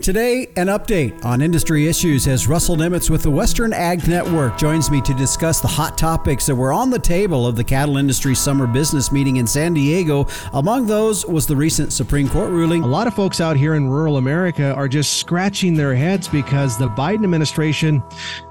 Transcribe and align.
Today, 0.00 0.46
an 0.56 0.68
update 0.68 1.24
on 1.24 1.42
industry 1.42 1.88
issues 1.88 2.28
as 2.28 2.46
Russell 2.46 2.76
Nemetz 2.76 3.10
with 3.10 3.24
the 3.24 3.30
Western 3.30 3.72
Ag 3.72 4.06
Network 4.06 4.56
joins 4.56 4.92
me 4.92 5.00
to 5.02 5.12
discuss 5.12 5.60
the 5.60 5.66
hot 5.66 5.98
topics 5.98 6.46
that 6.46 6.54
were 6.54 6.72
on 6.72 6.88
the 6.88 7.00
table 7.00 7.46
of 7.48 7.56
the 7.56 7.64
cattle 7.64 7.96
industry 7.96 8.36
summer 8.36 8.68
business 8.68 9.10
meeting 9.10 9.36
in 9.36 9.46
San 9.46 9.74
Diego. 9.74 10.26
Among 10.52 10.86
those 10.86 11.26
was 11.26 11.48
the 11.48 11.56
recent 11.56 11.92
Supreme 11.92 12.28
Court 12.28 12.50
ruling. 12.50 12.84
A 12.84 12.86
lot 12.86 13.08
of 13.08 13.14
folks 13.14 13.40
out 13.40 13.56
here 13.56 13.74
in 13.74 13.88
rural 13.88 14.18
America 14.18 14.72
are 14.74 14.86
just 14.86 15.14
scratching 15.14 15.74
their 15.74 15.96
heads 15.96 16.28
because 16.28 16.78
the 16.78 16.88
Biden 16.90 17.24
administration, 17.24 18.00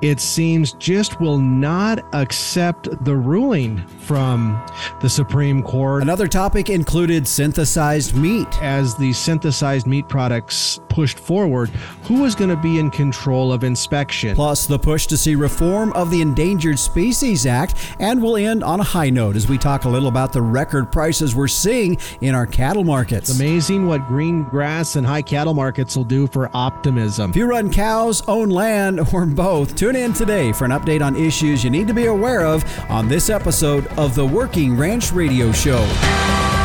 it 0.01 0.19
seems, 0.19 0.73
just 0.73 1.21
will 1.21 1.39
not 1.39 2.03
accept 2.13 2.89
the 3.05 3.15
ruling 3.15 3.87
from 3.99 4.61
the 4.99 5.09
Supreme 5.09 5.63
Court. 5.63 6.03
Another 6.03 6.27
topic 6.27 6.69
included 6.69 7.25
synthesized 7.25 8.15
meat. 8.15 8.47
As 8.61 8.95
the 8.95 9.13
synthesized 9.13 9.87
meat 9.87 10.09
products 10.09 10.81
pushed 10.97 11.19
forward, 11.19 11.69
who 12.05 12.25
is 12.25 12.33
going 12.33 12.49
to 12.49 12.55
be 12.55 12.79
in 12.79 12.89
control 12.89 13.53
of 13.53 13.63
inspection? 13.63 14.33
Plus, 14.33 14.65
the 14.65 14.79
push 14.79 15.05
to 15.05 15.15
see 15.15 15.35
reform 15.35 15.93
of 15.93 16.09
the 16.09 16.21
Endangered 16.21 16.79
Species 16.79 17.45
Act, 17.45 17.75
and 17.99 18.19
we'll 18.19 18.35
end 18.35 18.63
on 18.63 18.79
a 18.79 18.83
high 18.83 19.11
note 19.11 19.35
as 19.35 19.47
we 19.47 19.59
talk 19.59 19.85
a 19.85 19.89
little 19.89 20.07
about 20.07 20.33
the 20.33 20.41
record 20.41 20.91
prices 20.91 21.35
we're 21.35 21.47
seeing 21.47 21.99
in 22.21 22.33
our 22.33 22.47
cattle 22.47 22.83
markets. 22.83 23.29
It's 23.29 23.39
amazing 23.39 23.85
what 23.85 24.07
green 24.07 24.41
grass 24.41 24.95
and 24.95 25.05
high 25.05 25.21
cattle 25.21 25.53
markets 25.53 25.95
will 25.95 26.03
do 26.03 26.25
for 26.25 26.49
optimism. 26.51 27.29
If 27.29 27.35
you 27.35 27.45
run 27.45 27.71
cows, 27.71 28.27
own 28.27 28.49
land, 28.49 28.99
or 29.13 29.27
both, 29.27 29.75
tune 29.75 29.95
in 29.95 30.13
today 30.13 30.51
for 30.51 30.65
an 30.65 30.71
update 30.71 31.05
on 31.05 31.15
issues 31.15 31.63
you 31.63 31.69
need 31.69 31.87
to 31.89 31.93
be 31.93 32.07
aware 32.07 32.43
of 32.43 32.65
on 32.89 33.07
this 33.07 33.29
episode 33.29 33.85
of 33.99 34.15
the 34.15 34.25
Working 34.25 34.75
Ranch 34.75 35.11
Radio 35.11 35.51
Show. 35.51 36.56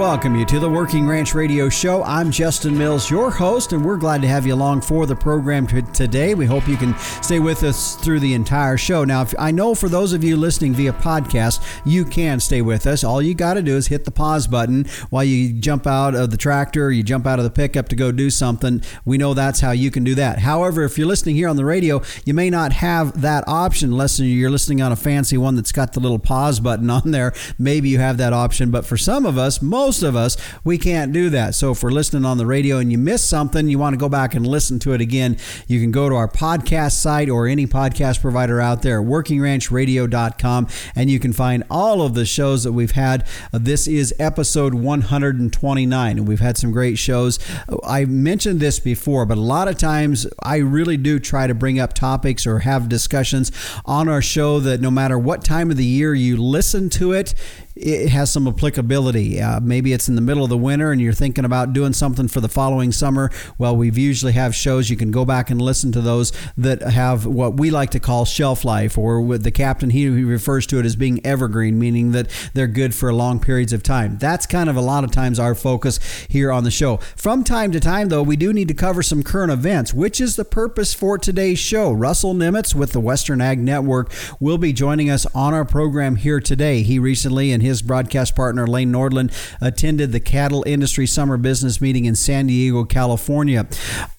Welcome 0.00 0.34
you 0.34 0.46
to 0.46 0.58
the 0.58 0.68
Working 0.68 1.06
Ranch 1.06 1.34
Radio 1.34 1.68
Show. 1.68 2.02
I'm 2.04 2.30
Justin 2.30 2.76
Mills, 2.76 3.10
your 3.10 3.30
host, 3.30 3.74
and 3.74 3.84
we're 3.84 3.98
glad 3.98 4.22
to 4.22 4.28
have 4.28 4.46
you 4.46 4.54
along 4.54 4.80
for 4.80 5.04
the 5.04 5.14
program 5.14 5.66
t- 5.66 5.82
today. 5.92 6.34
We 6.34 6.46
hope 6.46 6.66
you 6.66 6.78
can 6.78 6.96
stay 7.20 7.38
with 7.38 7.62
us 7.64 7.96
through 7.96 8.20
the 8.20 8.32
entire 8.32 8.78
show. 8.78 9.04
Now, 9.04 9.20
if, 9.20 9.34
I 9.38 9.50
know 9.50 9.74
for 9.74 9.90
those 9.90 10.14
of 10.14 10.24
you 10.24 10.38
listening 10.38 10.72
via 10.72 10.94
podcast, 10.94 11.62
you 11.84 12.06
can 12.06 12.40
stay 12.40 12.62
with 12.62 12.86
us. 12.86 13.04
All 13.04 13.20
you 13.20 13.34
got 13.34 13.54
to 13.54 13.62
do 13.62 13.76
is 13.76 13.88
hit 13.88 14.06
the 14.06 14.10
pause 14.10 14.46
button 14.46 14.86
while 15.10 15.22
you 15.22 15.52
jump 15.52 15.86
out 15.86 16.14
of 16.14 16.30
the 16.30 16.38
tractor, 16.38 16.90
you 16.90 17.02
jump 17.02 17.26
out 17.26 17.38
of 17.38 17.44
the 17.44 17.50
pickup 17.50 17.90
to 17.90 17.94
go 17.94 18.10
do 18.10 18.30
something. 18.30 18.82
We 19.04 19.18
know 19.18 19.34
that's 19.34 19.60
how 19.60 19.72
you 19.72 19.90
can 19.90 20.02
do 20.02 20.14
that. 20.14 20.38
However, 20.38 20.82
if 20.84 20.96
you're 20.96 21.06
listening 21.06 21.36
here 21.36 21.48
on 21.50 21.56
the 21.56 21.66
radio, 21.66 22.00
you 22.24 22.32
may 22.32 22.48
not 22.48 22.72
have 22.72 23.20
that 23.20 23.44
option 23.46 23.90
unless 23.90 24.18
you're 24.18 24.48
listening 24.48 24.80
on 24.80 24.92
a 24.92 24.96
fancy 24.96 25.36
one 25.36 25.56
that's 25.56 25.72
got 25.72 25.92
the 25.92 26.00
little 26.00 26.18
pause 26.18 26.58
button 26.58 26.88
on 26.88 27.10
there. 27.10 27.34
Maybe 27.58 27.90
you 27.90 27.98
have 27.98 28.16
that 28.16 28.32
option, 28.32 28.70
but 28.70 28.86
for 28.86 28.96
some 28.96 29.26
of 29.26 29.36
us, 29.36 29.60
most 29.60 29.89
of 30.02 30.16
us, 30.16 30.36
we 30.64 30.78
can't 30.78 31.12
do 31.12 31.28
that. 31.30 31.54
So 31.54 31.72
if 31.72 31.82
we're 31.82 31.90
listening 31.90 32.24
on 32.24 32.38
the 32.38 32.46
radio 32.46 32.78
and 32.78 32.90
you 32.90 32.98
miss 32.98 33.22
something, 33.22 33.68
you 33.68 33.78
want 33.78 33.94
to 33.94 33.98
go 33.98 34.08
back 34.08 34.34
and 34.34 34.46
listen 34.46 34.78
to 34.80 34.92
it 34.92 35.00
again, 35.00 35.36
you 35.66 35.80
can 35.80 35.90
go 35.90 36.08
to 36.08 36.14
our 36.14 36.28
podcast 36.28 36.92
site 36.92 37.28
or 37.28 37.46
any 37.46 37.66
podcast 37.66 38.20
provider 38.20 38.60
out 38.60 38.82
there, 38.82 39.02
workingranchradio.com, 39.02 40.68
and 40.94 41.10
you 41.10 41.18
can 41.18 41.32
find 41.32 41.64
all 41.70 42.02
of 42.02 42.14
the 42.14 42.24
shows 42.24 42.64
that 42.64 42.72
we've 42.72 42.92
had. 42.92 43.26
Uh, 43.52 43.58
this 43.60 43.86
is 43.86 44.14
episode 44.18 44.74
129, 44.74 46.18
and 46.18 46.28
we've 46.28 46.40
had 46.40 46.56
some 46.56 46.70
great 46.70 46.98
shows. 46.98 47.38
I 47.84 48.04
mentioned 48.04 48.60
this 48.60 48.78
before, 48.78 49.26
but 49.26 49.38
a 49.38 49.42
lot 49.42 49.68
of 49.68 49.76
times 49.76 50.26
I 50.42 50.56
really 50.56 50.96
do 50.96 51.18
try 51.18 51.46
to 51.46 51.54
bring 51.54 51.78
up 51.78 51.92
topics 51.92 52.46
or 52.46 52.60
have 52.60 52.88
discussions 52.88 53.52
on 53.84 54.08
our 54.08 54.22
show 54.22 54.60
that 54.60 54.80
no 54.80 54.90
matter 54.90 55.18
what 55.18 55.44
time 55.44 55.70
of 55.70 55.76
the 55.76 55.84
year 55.84 56.14
you 56.14 56.36
listen 56.36 56.88
to 56.90 57.12
it, 57.12 57.34
it 57.76 58.08
has 58.08 58.32
some 58.32 58.46
applicability. 58.46 59.40
Uh, 59.40 59.60
maybe 59.60 59.92
it's 59.92 60.08
in 60.08 60.14
the 60.14 60.20
middle 60.20 60.44
of 60.44 60.50
the 60.50 60.58
winter 60.58 60.92
and 60.92 61.00
you're 61.00 61.12
thinking 61.12 61.44
about 61.44 61.72
doing 61.72 61.92
something 61.92 62.28
for 62.28 62.40
the 62.40 62.48
following 62.48 62.92
summer. 62.92 63.30
Well, 63.58 63.76
we've 63.76 63.98
usually 63.98 64.32
have 64.32 64.54
shows 64.54 64.90
you 64.90 64.96
can 64.96 65.10
go 65.10 65.24
back 65.24 65.50
and 65.50 65.60
listen 65.60 65.92
to 65.92 66.00
those 66.00 66.32
that 66.56 66.82
have 66.82 67.26
what 67.26 67.56
we 67.56 67.70
like 67.70 67.90
to 67.90 68.00
call 68.00 68.24
shelf 68.24 68.64
life, 68.64 68.98
or 68.98 69.20
with 69.20 69.42
the 69.42 69.50
captain 69.50 69.90
he 69.90 70.08
refers 70.08 70.66
to 70.68 70.78
it 70.78 70.86
as 70.86 70.96
being 70.96 71.24
evergreen, 71.24 71.78
meaning 71.78 72.12
that 72.12 72.28
they're 72.54 72.66
good 72.66 72.94
for 72.94 73.12
long 73.12 73.40
periods 73.40 73.72
of 73.72 73.82
time. 73.82 74.18
That's 74.18 74.46
kind 74.46 74.68
of 74.68 74.76
a 74.76 74.80
lot 74.80 75.04
of 75.04 75.10
times 75.10 75.38
our 75.38 75.54
focus 75.54 75.98
here 76.28 76.50
on 76.52 76.64
the 76.64 76.70
show. 76.70 76.98
From 77.16 77.44
time 77.44 77.72
to 77.72 77.80
time, 77.80 78.08
though, 78.08 78.22
we 78.22 78.36
do 78.36 78.52
need 78.52 78.68
to 78.68 78.74
cover 78.74 79.02
some 79.02 79.22
current 79.22 79.52
events, 79.52 79.94
which 79.94 80.20
is 80.20 80.36
the 80.36 80.44
purpose 80.44 80.94
for 80.94 81.18
today's 81.18 81.58
show. 81.58 81.92
Russell 81.92 82.34
Nemetz 82.34 82.74
with 82.74 82.92
the 82.92 83.00
Western 83.00 83.40
Ag 83.40 83.58
Network 83.58 84.12
will 84.38 84.58
be 84.58 84.72
joining 84.72 85.10
us 85.10 85.26
on 85.34 85.54
our 85.54 85.64
program 85.64 86.16
here 86.16 86.40
today. 86.40 86.82
He 86.82 86.98
recently 86.98 87.52
and 87.52 87.59
his 87.60 87.82
broadcast 87.82 88.34
partner 88.34 88.66
Lane 88.66 88.92
Nordland 88.92 89.32
attended 89.60 90.12
the 90.12 90.20
Cattle 90.20 90.64
Industry 90.66 91.06
Summer 91.06 91.36
Business 91.36 91.80
Meeting 91.80 92.04
in 92.04 92.14
San 92.14 92.46
Diego, 92.46 92.84
California 92.84 93.66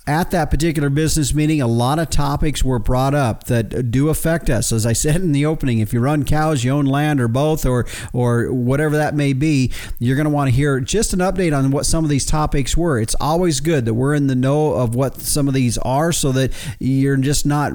at 0.07 0.31
that 0.31 0.49
particular 0.49 0.89
business 0.89 1.33
meeting, 1.33 1.61
a 1.61 1.67
lot 1.67 1.99
of 1.99 2.09
topics 2.09 2.63
were 2.63 2.79
brought 2.79 3.13
up 3.13 3.43
that 3.45 3.91
do 3.91 4.09
affect 4.09 4.49
us. 4.49 4.71
As 4.71 4.83
I 4.83 4.93
said 4.93 5.17
in 5.17 5.31
the 5.31 5.45
opening, 5.45 5.77
if 5.77 5.93
you 5.93 5.99
run 5.99 6.25
cows, 6.25 6.63
you 6.63 6.71
own 6.71 6.85
land, 6.85 7.21
or 7.21 7.27
both, 7.27 7.67
or 7.67 7.85
or 8.11 8.51
whatever 8.51 8.97
that 8.97 9.13
may 9.13 9.33
be, 9.33 9.71
you're 9.99 10.15
going 10.15 10.25
to 10.25 10.31
want 10.31 10.49
to 10.49 10.55
hear 10.55 10.79
just 10.79 11.13
an 11.13 11.19
update 11.19 11.55
on 11.55 11.69
what 11.69 11.85
some 11.85 12.03
of 12.03 12.09
these 12.09 12.25
topics 12.25 12.75
were. 12.75 12.99
It's 12.99 13.15
always 13.21 13.59
good 13.59 13.85
that 13.85 13.93
we're 13.93 14.15
in 14.15 14.25
the 14.25 14.35
know 14.35 14.73
of 14.73 14.95
what 14.95 15.21
some 15.21 15.47
of 15.47 15.53
these 15.53 15.77
are, 15.77 16.11
so 16.11 16.31
that 16.31 16.51
you're 16.79 17.17
just 17.17 17.45
not, 17.45 17.71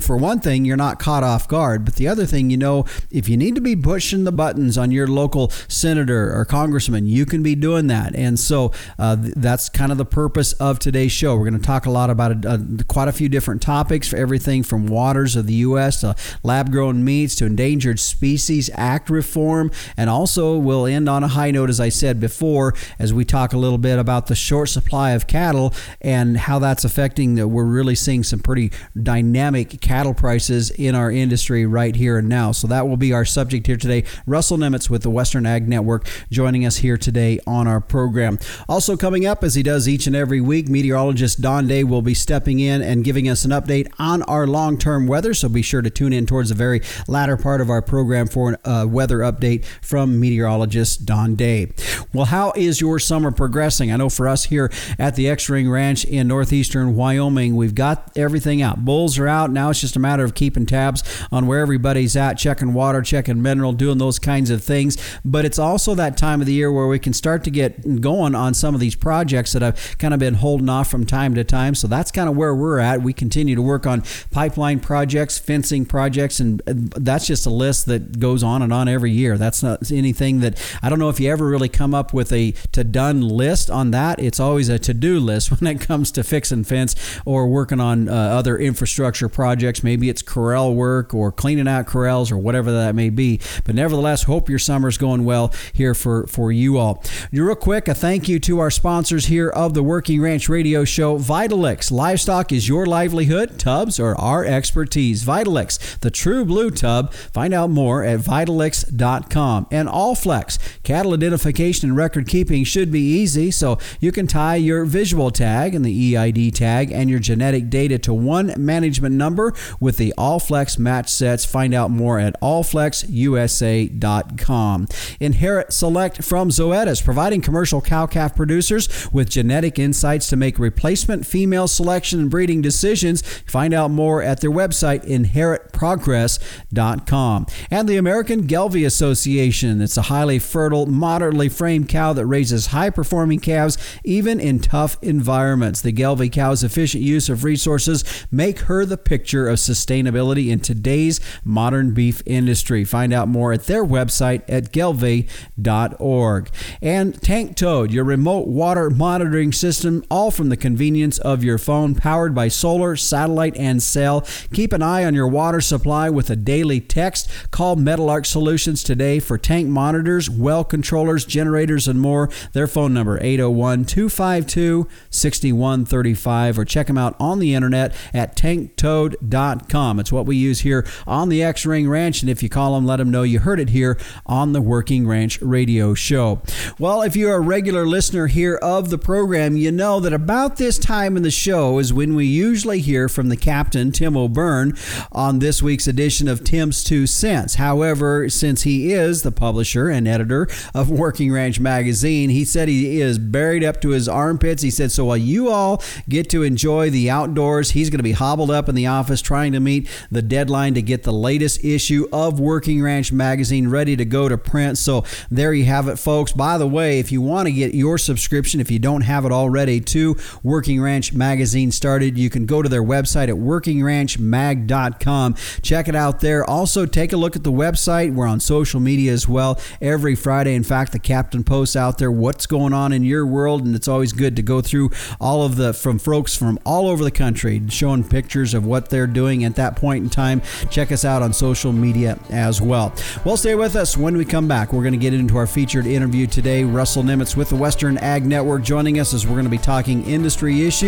for 0.00 0.16
one 0.16 0.40
thing, 0.40 0.64
you're 0.64 0.76
not 0.76 0.98
caught 0.98 1.22
off 1.22 1.46
guard. 1.46 1.84
But 1.84 1.94
the 1.94 2.08
other 2.08 2.26
thing, 2.26 2.50
you 2.50 2.56
know, 2.56 2.86
if 3.12 3.28
you 3.28 3.36
need 3.36 3.54
to 3.54 3.60
be 3.60 3.76
pushing 3.76 4.24
the 4.24 4.32
buttons 4.32 4.76
on 4.76 4.90
your 4.90 5.06
local 5.06 5.50
senator 5.68 6.36
or 6.36 6.44
congressman, 6.44 7.06
you 7.06 7.24
can 7.24 7.44
be 7.44 7.54
doing 7.54 7.86
that. 7.86 8.16
And 8.16 8.38
so 8.38 8.72
uh, 8.98 9.16
that's 9.18 9.68
kind 9.68 9.92
of 9.92 9.98
the 9.98 10.04
purpose 10.04 10.54
of 10.54 10.80
today's 10.80 11.12
show. 11.12 11.36
We're 11.36 11.48
going 11.48 11.60
to 11.60 11.67
talk 11.68 11.84
a 11.84 11.90
lot 11.90 12.08
about 12.08 12.46
uh, 12.46 12.56
quite 12.88 13.08
a 13.08 13.12
few 13.12 13.28
different 13.28 13.60
topics 13.60 14.08
for 14.08 14.16
everything 14.16 14.62
from 14.62 14.86
waters 14.86 15.36
of 15.36 15.46
the 15.46 15.52
U.S. 15.54 16.00
to 16.00 16.16
lab 16.42 16.72
grown 16.72 17.04
meats 17.04 17.34
to 17.36 17.44
Endangered 17.44 18.00
Species 18.00 18.70
Act 18.72 19.10
reform. 19.10 19.70
And 19.94 20.08
also, 20.08 20.56
we'll 20.56 20.86
end 20.86 21.10
on 21.10 21.22
a 21.22 21.28
high 21.28 21.50
note, 21.50 21.68
as 21.68 21.78
I 21.78 21.90
said 21.90 22.20
before, 22.20 22.74
as 22.98 23.12
we 23.12 23.26
talk 23.26 23.52
a 23.52 23.58
little 23.58 23.76
bit 23.76 23.98
about 23.98 24.28
the 24.28 24.34
short 24.34 24.70
supply 24.70 25.10
of 25.10 25.26
cattle 25.26 25.74
and 26.00 26.38
how 26.38 26.58
that's 26.58 26.86
affecting 26.86 27.34
that 27.34 27.48
we're 27.48 27.64
really 27.64 27.94
seeing 27.94 28.24
some 28.24 28.40
pretty 28.40 28.72
dynamic 29.00 29.82
cattle 29.82 30.14
prices 30.14 30.70
in 30.70 30.94
our 30.94 31.10
industry 31.10 31.66
right 31.66 31.94
here 31.94 32.16
and 32.16 32.30
now. 32.30 32.50
So 32.50 32.66
that 32.68 32.88
will 32.88 32.96
be 32.96 33.12
our 33.12 33.26
subject 33.26 33.66
here 33.66 33.76
today. 33.76 34.04
Russell 34.26 34.56
Nemetz 34.56 34.88
with 34.88 35.02
the 35.02 35.10
Western 35.10 35.44
Ag 35.44 35.68
Network 35.68 36.08
joining 36.30 36.64
us 36.64 36.78
here 36.78 36.96
today 36.96 37.40
on 37.46 37.68
our 37.68 37.80
program. 37.80 38.38
Also 38.70 38.96
coming 38.96 39.26
up, 39.26 39.44
as 39.44 39.54
he 39.54 39.62
does 39.62 39.86
each 39.86 40.06
and 40.06 40.16
every 40.16 40.40
week, 40.40 40.70
meteorologist 40.70 41.42
Don 41.42 41.57
Day 41.66 41.84
will 41.84 42.02
be 42.02 42.14
stepping 42.14 42.60
in 42.60 42.82
and 42.82 43.04
giving 43.04 43.28
us 43.28 43.44
an 43.44 43.50
update 43.50 43.90
on 43.98 44.22
our 44.22 44.46
long 44.46 44.78
term 44.78 45.06
weather. 45.06 45.34
So 45.34 45.48
be 45.48 45.62
sure 45.62 45.82
to 45.82 45.90
tune 45.90 46.12
in 46.12 46.26
towards 46.26 46.50
the 46.50 46.54
very 46.54 46.80
latter 47.06 47.36
part 47.36 47.60
of 47.60 47.70
our 47.70 47.82
program 47.82 48.28
for 48.28 48.58
a 48.64 48.70
uh, 48.70 48.86
weather 48.86 49.18
update 49.18 49.64
from 49.82 50.20
meteorologist 50.20 51.06
Don 51.06 51.34
Day. 51.34 51.72
Well, 52.12 52.26
how 52.26 52.52
is 52.56 52.80
your 52.80 52.98
summer 52.98 53.30
progressing? 53.30 53.90
I 53.92 53.96
know 53.96 54.08
for 54.08 54.28
us 54.28 54.44
here 54.44 54.70
at 54.98 55.16
the 55.16 55.28
X 55.28 55.48
Ring 55.48 55.70
Ranch 55.70 56.04
in 56.04 56.28
northeastern 56.28 56.94
Wyoming, 56.94 57.56
we've 57.56 57.74
got 57.74 58.16
everything 58.16 58.62
out. 58.62 58.84
Bulls 58.84 59.18
are 59.18 59.28
out. 59.28 59.50
Now 59.50 59.70
it's 59.70 59.80
just 59.80 59.96
a 59.96 60.00
matter 60.00 60.24
of 60.24 60.34
keeping 60.34 60.66
tabs 60.66 61.02
on 61.32 61.46
where 61.46 61.60
everybody's 61.60 62.16
at, 62.16 62.34
checking 62.34 62.74
water, 62.74 63.02
checking 63.02 63.42
mineral, 63.42 63.72
doing 63.72 63.98
those 63.98 64.18
kinds 64.18 64.50
of 64.50 64.62
things. 64.62 64.96
But 65.24 65.44
it's 65.44 65.58
also 65.58 65.94
that 65.94 66.16
time 66.16 66.40
of 66.40 66.46
the 66.46 66.52
year 66.52 66.72
where 66.72 66.86
we 66.86 66.98
can 66.98 67.12
start 67.12 67.44
to 67.44 67.50
get 67.50 68.00
going 68.00 68.34
on 68.34 68.54
some 68.54 68.74
of 68.74 68.80
these 68.80 68.94
projects 68.94 69.52
that 69.52 69.62
I've 69.62 69.98
kind 69.98 70.14
of 70.14 70.20
been 70.20 70.34
holding 70.34 70.68
off 70.68 70.90
from 70.90 71.06
time 71.06 71.34
to 71.34 71.44
time. 71.48 71.74
So 71.74 71.86
that's 71.88 72.10
kind 72.10 72.28
of 72.28 72.36
where 72.36 72.54
we're 72.54 72.78
at. 72.78 73.02
We 73.02 73.12
continue 73.12 73.54
to 73.54 73.62
work 73.62 73.86
on 73.86 74.02
pipeline 74.30 74.80
projects, 74.80 75.38
fencing 75.38 75.86
projects, 75.86 76.40
and 76.40 76.60
that's 76.66 77.26
just 77.26 77.46
a 77.46 77.50
list 77.50 77.86
that 77.86 78.18
goes 78.18 78.42
on 78.42 78.62
and 78.62 78.72
on 78.72 78.88
every 78.88 79.10
year. 79.10 79.38
That's 79.38 79.62
not 79.62 79.90
anything 79.90 80.40
that 80.40 80.60
I 80.82 80.88
don't 80.88 80.98
know 80.98 81.08
if 81.08 81.20
you 81.20 81.30
ever 81.30 81.46
really 81.46 81.68
come 81.68 81.94
up 81.94 82.12
with 82.12 82.32
a 82.32 82.52
to 82.72 82.84
done 82.84 83.20
list 83.20 83.70
on 83.70 83.90
that. 83.92 84.18
It's 84.20 84.40
always 84.40 84.68
a 84.68 84.78
to 84.80 84.94
do 84.94 85.18
list 85.18 85.50
when 85.60 85.74
it 85.74 85.80
comes 85.80 86.10
to 86.12 86.24
fixing 86.24 86.64
fence 86.64 86.94
or 87.24 87.48
working 87.48 87.80
on 87.80 88.08
uh, 88.08 88.12
other 88.12 88.58
infrastructure 88.58 89.28
projects. 89.28 89.82
Maybe 89.82 90.08
it's 90.08 90.22
corral 90.22 90.74
work 90.74 91.14
or 91.14 91.32
cleaning 91.32 91.68
out 91.68 91.86
corrals 91.86 92.30
or 92.30 92.38
whatever 92.38 92.70
that 92.72 92.94
may 92.94 93.10
be. 93.10 93.40
But 93.64 93.74
nevertheless, 93.74 94.24
hope 94.24 94.48
your 94.48 94.58
summer's 94.58 94.98
going 94.98 95.24
well 95.24 95.52
here 95.72 95.94
for, 95.94 96.26
for 96.26 96.52
you 96.52 96.78
all. 96.78 97.02
Real 97.32 97.54
quick, 97.54 97.88
a 97.88 97.94
thank 97.94 98.28
you 98.28 98.38
to 98.40 98.58
our 98.60 98.70
sponsors 98.70 99.26
here 99.26 99.48
of 99.48 99.74
the 99.74 99.82
Working 99.82 100.20
Ranch 100.20 100.48
Radio 100.48 100.84
Show. 100.84 101.18
Vitalix. 101.38 101.92
Livestock 101.92 102.50
is 102.50 102.68
your 102.68 102.84
livelihood. 102.84 103.60
Tubs 103.60 104.00
are 104.00 104.18
our 104.18 104.44
expertise. 104.44 105.22
Vitalix, 105.22 106.00
the 106.00 106.10
true 106.10 106.44
blue 106.44 106.68
tub. 106.68 107.14
Find 107.14 107.54
out 107.54 107.70
more 107.70 108.02
at 108.02 108.18
Vitalix.com. 108.18 109.68
And 109.70 109.88
Allflex. 109.88 110.82
Cattle 110.82 111.14
identification 111.14 111.90
and 111.90 111.96
record 111.96 112.26
keeping 112.26 112.64
should 112.64 112.90
be 112.90 113.02
easy, 113.02 113.52
so 113.52 113.78
you 114.00 114.10
can 114.10 114.26
tie 114.26 114.56
your 114.56 114.84
visual 114.84 115.30
tag 115.30 115.76
and 115.76 115.84
the 115.84 116.16
EID 116.16 116.56
tag 116.56 116.90
and 116.90 117.08
your 117.08 117.20
genetic 117.20 117.70
data 117.70 118.00
to 118.00 118.12
one 118.12 118.52
management 118.56 119.14
number 119.14 119.54
with 119.78 119.96
the 119.96 120.12
Allflex 120.18 120.76
match 120.76 121.08
sets. 121.08 121.44
Find 121.44 121.72
out 121.72 121.92
more 121.92 122.18
at 122.18 122.34
allflexusa.com. 122.40 124.88
Inherit 125.20 125.72
Select 125.72 126.24
from 126.24 126.48
Zoetis, 126.48 127.04
providing 127.04 127.42
commercial 127.42 127.80
cow 127.80 128.06
calf 128.06 128.34
producers 128.34 129.08
with 129.12 129.30
genetic 129.30 129.78
insights 129.78 130.28
to 130.30 130.36
make 130.36 130.58
replacement 130.58 131.27
female 131.28 131.68
selection 131.68 132.20
and 132.20 132.30
breeding 132.30 132.62
decisions. 132.62 133.20
Find 133.46 133.74
out 133.74 133.90
more 133.90 134.22
at 134.22 134.40
their 134.40 134.50
website, 134.50 135.06
inheritprogress.com. 135.06 137.46
And 137.70 137.88
the 137.88 137.96
American 137.96 138.46
Gelbvieh 138.46 138.86
Association. 138.86 139.80
It's 139.80 139.96
a 139.96 140.02
highly 140.02 140.38
fertile, 140.38 140.86
moderately 140.86 141.48
framed 141.48 141.88
cow 141.88 142.12
that 142.12 142.26
raises 142.26 142.66
high 142.66 142.90
performing 142.90 143.40
calves 143.40 143.78
even 144.04 144.38
in 144.40 144.60
tough 144.60 144.96
environments. 145.02 145.80
The 145.80 145.92
Gelbvieh 145.92 146.32
cow's 146.32 146.64
efficient 146.64 147.02
use 147.02 147.28
of 147.28 147.44
resources 147.44 148.04
make 148.30 148.60
her 148.60 148.84
the 148.84 148.96
picture 148.96 149.48
of 149.48 149.58
sustainability 149.58 150.48
in 150.48 150.60
today's 150.60 151.20
modern 151.44 151.94
beef 151.94 152.22
industry. 152.26 152.84
Find 152.84 153.12
out 153.12 153.28
more 153.28 153.52
at 153.52 153.64
their 153.64 153.84
website 153.84 154.42
at 154.48 154.72
gelbvieh.org. 154.72 156.50
And 156.82 157.22
Tank 157.22 157.56
Toad, 157.56 157.92
your 157.92 158.04
remote 158.04 158.48
water 158.48 158.90
monitoring 158.90 159.52
system, 159.52 160.04
all 160.10 160.30
from 160.30 160.48
the 160.48 160.56
convenience 160.56 161.17
of 161.18 161.44
your 161.44 161.58
phone, 161.58 161.94
powered 161.94 162.34
by 162.34 162.48
solar, 162.48 162.96
satellite, 162.96 163.56
and 163.56 163.82
cell. 163.82 164.26
Keep 164.52 164.72
an 164.72 164.82
eye 164.82 165.04
on 165.04 165.14
your 165.14 165.28
water 165.28 165.60
supply 165.60 166.10
with 166.10 166.30
a 166.30 166.36
daily 166.36 166.80
text. 166.80 167.30
Call 167.50 167.76
Metalark 167.76 168.26
Solutions 168.26 168.82
today 168.82 169.20
for 169.20 169.38
tank 169.38 169.68
monitors, 169.68 170.28
well 170.30 170.64
controllers, 170.64 171.24
generators, 171.24 171.88
and 171.88 172.00
more. 172.00 172.30
Their 172.52 172.66
phone 172.66 172.94
number 172.94 173.18
801 173.20 173.84
252 173.84 174.88
6135 175.10 176.58
or 176.58 176.64
check 176.64 176.86
them 176.86 176.98
out 176.98 177.16
on 177.18 177.38
the 177.38 177.54
internet 177.54 177.94
at 178.12 178.36
tanktoad.com. 178.36 180.00
It's 180.00 180.12
what 180.12 180.26
we 180.26 180.36
use 180.36 180.60
here 180.60 180.86
on 181.06 181.28
the 181.28 181.42
X 181.42 181.66
Ring 181.66 181.88
Ranch. 181.88 182.22
And 182.22 182.30
if 182.30 182.42
you 182.42 182.48
call 182.48 182.74
them, 182.74 182.86
let 182.86 182.96
them 182.96 183.10
know 183.10 183.22
you 183.22 183.40
heard 183.40 183.60
it 183.60 183.70
here 183.70 183.98
on 184.26 184.52
the 184.52 184.60
Working 184.60 185.06
Ranch 185.06 185.40
Radio 185.40 185.94
Show. 185.94 186.42
Well, 186.78 187.02
if 187.02 187.16
you're 187.16 187.34
a 187.34 187.40
regular 187.40 187.86
listener 187.86 188.26
here 188.26 188.56
of 188.56 188.90
the 188.90 188.98
program, 188.98 189.56
you 189.56 189.72
know 189.72 190.00
that 190.00 190.12
about 190.12 190.56
this 190.56 190.78
time 190.78 191.07
in 191.16 191.22
the 191.22 191.30
show 191.30 191.78
is 191.78 191.92
when 191.92 192.14
we 192.14 192.26
usually 192.26 192.80
hear 192.80 193.08
from 193.08 193.28
the 193.28 193.36
captain, 193.36 193.92
Tim 193.92 194.16
O'Byrne, 194.16 194.76
on 195.12 195.38
this 195.38 195.62
week's 195.62 195.86
edition 195.86 196.28
of 196.28 196.44
Tim's 196.44 196.84
Two 196.84 197.06
Cents. 197.06 197.54
However, 197.54 198.28
since 198.28 198.62
he 198.62 198.92
is 198.92 199.22
the 199.22 199.32
publisher 199.32 199.88
and 199.88 200.06
editor 200.06 200.48
of 200.74 200.90
Working 200.90 201.32
Ranch 201.32 201.60
Magazine, 201.60 202.30
he 202.30 202.44
said 202.44 202.68
he 202.68 203.00
is 203.00 203.18
buried 203.18 203.64
up 203.64 203.80
to 203.80 203.90
his 203.90 204.08
armpits. 204.08 204.62
He 204.62 204.70
said, 204.70 204.90
So 204.90 205.06
while 205.06 205.16
you 205.16 205.48
all 205.48 205.82
get 206.08 206.28
to 206.30 206.42
enjoy 206.42 206.90
the 206.90 207.10
outdoors, 207.10 207.70
he's 207.70 207.90
going 207.90 207.98
to 207.98 208.02
be 208.02 208.12
hobbled 208.12 208.50
up 208.50 208.68
in 208.68 208.74
the 208.74 208.86
office 208.86 209.22
trying 209.22 209.52
to 209.52 209.60
meet 209.60 209.88
the 210.10 210.22
deadline 210.22 210.74
to 210.74 210.82
get 210.82 211.02
the 211.02 211.12
latest 211.12 211.64
issue 211.64 212.06
of 212.12 212.40
Working 212.40 212.82
Ranch 212.82 213.12
Magazine 213.12 213.68
ready 213.68 213.96
to 213.96 214.04
go 214.04 214.28
to 214.28 214.38
print. 214.38 214.78
So 214.78 215.04
there 215.30 215.52
you 215.52 215.64
have 215.64 215.88
it, 215.88 215.96
folks. 215.96 216.32
By 216.32 216.58
the 216.58 216.68
way, 216.68 216.98
if 216.98 217.12
you 217.12 217.20
want 217.20 217.46
to 217.46 217.52
get 217.52 217.74
your 217.74 217.98
subscription, 217.98 218.60
if 218.60 218.70
you 218.70 218.78
don't 218.78 219.02
have 219.02 219.24
it 219.24 219.32
already, 219.32 219.80
to 219.80 220.16
Working 220.42 220.80
Ranch 220.80 220.97
Magazine 221.12 221.70
started, 221.70 222.18
you 222.18 222.28
can 222.28 222.44
go 222.44 222.60
to 222.60 222.68
their 222.68 222.82
website 222.82 223.28
at 223.28 223.36
workingranchmag.com. 223.36 225.34
Check 225.62 225.88
it 225.88 225.94
out 225.94 226.20
there. 226.20 226.44
Also, 226.44 226.86
take 226.86 227.12
a 227.12 227.16
look 227.16 227.36
at 227.36 227.44
the 227.44 227.52
website. 227.52 228.12
We're 228.12 228.26
on 228.26 228.40
social 228.40 228.80
media 228.80 229.12
as 229.12 229.28
well 229.28 229.60
every 229.80 230.16
Friday. 230.16 230.54
In 230.54 230.64
fact, 230.64 230.90
the 230.92 230.98
captain 230.98 231.44
posts 231.44 231.76
out 231.76 231.98
there 231.98 232.10
what's 232.10 232.46
going 232.46 232.72
on 232.72 232.92
in 232.92 233.04
your 233.04 233.24
world, 233.24 233.64
and 233.64 233.76
it's 233.76 233.86
always 233.86 234.12
good 234.12 234.34
to 234.36 234.42
go 234.42 234.60
through 234.60 234.90
all 235.20 235.44
of 235.44 235.54
the 235.56 235.72
from 235.72 235.98
folks 235.98 236.34
from 236.34 236.58
all 236.64 236.88
over 236.88 237.04
the 237.04 237.10
country 237.10 237.62
showing 237.68 238.02
pictures 238.02 238.54
of 238.54 238.66
what 238.66 238.90
they're 238.90 239.06
doing 239.06 239.44
at 239.44 239.54
that 239.54 239.76
point 239.76 240.02
in 240.02 240.10
time. 240.10 240.42
Check 240.70 240.90
us 240.90 241.04
out 241.04 241.22
on 241.22 241.32
social 241.32 241.72
media 241.72 242.18
as 242.30 242.60
well. 242.60 242.92
Well, 243.24 243.36
stay 243.36 243.54
with 243.54 243.76
us 243.76 243.96
when 243.96 244.16
we 244.16 244.24
come 244.24 244.48
back. 244.48 244.72
We're 244.72 244.82
going 244.82 244.92
to 244.94 244.98
get 244.98 245.14
into 245.14 245.36
our 245.36 245.46
featured 245.46 245.86
interview 245.86 246.26
today. 246.26 246.64
Russell 246.64 247.04
Nemetz 247.04 247.36
with 247.36 247.50
the 247.50 247.56
Western 247.56 247.98
Ag 247.98 248.26
Network 248.26 248.62
joining 248.62 248.98
us 248.98 249.14
as 249.14 249.26
we're 249.26 249.34
going 249.34 249.44
to 249.44 249.50
be 249.50 249.58
talking 249.58 250.04
industry 250.04 250.66
issues 250.66 250.87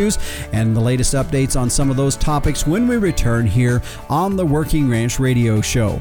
and 0.52 0.74
the 0.74 0.80
latest 0.80 1.14
updates 1.14 1.60
on 1.60 1.68
some 1.68 1.90
of 1.90 1.96
those 1.96 2.16
topics 2.16 2.66
when 2.66 2.88
we 2.88 2.96
return 2.96 3.46
here 3.46 3.82
on 4.08 4.36
the 4.36 4.46
Working 4.46 4.88
Ranch 4.88 5.20
Radio 5.20 5.60
Show. 5.60 6.00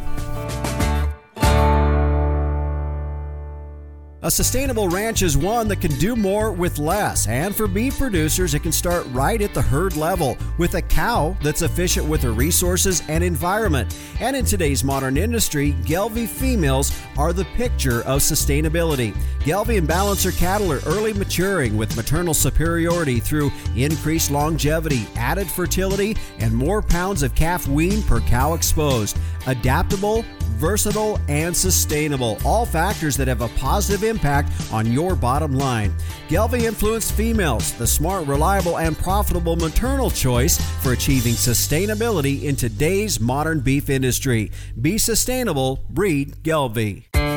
A 4.22 4.30
sustainable 4.30 4.90
ranch 4.90 5.22
is 5.22 5.38
one 5.38 5.70
that 5.70 5.80
can 5.80 5.92
do 5.92 6.14
more 6.14 6.52
with 6.52 6.78
less. 6.78 7.26
And 7.26 7.56
for 7.56 7.68
beef 7.68 7.98
producers, 7.98 8.54
it 8.54 8.64
can 8.64 8.74
start 8.74 9.08
right 9.12 9.42
at 9.42 9.54
the 9.54 9.62
herd 9.62 9.96
level 9.96 10.38
with 10.58 10.74
a 10.74 10.82
cow 10.82 11.38
that's 11.42 11.62
efficient 11.62 12.06
with 12.06 12.22
her 12.24 12.34
resources 12.34 13.02
and 13.08 13.24
environment. 13.24 13.98
And 14.20 14.36
in 14.36 14.44
today's 14.44 14.84
modern 14.84 15.16
industry, 15.16 15.72
Gelbvieh 15.86 16.28
females 16.28 16.92
are 17.18 17.32
the 17.32 17.46
picture 17.56 18.02
of 18.02 18.20
sustainability. 18.20 19.16
Gelbvieh 19.46 19.78
and 19.78 19.88
Balancer 19.88 20.34
cattle 20.34 20.74
are 20.74 20.82
early 20.86 21.14
maturing 21.14 21.78
with 21.78 21.96
maternal 21.96 22.34
superiority 22.34 23.22
through 23.22 23.54
increased 23.78 24.32
longevity, 24.32 25.08
added 25.16 25.48
fertility, 25.50 26.18
and 26.40 26.54
more 26.54 26.82
pounds 26.82 27.24
of 27.24 27.36
calf 27.36 27.70
wean 27.70 28.04
per 28.04 28.20
cow 28.20 28.54
exposed. 28.54 29.18
Adaptable, 29.50 30.24
versatile, 30.58 31.20
and 31.28 31.58
sustainable. 31.58 32.38
All 32.46 32.68
factors 32.68 33.18
that 33.18 33.28
have 33.28 33.42
a 33.42 33.48
positive 33.50 34.04
impact 34.04 34.52
on 34.72 34.92
your 34.92 35.16
bottom 35.16 35.56
line. 35.56 35.92
Gelbvieh 36.28 36.66
influenced 36.66 37.14
females, 37.14 37.74
the 37.74 37.88
smart, 37.88 38.28
reliable, 38.28 38.78
and 38.78 38.96
profitable 38.96 39.56
maternal 39.56 40.12
choice 40.12 40.62
for 40.84 40.92
achieving 40.92 41.34
sustainability 41.34 42.44
in 42.44 42.56
today's 42.56 43.20
modern 43.20 43.60
beef 43.60 43.90
industry. 43.90 44.52
Be 44.80 45.00
sustainable, 45.00 45.84
breed 45.90 46.44
Gelbvieh. 46.44 47.29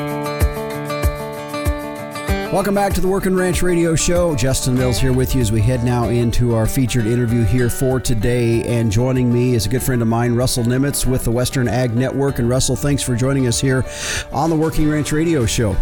Welcome 2.53 2.75
back 2.75 2.93
to 2.93 3.01
the 3.01 3.07
Working 3.07 3.33
Ranch 3.35 3.63
Radio 3.63 3.95
Show. 3.95 4.35
Justin 4.35 4.75
Mills 4.75 4.99
here 4.99 5.11
with 5.11 5.33
you 5.33 5.41
as 5.41 5.51
we 5.51 5.59
head 5.59 5.83
now 5.83 6.09
into 6.09 6.53
our 6.53 6.67
featured 6.67 7.07
interview 7.07 7.43
here 7.43 7.67
for 7.67 7.99
today. 7.99 8.61
And 8.65 8.91
joining 8.91 9.33
me 9.33 9.55
is 9.55 9.65
a 9.65 9.69
good 9.69 9.81
friend 9.81 10.03
of 10.03 10.07
mine, 10.07 10.35
Russell 10.35 10.63
Nemetz 10.63 11.03
with 11.03 11.23
the 11.23 11.31
Western 11.31 11.67
Ag 11.67 11.95
Network. 11.95 12.37
And 12.37 12.47
Russell, 12.47 12.75
thanks 12.75 13.01
for 13.01 13.15
joining 13.15 13.47
us 13.47 13.59
here 13.59 13.83
on 14.31 14.51
the 14.51 14.55
Working 14.55 14.87
Ranch 14.87 15.11
Radio 15.11 15.47
Show. 15.47 15.75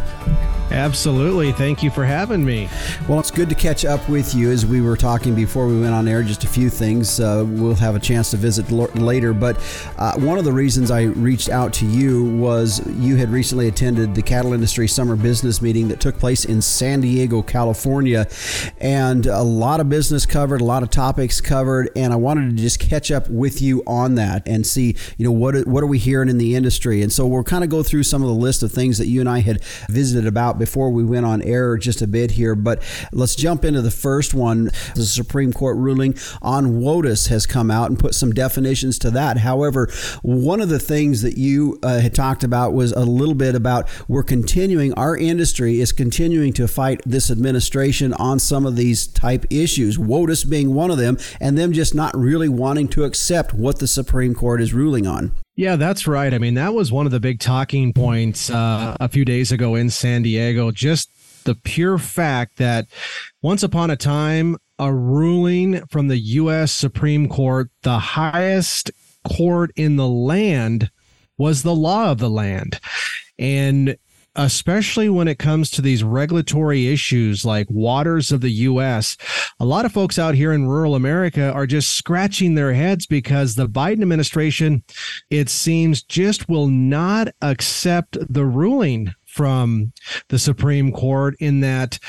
Absolutely. 0.71 1.51
Thank 1.51 1.83
you 1.83 1.91
for 1.91 2.05
having 2.05 2.45
me. 2.45 2.69
Well, 3.07 3.19
it's 3.19 3.29
good 3.29 3.49
to 3.49 3.55
catch 3.55 3.83
up 3.83 4.07
with 4.07 4.33
you 4.33 4.49
as 4.51 4.65
we 4.65 4.79
were 4.79 4.95
talking 4.95 5.35
before 5.35 5.67
we 5.67 5.77
went 5.77 5.93
on 5.93 6.07
air. 6.07 6.23
Just 6.23 6.45
a 6.45 6.47
few 6.47 6.69
things. 6.69 7.19
Uh, 7.19 7.43
we'll 7.45 7.75
have 7.75 7.95
a 7.95 7.99
chance 7.99 8.31
to 8.31 8.37
visit 8.37 8.71
l- 8.71 8.85
later. 8.95 9.33
But 9.33 9.57
uh, 9.97 10.13
one 10.17 10.37
of 10.37 10.45
the 10.45 10.53
reasons 10.53 10.89
I 10.89 11.03
reached 11.03 11.49
out 11.49 11.73
to 11.73 11.85
you 11.85 12.23
was 12.37 12.87
you 12.99 13.17
had 13.17 13.29
recently 13.29 13.67
attended 13.67 14.15
the 14.15 14.21
Cattle 14.21 14.53
Industry 14.53 14.87
Summer 14.87 15.17
Business 15.17 15.61
Meeting 15.61 15.89
that 15.89 15.99
took 15.99 16.17
place 16.17 16.45
in 16.45 16.61
San 16.61 17.01
Diego, 17.01 17.41
California. 17.41 18.27
And 18.79 19.25
a 19.25 19.43
lot 19.43 19.81
of 19.81 19.89
business 19.89 20.25
covered, 20.25 20.61
a 20.61 20.65
lot 20.65 20.83
of 20.83 20.89
topics 20.89 21.41
covered. 21.41 21.89
And 21.97 22.13
I 22.13 22.15
wanted 22.15 22.55
to 22.55 22.55
just 22.55 22.79
catch 22.79 23.11
up 23.11 23.29
with 23.29 23.61
you 23.61 23.83
on 23.85 24.15
that 24.15 24.47
and 24.47 24.65
see, 24.65 24.95
you 25.17 25.25
know, 25.25 25.33
what, 25.33 25.67
what 25.67 25.83
are 25.83 25.87
we 25.87 25.97
hearing 25.97 26.29
in 26.29 26.37
the 26.37 26.55
industry? 26.55 27.01
And 27.01 27.11
so 27.11 27.27
we'll 27.27 27.43
kind 27.43 27.65
of 27.65 27.69
go 27.69 27.83
through 27.83 28.03
some 28.03 28.21
of 28.21 28.29
the 28.29 28.35
list 28.35 28.63
of 28.63 28.71
things 28.71 28.97
that 28.99 29.07
you 29.07 29.19
and 29.19 29.27
I 29.27 29.39
had 29.39 29.61
visited 29.89 30.25
about 30.25 30.60
before 30.61 30.91
we 30.91 31.03
went 31.03 31.25
on 31.25 31.41
air 31.41 31.75
just 31.75 32.03
a 32.03 32.07
bit 32.07 32.29
here, 32.29 32.53
but 32.53 32.83
let's 33.11 33.33
jump 33.33 33.65
into 33.65 33.81
the 33.81 33.89
first 33.89 34.35
one. 34.35 34.65
The 34.93 35.07
Supreme 35.07 35.51
Court 35.51 35.75
ruling 35.75 36.13
on 36.39 36.79
WOTUS 36.79 37.29
has 37.29 37.47
come 37.47 37.71
out 37.71 37.89
and 37.89 37.97
put 37.97 38.13
some 38.13 38.31
definitions 38.31 38.99
to 38.99 39.09
that. 39.09 39.39
However, 39.39 39.91
one 40.21 40.61
of 40.61 40.69
the 40.69 40.77
things 40.77 41.23
that 41.23 41.35
you 41.35 41.79
uh, 41.81 41.99
had 41.99 42.13
talked 42.13 42.43
about 42.43 42.73
was 42.73 42.91
a 42.91 42.99
little 42.99 43.33
bit 43.33 43.55
about 43.55 43.89
we're 44.07 44.21
continuing, 44.21 44.93
our 44.93 45.17
industry 45.17 45.81
is 45.81 45.91
continuing 45.91 46.53
to 46.53 46.67
fight 46.67 47.01
this 47.07 47.31
administration 47.31 48.13
on 48.13 48.37
some 48.37 48.67
of 48.67 48.75
these 48.75 49.07
type 49.07 49.47
issues, 49.49 49.97
WOTUS 49.97 50.47
being 50.47 50.75
one 50.75 50.91
of 50.91 50.99
them, 50.99 51.17
and 51.39 51.57
them 51.57 51.73
just 51.73 51.95
not 51.95 52.15
really 52.15 52.49
wanting 52.49 52.87
to 52.89 53.03
accept 53.03 53.51
what 53.51 53.79
the 53.79 53.87
Supreme 53.87 54.35
Court 54.35 54.61
is 54.61 54.75
ruling 54.75 55.07
on. 55.07 55.31
Yeah, 55.55 55.75
that's 55.75 56.07
right. 56.07 56.33
I 56.33 56.37
mean, 56.37 56.53
that 56.53 56.73
was 56.73 56.91
one 56.91 57.05
of 57.05 57.11
the 57.11 57.19
big 57.19 57.39
talking 57.39 57.93
points 57.93 58.49
uh, 58.49 58.95
a 58.99 59.09
few 59.09 59.25
days 59.25 59.51
ago 59.51 59.75
in 59.75 59.89
San 59.89 60.21
Diego. 60.21 60.71
Just 60.71 61.09
the 61.43 61.55
pure 61.55 61.97
fact 61.97 62.57
that 62.57 62.87
once 63.41 63.61
upon 63.61 63.89
a 63.89 63.97
time, 63.97 64.57
a 64.79 64.93
ruling 64.93 65.85
from 65.87 66.07
the 66.07 66.17
U.S. 66.17 66.71
Supreme 66.71 67.27
Court, 67.27 67.69
the 67.83 67.99
highest 67.99 68.91
court 69.27 69.71
in 69.75 69.97
the 69.97 70.07
land, 70.07 70.89
was 71.37 71.63
the 71.63 71.75
law 71.75 72.11
of 72.11 72.19
the 72.19 72.29
land. 72.29 72.79
And 73.37 73.97
especially 74.35 75.09
when 75.09 75.27
it 75.27 75.39
comes 75.39 75.69
to 75.71 75.81
these 75.81 76.03
regulatory 76.03 76.87
issues 76.87 77.43
like 77.43 77.67
waters 77.69 78.31
of 78.31 78.41
the 78.41 78.51
U.S. 78.51 79.17
A 79.59 79.65
lot 79.65 79.85
of 79.85 79.91
folks 79.91 80.17
out 80.17 80.35
here 80.35 80.53
in 80.53 80.67
rural 80.67 80.95
America 80.95 81.51
are 81.51 81.67
just 81.67 81.91
scratching 81.91 82.55
their 82.55 82.73
heads 82.73 83.05
because 83.05 83.55
the 83.55 83.67
Biden 83.67 84.01
administration, 84.01 84.83
it 85.29 85.49
seems, 85.49 86.01
just 86.03 86.47
will 86.47 86.67
not 86.67 87.29
accept 87.41 88.17
the 88.31 88.45
ruling 88.45 89.13
from 89.25 89.91
the 90.29 90.39
Supreme 90.39 90.91
Court 90.91 91.35
in 91.39 91.61
that 91.61 91.99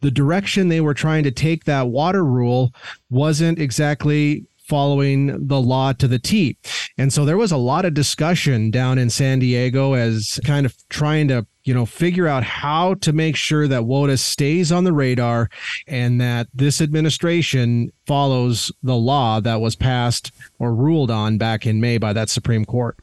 the 0.00 0.10
direction 0.10 0.68
they 0.68 0.80
were 0.80 0.94
trying 0.94 1.24
to 1.24 1.30
take 1.30 1.64
that 1.64 1.88
water 1.88 2.24
rule 2.24 2.72
wasn't 3.10 3.58
exactly 3.58 4.46
following 4.68 5.46
the 5.48 5.60
law 5.60 5.92
to 5.94 6.06
the 6.06 6.18
T. 6.18 6.58
And 6.96 7.12
so 7.12 7.24
there 7.24 7.36
was 7.36 7.52
a 7.52 7.56
lot 7.56 7.84
of 7.84 7.94
discussion 7.94 8.70
down 8.70 8.98
in 8.98 9.10
San 9.10 9.38
Diego 9.38 9.94
as 9.94 10.38
kind 10.44 10.66
of 10.66 10.76
trying 10.88 11.28
to 11.28 11.46
you 11.68 11.74
know, 11.74 11.84
figure 11.84 12.26
out 12.26 12.44
how 12.44 12.94
to 12.94 13.12
make 13.12 13.36
sure 13.36 13.68
that 13.68 13.82
WOTUS 13.82 14.20
stays 14.20 14.72
on 14.72 14.84
the 14.84 14.92
radar 14.92 15.50
and 15.86 16.18
that 16.18 16.48
this 16.54 16.80
administration 16.80 17.92
follows 18.06 18.72
the 18.82 18.96
law 18.96 19.38
that 19.38 19.60
was 19.60 19.76
passed 19.76 20.32
or 20.58 20.74
ruled 20.74 21.10
on 21.10 21.36
back 21.36 21.66
in 21.66 21.78
May 21.78 21.98
by 21.98 22.14
that 22.14 22.30
Supreme 22.30 22.64
Court. 22.64 22.96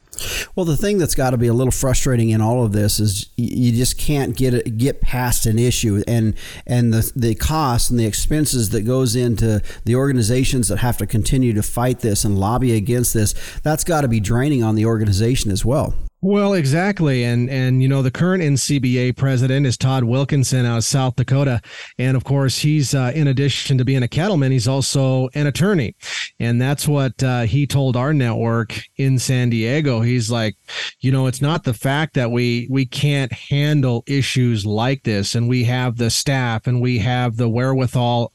Well, 0.54 0.66
the 0.66 0.76
thing 0.76 0.98
that's 0.98 1.14
got 1.14 1.30
to 1.30 1.36
be 1.36 1.46
a 1.46 1.54
little 1.54 1.70
frustrating 1.70 2.30
in 2.30 2.40
all 2.40 2.64
of 2.64 2.72
this 2.72 2.98
is 3.00 3.28
you 3.36 3.72
just 3.72 3.98
can't 3.98 4.36
get 4.36 4.76
get 4.78 5.00
past 5.00 5.46
an 5.46 5.58
issue, 5.58 6.02
and 6.06 6.34
and 6.66 6.92
the 6.92 7.12
the 7.14 7.34
cost 7.34 7.90
and 7.90 7.98
the 7.98 8.06
expenses 8.06 8.70
that 8.70 8.82
goes 8.82 9.16
into 9.16 9.62
the 9.84 9.96
organizations 9.96 10.68
that 10.68 10.78
have 10.78 10.96
to 10.98 11.06
continue 11.06 11.52
to 11.52 11.62
fight 11.62 12.00
this 12.00 12.24
and 12.24 12.38
lobby 12.38 12.74
against 12.74 13.14
this. 13.14 13.34
That's 13.62 13.84
got 13.84 14.02
to 14.02 14.08
be 14.08 14.20
draining 14.20 14.62
on 14.62 14.74
the 14.74 14.86
organization 14.86 15.50
as 15.50 15.64
well. 15.64 15.94
Well, 16.26 16.54
exactly, 16.54 17.22
and 17.22 17.48
and 17.48 17.80
you 17.80 17.86
know 17.86 18.02
the 18.02 18.10
current 18.10 18.42
NCBA 18.42 19.16
president 19.16 19.64
is 19.64 19.78
Todd 19.78 20.02
Wilkinson 20.02 20.66
out 20.66 20.78
of 20.78 20.82
South 20.82 21.14
Dakota, 21.14 21.60
and 22.00 22.16
of 22.16 22.24
course 22.24 22.58
he's 22.58 22.96
uh, 22.96 23.12
in 23.14 23.28
addition 23.28 23.78
to 23.78 23.84
being 23.84 24.02
a 24.02 24.08
cattleman, 24.08 24.50
he's 24.50 24.66
also 24.66 25.28
an 25.34 25.46
attorney, 25.46 25.94
and 26.40 26.60
that's 26.60 26.88
what 26.88 27.22
uh, 27.22 27.42
he 27.42 27.64
told 27.64 27.96
our 27.96 28.12
network 28.12 28.76
in 28.96 29.20
San 29.20 29.50
Diego. 29.50 30.00
He's 30.00 30.28
like, 30.28 30.56
you 30.98 31.12
know, 31.12 31.28
it's 31.28 31.40
not 31.40 31.62
the 31.62 31.72
fact 31.72 32.14
that 32.14 32.32
we 32.32 32.66
we 32.72 32.86
can't 32.86 33.32
handle 33.32 34.02
issues 34.08 34.66
like 34.66 35.04
this, 35.04 35.36
and 35.36 35.48
we 35.48 35.62
have 35.62 35.96
the 35.96 36.10
staff, 36.10 36.66
and 36.66 36.80
we 36.80 36.98
have 36.98 37.36
the 37.36 37.48
wherewithal, 37.48 38.32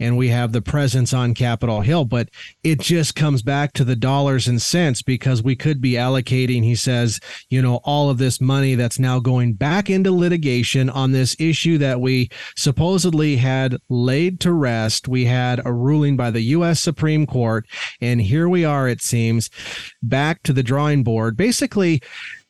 and 0.00 0.16
we 0.16 0.28
have 0.30 0.52
the 0.52 0.62
presence 0.62 1.12
on 1.12 1.34
Capitol 1.34 1.82
Hill, 1.82 2.06
but 2.06 2.30
it 2.62 2.80
just 2.80 3.14
comes 3.14 3.42
back 3.42 3.74
to 3.74 3.84
the 3.84 3.96
dollars 3.96 4.48
and 4.48 4.62
cents 4.62 5.02
because 5.02 5.42
we 5.42 5.54
could 5.54 5.82
be 5.82 5.92
allocating, 5.92 6.64
he 6.64 6.74
says 6.74 7.20
you 7.48 7.62
know, 7.62 7.76
all 7.84 8.10
of 8.10 8.18
this 8.18 8.40
money 8.40 8.74
that's 8.74 8.98
now 8.98 9.20
going 9.20 9.54
back 9.54 9.90
into 9.90 10.12
litigation 10.12 10.90
on 10.90 11.12
this 11.12 11.36
issue 11.38 11.78
that 11.78 12.00
we 12.00 12.28
supposedly 12.56 13.36
had 13.36 13.76
laid 13.88 14.40
to 14.40 14.52
rest. 14.52 15.08
We 15.08 15.24
had 15.24 15.64
a 15.64 15.72
ruling 15.72 16.16
by 16.16 16.30
the 16.30 16.42
U.S. 16.42 16.80
Supreme 16.80 17.26
Court, 17.26 17.66
and 18.00 18.20
here 18.20 18.48
we 18.48 18.64
are, 18.64 18.88
it 18.88 19.02
seems, 19.02 19.50
back 20.02 20.42
to 20.44 20.52
the 20.52 20.62
drawing 20.62 21.02
board. 21.02 21.36
Basically, 21.36 22.02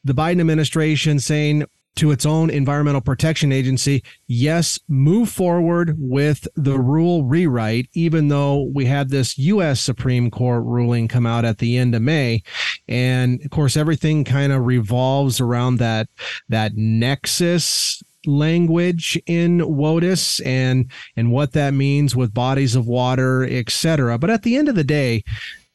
the 0.04 0.14
Biden 0.14 0.40
administration 0.40 1.18
saying 1.18 1.64
to 1.96 2.10
its 2.10 2.26
own 2.26 2.50
environmental 2.50 3.00
protection 3.00 3.52
agency, 3.52 4.02
yes, 4.26 4.78
move 4.88 5.28
forward 5.28 5.94
with 5.98 6.46
the 6.56 6.78
rule 6.78 7.24
rewrite, 7.24 7.88
even 7.92 8.28
though 8.28 8.70
we 8.74 8.84
had 8.84 9.10
this 9.10 9.38
U.S. 9.38 9.80
Supreme 9.80 10.30
Court 10.30 10.64
ruling 10.64 11.08
come 11.08 11.26
out 11.26 11.44
at 11.44 11.58
the 11.58 11.76
end 11.76 11.94
of 11.94 12.02
May. 12.02 12.42
And 12.88 13.40
of 13.44 13.50
course, 13.50 13.76
everything 13.76 14.24
kind 14.24 14.52
of 14.52 14.64
revolves 14.64 15.40
around 15.40 15.76
that, 15.76 16.08
that 16.48 16.74
nexus 16.74 18.02
language 18.26 19.20
in 19.26 19.58
WOTUS 19.58 20.40
and 20.46 20.90
and 21.16 21.30
what 21.30 21.52
that 21.52 21.74
means 21.74 22.16
with 22.16 22.32
bodies 22.32 22.74
of 22.74 22.86
water, 22.86 23.44
et 23.44 23.70
cetera. 23.70 24.18
But 24.18 24.30
at 24.30 24.42
the 24.42 24.56
end 24.56 24.68
of 24.68 24.74
the 24.74 24.84
day, 24.84 25.22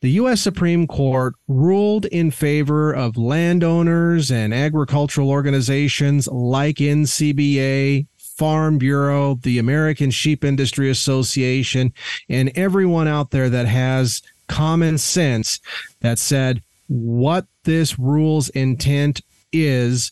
the 0.02 0.12
U.S. 0.12 0.42
Supreme 0.42 0.88
Court 0.88 1.36
ruled 1.48 2.06
in 2.06 2.32
favor 2.32 2.94
of 2.94 3.18
landowners 3.18 4.32
and 4.32 4.54
agricultural 4.54 5.30
organizations 5.30 6.28
like 6.28 6.78
NCBA, 6.78 8.08
Farm 8.18 8.78
Bureau, 8.78 9.36
the 9.36 9.60
American 9.60 10.12
Sheep 10.12 10.46
Industry 10.46 10.90
Association, 10.90 11.94
and 12.30 12.52
everyone 12.56 13.08
out 13.08 13.32
there 13.32 13.50
that 13.50 13.68
has 13.68 14.22
common 14.48 14.98
sense 14.98 15.60
that 16.00 16.18
said 16.18 16.64
what 16.88 17.46
this 17.66 18.00
rule's 18.00 18.50
intent 18.50 19.22
is 19.52 20.12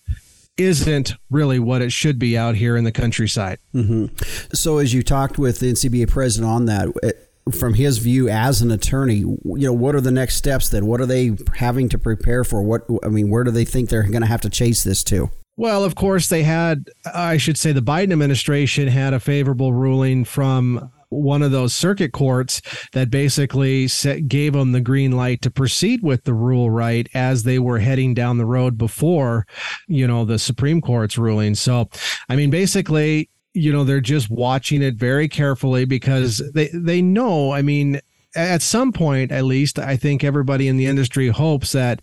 isn't 0.57 1.13
really 1.29 1.59
what 1.59 1.81
it 1.81 1.91
should 1.91 2.19
be 2.19 2.37
out 2.37 2.55
here 2.55 2.75
in 2.75 2.83
the 2.83 2.91
countryside. 2.91 3.59
Mm-hmm. 3.73 4.07
So, 4.53 4.79
as 4.79 4.93
you 4.93 5.03
talked 5.03 5.37
with 5.37 5.59
the 5.59 5.71
NCBA 5.71 6.09
president 6.09 6.51
on 6.51 6.65
that, 6.65 7.26
from 7.51 7.73
his 7.73 7.97
view 7.97 8.29
as 8.29 8.61
an 8.61 8.71
attorney, 8.71 9.17
you 9.17 9.39
know, 9.43 9.73
what 9.73 9.95
are 9.95 10.01
the 10.01 10.11
next 10.11 10.35
steps 10.35 10.69
then? 10.69 10.85
What 10.85 11.01
are 11.01 11.05
they 11.05 11.35
having 11.55 11.89
to 11.89 11.97
prepare 11.97 12.43
for? 12.43 12.61
What 12.61 12.83
I 13.03 13.09
mean, 13.09 13.29
where 13.29 13.43
do 13.43 13.51
they 13.51 13.65
think 13.65 13.89
they're 13.89 14.03
going 14.03 14.21
to 14.21 14.27
have 14.27 14.41
to 14.41 14.49
chase 14.49 14.83
this 14.83 15.03
to? 15.05 15.29
Well, 15.55 15.83
of 15.83 15.95
course, 15.95 16.27
they 16.27 16.43
had, 16.43 16.87
I 17.11 17.37
should 17.37 17.57
say, 17.57 17.71
the 17.71 17.81
Biden 17.81 18.11
administration 18.11 18.87
had 18.87 19.13
a 19.13 19.19
favorable 19.19 19.73
ruling 19.73 20.23
from 20.23 20.91
one 21.09 21.41
of 21.41 21.51
those 21.51 21.73
circuit 21.73 22.11
courts 22.11 22.61
that 22.91 23.09
basically 23.09 23.87
set, 23.87 24.27
gave 24.27 24.53
them 24.53 24.71
the 24.71 24.81
green 24.81 25.13
light 25.13 25.41
to 25.41 25.49
proceed 25.49 26.03
with 26.03 26.25
the 26.25 26.33
rule 26.33 26.69
right 26.69 27.07
as 27.13 27.43
they 27.43 27.57
were 27.59 27.79
heading 27.79 28.13
down 28.13 28.37
the 28.37 28.45
road 28.45 28.77
before, 28.77 29.47
you 29.87 30.05
know, 30.05 30.25
the 30.25 30.37
Supreme 30.37 30.81
Court's 30.81 31.17
ruling. 31.17 31.55
So, 31.55 31.89
I 32.29 32.35
mean, 32.35 32.49
basically, 32.49 33.29
you 33.57 33.73
know 33.73 33.83
they're 33.83 33.99
just 33.99 34.29
watching 34.29 34.81
it 34.81 34.95
very 34.95 35.27
carefully 35.27 35.85
because 35.85 36.41
they 36.53 36.69
they 36.73 37.01
know 37.01 37.51
i 37.51 37.61
mean 37.61 37.99
at 38.35 38.61
some 38.61 38.91
point 38.91 39.31
at 39.31 39.45
least 39.45 39.79
i 39.79 39.97
think 39.97 40.23
everybody 40.23 40.67
in 40.67 40.77
the 40.77 40.85
industry 40.85 41.27
hopes 41.27 41.71
that 41.71 42.01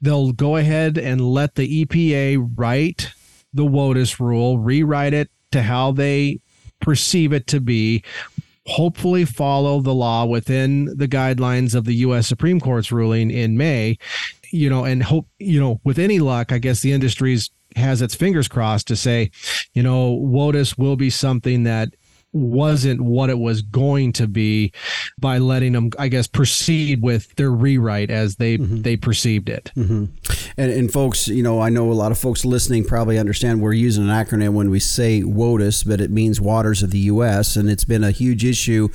they'll 0.00 0.32
go 0.32 0.56
ahead 0.56 0.98
and 0.98 1.20
let 1.20 1.54
the 1.54 1.84
epa 1.84 2.50
write 2.56 3.12
the 3.52 3.64
WOTUS 3.64 4.20
rule 4.20 4.58
rewrite 4.58 5.12
it 5.12 5.28
to 5.50 5.62
how 5.62 5.90
they 5.90 6.40
perceive 6.80 7.32
it 7.32 7.46
to 7.48 7.60
be 7.60 8.02
hopefully 8.66 9.24
follow 9.24 9.80
the 9.80 9.94
law 9.94 10.24
within 10.24 10.84
the 10.96 11.08
guidelines 11.08 11.74
of 11.74 11.84
the 11.84 11.94
US 11.96 12.28
Supreme 12.28 12.60
Court's 12.60 12.92
ruling 12.92 13.30
in 13.30 13.56
May 13.56 13.98
you 14.52 14.68
know 14.68 14.84
and 14.84 15.02
hope 15.02 15.26
you 15.38 15.60
know 15.60 15.80
with 15.84 15.98
any 15.98 16.18
luck 16.18 16.52
i 16.52 16.58
guess 16.58 16.80
the 16.80 16.92
industry's 16.92 17.50
has 17.76 18.02
its 18.02 18.14
fingers 18.14 18.48
crossed 18.48 18.88
to 18.88 18.96
say, 18.96 19.30
you 19.74 19.82
know, 19.82 20.16
WOTUS 20.16 20.76
will 20.76 20.96
be 20.96 21.10
something 21.10 21.64
that 21.64 21.94
wasn't 22.32 23.00
what 23.00 23.30
it 23.30 23.38
was 23.38 23.62
going 23.62 24.12
to 24.12 24.26
be 24.26 24.72
by 25.18 25.38
letting 25.38 25.72
them, 25.72 25.90
I 25.98 26.08
guess, 26.08 26.26
proceed 26.26 27.02
with 27.02 27.34
their 27.36 27.50
rewrite 27.50 28.10
as 28.10 28.36
they 28.36 28.58
mm-hmm. 28.58 28.82
they 28.82 28.96
perceived 28.96 29.48
it. 29.48 29.72
Mm-hmm. 29.76 30.06
And, 30.56 30.70
and, 30.72 30.92
folks, 30.92 31.28
you 31.28 31.42
know, 31.42 31.60
I 31.60 31.68
know 31.68 31.90
a 31.90 31.94
lot 31.94 32.12
of 32.12 32.18
folks 32.18 32.44
listening 32.44 32.84
probably 32.84 33.18
understand 33.18 33.60
we're 33.60 33.72
using 33.72 34.08
an 34.08 34.10
acronym 34.10 34.52
when 34.54 34.70
we 34.70 34.80
say 34.80 35.22
WOTUS, 35.22 35.86
but 35.86 36.00
it 36.00 36.10
means 36.10 36.40
Waters 36.40 36.82
of 36.82 36.90
the 36.90 36.98
U.S. 36.98 37.56
And 37.56 37.70
it's 37.70 37.84
been 37.84 38.04
a 38.04 38.10
huge 38.10 38.44
issue 38.44 38.88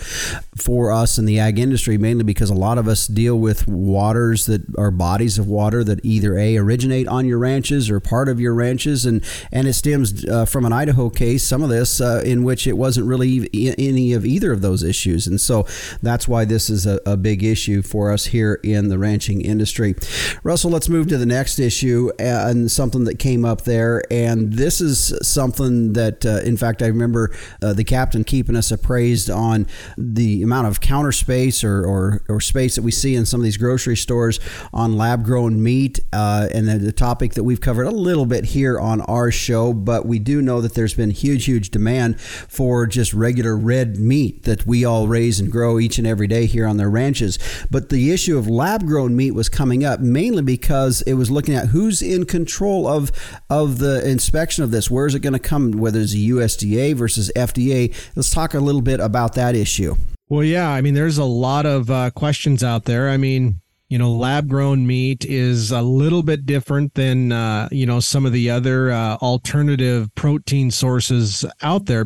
for 0.56 0.92
us 0.92 1.18
in 1.18 1.26
the 1.26 1.40
ag 1.40 1.60
industry, 1.60 1.98
mainly 1.98 2.24
because 2.24 2.50
a 2.50 2.56
lot 2.56 2.78
of 2.78 2.88
us 2.88 3.08
deal 3.08 3.40
with 3.40 3.68
waters 3.68 4.46
that 4.46 4.64
are 4.78 4.92
bodies 4.92 5.38
of 5.38 5.48
water 5.48 5.84
that 5.84 6.04
either 6.04 6.38
a 6.38 6.58
originate 6.58 7.08
on 7.08 7.26
your 7.26 7.38
ranches 7.38 7.90
or 7.90 8.00
part 8.00 8.30
of 8.30 8.40
your 8.40 8.54
ranches, 8.54 9.06
and 9.06 9.24
and 9.52 9.68
it 9.68 9.74
stems 9.74 10.26
uh, 10.26 10.46
from 10.46 10.66
an 10.66 10.74
Idaho 10.74 11.10
case, 11.10 11.44
some 11.44 11.62
of 11.62 11.70
this 11.70 12.02
uh, 12.02 12.22
in 12.26 12.44
which 12.44 12.68
it 12.68 12.74
wasn't 12.74 13.08
really 13.08 13.50
any 13.78 14.14
of 14.14 14.26
either 14.26 14.52
of 14.52 14.62
those 14.62 14.84
issues. 14.84 15.28
And 15.28 15.40
so 15.40 15.66
that's 16.02 16.28
why 16.28 16.46
this 16.46 16.70
is 16.70 16.86
a, 16.86 17.00
a 17.06 17.18
big 17.18 17.44
issue 17.44 17.82
for 17.82 18.12
us 18.12 18.26
here 18.26 18.60
in 18.64 18.90
the 18.90 18.98
ranching 18.98 19.42
industry. 19.42 19.96
Russell, 20.44 20.72
let's 20.72 20.90
move 20.90 21.08
to 21.08 21.18
the 21.18 21.26
next 21.26 21.45
issue 21.60 22.12
and 22.20 22.70
something 22.72 23.06
that 23.06 23.20
came 23.20 23.46
up 23.46 23.62
there. 23.62 24.04
And 24.12 24.54
this 24.54 24.82
is 24.82 25.18
something 25.22 25.94
that, 25.94 26.26
uh, 26.26 26.40
in 26.40 26.58
fact, 26.58 26.82
I 26.82 26.88
remember 26.88 27.36
uh, 27.62 27.74
the 27.74 27.84
captain 27.84 28.24
keeping 28.24 28.56
us 28.56 28.72
appraised 28.72 29.30
on 29.30 29.68
the 29.98 30.44
amount 30.44 30.68
of 30.68 30.82
counter 30.82 31.12
space 31.12 31.64
or, 31.64 31.86
or, 31.86 32.22
or, 32.30 32.42
space 32.42 32.76
that 32.76 32.82
we 32.82 32.92
see 32.92 33.16
in 33.16 33.26
some 33.26 33.40
of 33.40 33.44
these 33.44 33.58
grocery 33.58 33.98
stores 33.98 34.40
on 34.74 34.98
lab 34.98 35.24
grown 35.24 35.62
meat. 35.62 36.00
Uh, 36.12 36.48
and 36.54 36.68
the 36.68 36.92
topic 36.92 37.34
that 37.34 37.44
we've 37.44 37.62
covered 37.62 37.86
a 37.86 37.92
little 37.92 38.26
bit 38.26 38.46
here 38.46 38.80
on 38.80 39.02
our 39.02 39.32
show, 39.32 39.74
but 39.74 40.06
we 40.06 40.20
do 40.20 40.42
know 40.42 40.62
that 40.62 40.74
there's 40.74 40.94
been 40.94 41.12
huge, 41.12 41.46
huge 41.46 41.70
demand 41.70 42.20
for 42.20 42.86
just 42.86 43.14
regular 43.14 43.56
red 43.56 43.98
meat 43.98 44.44
that 44.44 44.66
we 44.66 44.86
all 44.86 45.08
raise 45.08 45.40
and 45.40 45.52
grow 45.52 45.80
each 45.80 45.98
and 45.98 46.08
every 46.08 46.28
day 46.28 46.46
here 46.46 46.68
on 46.68 46.78
their 46.78 46.90
ranches. 46.90 47.38
But 47.70 47.90
the 47.90 48.12
issue 48.12 48.38
of 48.38 48.48
lab 48.48 48.86
grown 48.86 49.16
meat 49.16 49.32
was 49.32 49.50
coming 49.50 49.84
up 49.84 50.00
mainly 50.00 50.42
because 50.42 51.02
it 51.04 51.14
was 51.14 51.25
looking 51.32 51.56
at 51.56 51.68
who's 51.68 52.02
in 52.02 52.26
control 52.26 52.88
of 52.88 53.12
of 53.50 53.80
the 53.80 54.08
inspection 54.08 54.64
of 54.64 54.72
this. 54.72 54.90
Where 54.90 55.06
is 55.06 55.16
it 55.16 55.20
going 55.20 55.34
to 55.34 55.40
come? 55.40 55.72
Whether 55.74 56.00
it's 56.00 56.14
a 56.14 56.18
USDA 56.18 56.96
versus 56.96 57.32
FDA. 57.36 57.94
Let's 58.16 58.30
talk 58.30 58.54
a 58.54 58.60
little 58.60 58.82
bit 58.82 59.00
about 59.00 59.34
that 59.36 59.56
issue. 59.56 59.96
Well, 60.28 60.44
yeah, 60.44 60.70
I 60.70 60.82
mean, 60.82 60.96
there's 60.96 61.20
a 61.20 61.26
lot 61.26 61.66
of 61.68 61.92
uh, 61.92 62.10
questions 62.10 62.64
out 62.64 62.86
there. 62.86 63.10
I 63.10 63.18
mean, 63.18 63.62
you 63.90 63.98
know 63.98 64.12
lab 64.12 64.48
grown 64.48 64.88
meat 64.88 65.26
is 65.26 65.72
a 65.72 65.82
little 65.82 66.24
bit 66.24 66.46
different 66.46 66.94
than 66.96 67.32
uh, 67.32 67.68
you 67.72 67.86
know 67.86 68.00
some 68.00 68.26
of 68.26 68.32
the 68.32 68.50
other 68.50 68.92
uh, 68.92 69.16
alternative 69.18 70.14
protein 70.16 70.72
sources 70.72 71.46
out 71.62 71.86
there. 71.86 72.06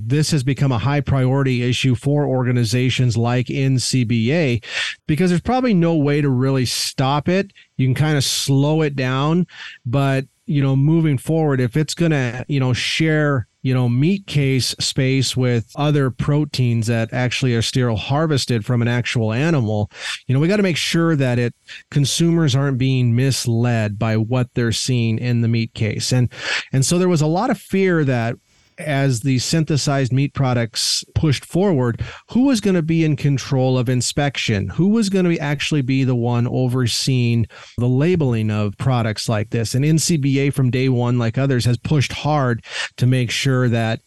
This 0.00 0.30
has 0.30 0.42
become 0.42 0.72
a 0.72 0.78
high 0.78 1.00
priority 1.00 1.62
issue 1.62 1.94
for 1.94 2.26
organizations 2.26 3.16
like 3.16 3.46
ncba 3.46 4.64
because 5.06 5.30
there's 5.30 5.40
probably 5.40 5.74
no 5.74 5.96
way 5.96 6.20
to 6.20 6.28
really 6.28 6.66
stop 6.66 7.28
it. 7.28 7.52
You 7.76 7.86
can 7.86 7.94
kind 7.94 8.16
of 8.16 8.24
slow 8.24 8.82
it 8.82 8.96
down 8.96 9.46
but 9.84 10.26
you 10.46 10.62
know 10.62 10.74
moving 10.74 11.18
forward 11.18 11.60
if 11.60 11.76
it's 11.76 11.94
going 11.94 12.10
to 12.10 12.44
you 12.48 12.58
know 12.58 12.72
share 12.72 13.47
you 13.62 13.74
know, 13.74 13.88
meat 13.88 14.26
case 14.26 14.74
space 14.78 15.36
with 15.36 15.70
other 15.76 16.10
proteins 16.10 16.86
that 16.86 17.12
actually 17.12 17.54
are 17.54 17.62
sterile 17.62 17.96
harvested 17.96 18.64
from 18.64 18.82
an 18.82 18.88
actual 18.88 19.32
animal, 19.32 19.90
you 20.26 20.34
know, 20.34 20.40
we 20.40 20.48
got 20.48 20.58
to 20.58 20.62
make 20.62 20.76
sure 20.76 21.16
that 21.16 21.38
it 21.38 21.54
consumers 21.90 22.54
aren't 22.54 22.78
being 22.78 23.14
misled 23.16 23.98
by 23.98 24.16
what 24.16 24.54
they're 24.54 24.72
seeing 24.72 25.18
in 25.18 25.40
the 25.40 25.48
meat 25.48 25.74
case. 25.74 26.12
And 26.12 26.30
and 26.72 26.84
so 26.84 26.98
there 26.98 27.08
was 27.08 27.22
a 27.22 27.26
lot 27.26 27.50
of 27.50 27.58
fear 27.58 28.04
that 28.04 28.36
as 28.78 29.20
the 29.20 29.38
synthesized 29.38 30.12
meat 30.12 30.34
products 30.34 31.04
pushed 31.14 31.44
forward, 31.44 32.02
who 32.30 32.44
was 32.44 32.60
going 32.60 32.76
to 32.76 32.82
be 32.82 33.04
in 33.04 33.16
control 33.16 33.78
of 33.78 33.88
inspection? 33.88 34.68
Who 34.70 34.88
was 34.88 35.08
going 35.08 35.24
to 35.24 35.38
actually 35.38 35.82
be 35.82 36.04
the 36.04 36.14
one 36.14 36.46
overseeing 36.46 37.46
the 37.76 37.88
labeling 37.88 38.50
of 38.50 38.76
products 38.78 39.28
like 39.28 39.50
this? 39.50 39.74
And 39.74 39.84
NCBA 39.84 40.52
from 40.52 40.70
day 40.70 40.88
one, 40.88 41.18
like 41.18 41.38
others, 41.38 41.64
has 41.64 41.78
pushed 41.78 42.12
hard 42.12 42.64
to 42.96 43.06
make 43.06 43.30
sure 43.30 43.68
that 43.68 44.00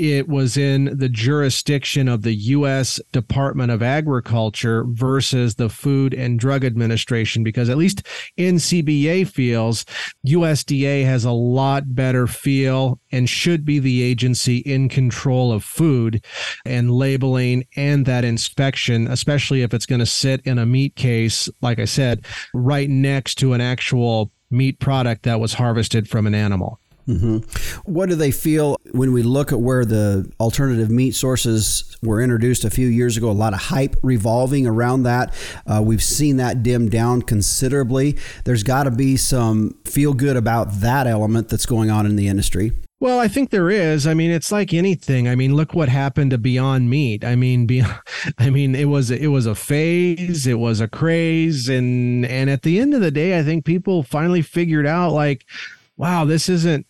it 0.00 0.28
was 0.28 0.56
in 0.56 0.96
the 0.96 1.10
jurisdiction 1.10 2.08
of 2.08 2.22
the 2.22 2.32
U.S. 2.32 2.98
Department 3.12 3.70
of 3.70 3.82
Agriculture 3.82 4.84
versus 4.88 5.56
the 5.56 5.68
Food 5.68 6.14
and 6.14 6.38
Drug 6.38 6.64
Administration, 6.64 7.44
because 7.44 7.68
at 7.68 7.76
least 7.76 8.06
NCBA 8.38 9.28
feels 9.28 9.84
USDA 10.26 11.04
has 11.04 11.26
a 11.26 11.32
lot 11.32 11.94
better 11.94 12.26
feel 12.26 12.98
and 13.12 13.28
should 13.28 13.66
be 13.66 13.78
the 13.78 14.02
agency 14.02 14.58
in 14.58 14.88
control 14.88 15.52
of 15.52 15.62
food 15.62 16.24
and 16.64 16.90
labeling 16.90 17.66
and 17.76 18.06
that 18.06 18.24
inspection, 18.24 19.06
especially 19.06 19.60
if 19.60 19.74
it's 19.74 19.86
going 19.86 19.98
to 19.98 20.06
sit 20.06 20.40
in 20.46 20.58
a 20.58 20.64
meat 20.64 20.96
case, 20.96 21.46
like 21.60 21.78
I 21.78 21.84
said, 21.84 22.24
right 22.54 22.88
next 22.88 23.34
to 23.36 23.52
an 23.52 23.60
actual 23.60 24.32
meat 24.50 24.80
product 24.80 25.24
that 25.24 25.40
was 25.40 25.54
harvested 25.54 26.08
from 26.08 26.26
an 26.26 26.34
animal. 26.34 26.80
Mm-hmm. 27.10 27.90
What 27.90 28.08
do 28.08 28.14
they 28.14 28.30
feel 28.30 28.76
when 28.92 29.12
we 29.12 29.22
look 29.22 29.52
at 29.52 29.60
where 29.60 29.84
the 29.84 30.30
alternative 30.38 30.90
meat 30.90 31.14
sources 31.14 31.96
were 32.02 32.22
introduced 32.22 32.64
a 32.64 32.70
few 32.70 32.86
years 32.86 33.16
ago? 33.16 33.30
A 33.30 33.32
lot 33.32 33.52
of 33.52 33.60
hype 33.60 33.96
revolving 34.02 34.66
around 34.66 35.02
that. 35.04 35.34
Uh, 35.66 35.82
we've 35.84 36.02
seen 36.02 36.36
that 36.36 36.62
dim 36.62 36.88
down 36.88 37.22
considerably. 37.22 38.16
There's 38.44 38.62
got 38.62 38.84
to 38.84 38.90
be 38.90 39.16
some 39.16 39.76
feel 39.84 40.14
good 40.14 40.36
about 40.36 40.72
that 40.80 41.06
element 41.06 41.48
that's 41.48 41.66
going 41.66 41.90
on 41.90 42.06
in 42.06 42.16
the 42.16 42.28
industry. 42.28 42.72
Well, 43.00 43.18
I 43.18 43.28
think 43.28 43.48
there 43.48 43.70
is. 43.70 44.06
I 44.06 44.12
mean, 44.12 44.30
it's 44.30 44.52
like 44.52 44.74
anything. 44.74 45.26
I 45.26 45.34
mean, 45.34 45.54
look 45.56 45.72
what 45.72 45.88
happened 45.88 46.32
to 46.32 46.38
Beyond 46.38 46.90
Meat. 46.90 47.24
I 47.24 47.34
mean, 47.34 47.64
beyond, 47.64 47.98
I 48.38 48.50
mean, 48.50 48.74
it 48.74 48.84
was 48.84 49.10
it 49.10 49.28
was 49.28 49.46
a 49.46 49.54
phase, 49.54 50.46
it 50.46 50.58
was 50.58 50.80
a 50.80 50.88
craze, 50.88 51.68
and 51.70 52.26
and 52.26 52.50
at 52.50 52.60
the 52.60 52.78
end 52.78 52.92
of 52.92 53.00
the 53.00 53.10
day, 53.10 53.38
I 53.38 53.42
think 53.42 53.64
people 53.64 54.02
finally 54.02 54.42
figured 54.42 54.86
out 54.86 55.12
like, 55.12 55.46
wow, 55.96 56.26
this 56.26 56.50
isn't 56.50 56.86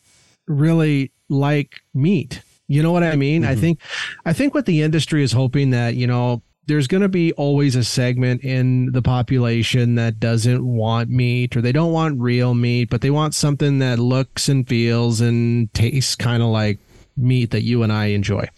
really 0.51 1.13
like 1.29 1.81
meat. 1.95 2.43
You 2.69 2.83
know 2.83 2.93
what 2.93 3.03
I 3.03 3.17
mean? 3.17 3.43
Mm-hmm. 3.43 3.51
I 3.51 3.55
think 3.57 3.81
I 4.25 4.33
think 4.33 4.55
what 4.55 4.67
the 4.67 4.83
industry 4.83 5.23
is 5.23 5.33
hoping 5.33 5.71
that, 5.71 5.97
you 5.97 6.07
know, 6.07 6.43
there's 6.67 6.87
going 6.87 7.03
to 7.03 7.09
be 7.09 7.33
always 7.33 7.75
a 7.75 7.83
segment 7.83 8.45
in 8.45 8.93
the 8.93 9.03
population 9.03 9.97
that 9.97 10.21
doesn't 10.21 10.65
want 10.65 11.11
meat 11.11 11.57
or 11.57 11.61
they 11.61 11.73
don't 11.73 11.93
want 11.93 12.21
real 12.21 12.55
meat, 12.55 12.91
but 12.91 13.01
they 13.01 13.11
want 13.11 13.35
something 13.35 13.81
that 13.81 13.99
looks 13.99 14.49
and 14.49 14.69
feels 14.69 15.21
and 15.21 15.73
tastes 15.75 16.15
kind 16.15 16.43
of 16.43 16.51
like 16.51 16.79
meat 17.17 17.51
that 17.51 17.63
you 17.63 17.83
and 17.83 17.93
I 17.93 18.07
enjoy. 18.07 18.49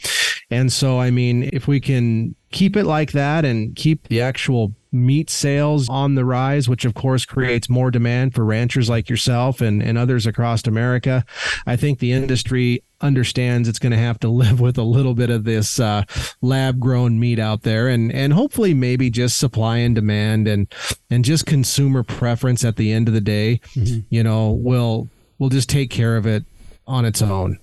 And 0.51 0.71
so, 0.71 1.01
I 1.01 1.11
mean, 1.11 1.49
if 1.55 1.67
we 1.67 1.81
can 1.81 2.35
keep 2.51 2.77
it 2.77 2.85
like 2.85 3.13
that 3.13 3.47
and 3.47 3.75
keep 3.75 4.09
the 4.09 4.21
actual 4.21 4.75
meat 4.93 5.31
sales 5.31 5.89
on 5.89 6.15
the 6.15 6.25
rise, 6.25 6.69
which 6.69 6.85
of 6.85 6.95
course 6.95 7.25
creates 7.25 7.69
more 7.69 7.91
demand 7.91 8.35
for 8.35 8.45
ranchers 8.45 8.91
like 8.91 9.09
yourself 9.09 9.61
and, 9.61 9.83
and 9.83 9.97
others 9.97 10.27
across 10.27 10.67
America. 10.67 11.25
I 11.67 11.77
think 11.77 11.99
the 11.99 12.13
industry 12.13 12.85
understands 13.01 13.69
it's 13.69 13.79
going 13.79 13.93
to 13.93 13.99
have 13.99 14.21
to 14.21 14.29
live 14.43 14.61
with 14.61 14.79
a 14.79 14.83
little 14.83 15.15
bit 15.15 15.31
of 15.31 15.45
this 15.45 15.81
uh, 15.81 16.05
lab 16.41 16.79
grown 16.79 17.19
meat 17.19 17.39
out 17.39 17.63
there 17.63 17.89
and 17.89 18.13
and 18.13 18.33
hopefully 18.33 18.75
maybe 18.75 19.11
just 19.11 19.39
supply 19.39 19.79
and 19.79 19.95
demand 19.95 20.47
and 20.47 20.73
and 21.11 21.25
just 21.25 21.47
consumer 21.47 22.03
preference 22.03 22.65
at 22.65 22.77
the 22.77 22.93
end 22.93 23.09
of 23.09 23.15
the 23.15 23.21
day 23.21 23.61
mm-hmm. 23.75 24.01
you 24.09 24.23
know 24.23 24.51
will 24.53 25.09
will 25.39 25.49
just 25.49 25.69
take 25.69 25.91
care 25.91 26.17
of 26.17 26.27
it 26.27 26.45
on 26.93 27.07
its 27.07 27.23
own. 27.23 27.59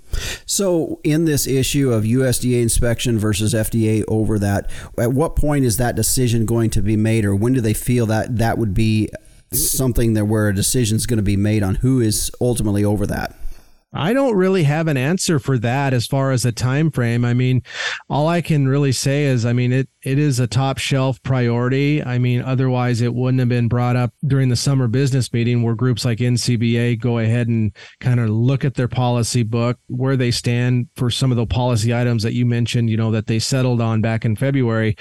So, 0.48 1.00
in 1.04 1.26
this 1.26 1.46
issue 1.46 1.94
of 1.94 2.04
USDA 2.04 2.64
inspection 2.64 3.20
versus 3.20 3.54
FDA 3.54 4.04
over 4.08 4.40
that, 4.40 4.72
at 4.98 5.14
what 5.14 5.36
point 5.36 5.66
is 5.66 5.78
that 5.78 5.96
decision 5.96 6.48
going 6.48 6.72
to 6.72 6.82
be 6.82 6.98
made, 6.98 7.26
or 7.26 7.36
when 7.36 7.54
do 7.54 7.62
they 7.62 7.76
feel 7.76 8.08
that 8.08 8.38
that 8.38 8.58
would 8.58 8.74
be 8.74 9.10
something 9.54 10.14
that 10.16 10.26
where 10.26 10.48
a 10.48 10.56
decision 10.56 10.96
is 10.98 11.06
going 11.06 11.18
to 11.18 11.24
be 11.24 11.38
made 11.38 11.62
on 11.62 11.76
who 11.76 12.02
is 12.02 12.32
ultimately 12.42 12.84
over 12.84 13.06
that? 13.06 13.36
I 13.94 14.14
don't 14.14 14.36
really 14.36 14.64
have 14.64 14.88
an 14.88 14.98
answer 14.98 15.40
for 15.40 15.58
that 15.60 15.94
as 15.94 16.06
far 16.06 16.32
as 16.32 16.46
a 16.46 16.52
time 16.52 16.92
frame. 16.92 17.26
I 17.26 17.34
mean, 17.34 17.64
all 18.08 18.28
I 18.28 18.42
can 18.42 18.68
really 18.68 18.92
say 18.92 19.26
is 19.26 19.46
I 19.46 19.54
mean 19.54 19.72
it 19.72 19.90
it 20.02 20.18
is 20.18 20.40
a 20.40 20.48
top 20.48 20.78
shelf 20.78 21.22
priority. 21.24 22.02
I 22.02 22.20
mean, 22.20 22.42
otherwise 22.42 23.02
it 23.02 23.14
wouldn't 23.14 23.40
have 23.40 23.50
been 23.50 23.68
brought 23.68 23.98
up 23.98 24.14
during 24.26 24.48
the 24.48 24.56
summer 24.56 24.88
business 24.88 25.34
meeting 25.34 25.62
where 25.62 25.76
groups 25.76 26.06
like 26.06 26.20
NCBA 26.20 27.00
go 27.00 27.18
ahead 27.18 27.50
and 27.50 27.76
kind 28.00 28.22
of 28.22 28.30
look 28.30 28.64
at 28.64 28.76
their 28.76 28.88
policy 28.88 29.44
book, 29.44 29.78
where 29.88 30.16
they 30.16 30.32
stand 30.32 30.88
for 30.96 31.10
some 31.10 31.32
of 31.32 31.38
the 31.38 31.46
policy 31.46 31.94
items 31.94 32.24
that 32.24 32.34
you 32.34 32.46
mentioned, 32.46 32.90
you 32.90 32.96
know, 32.96 33.12
that 33.12 33.28
they 33.28 33.40
settled 33.40 33.82
on 33.82 34.00
back 34.00 34.24
in 34.24 34.38
February. 34.38 34.96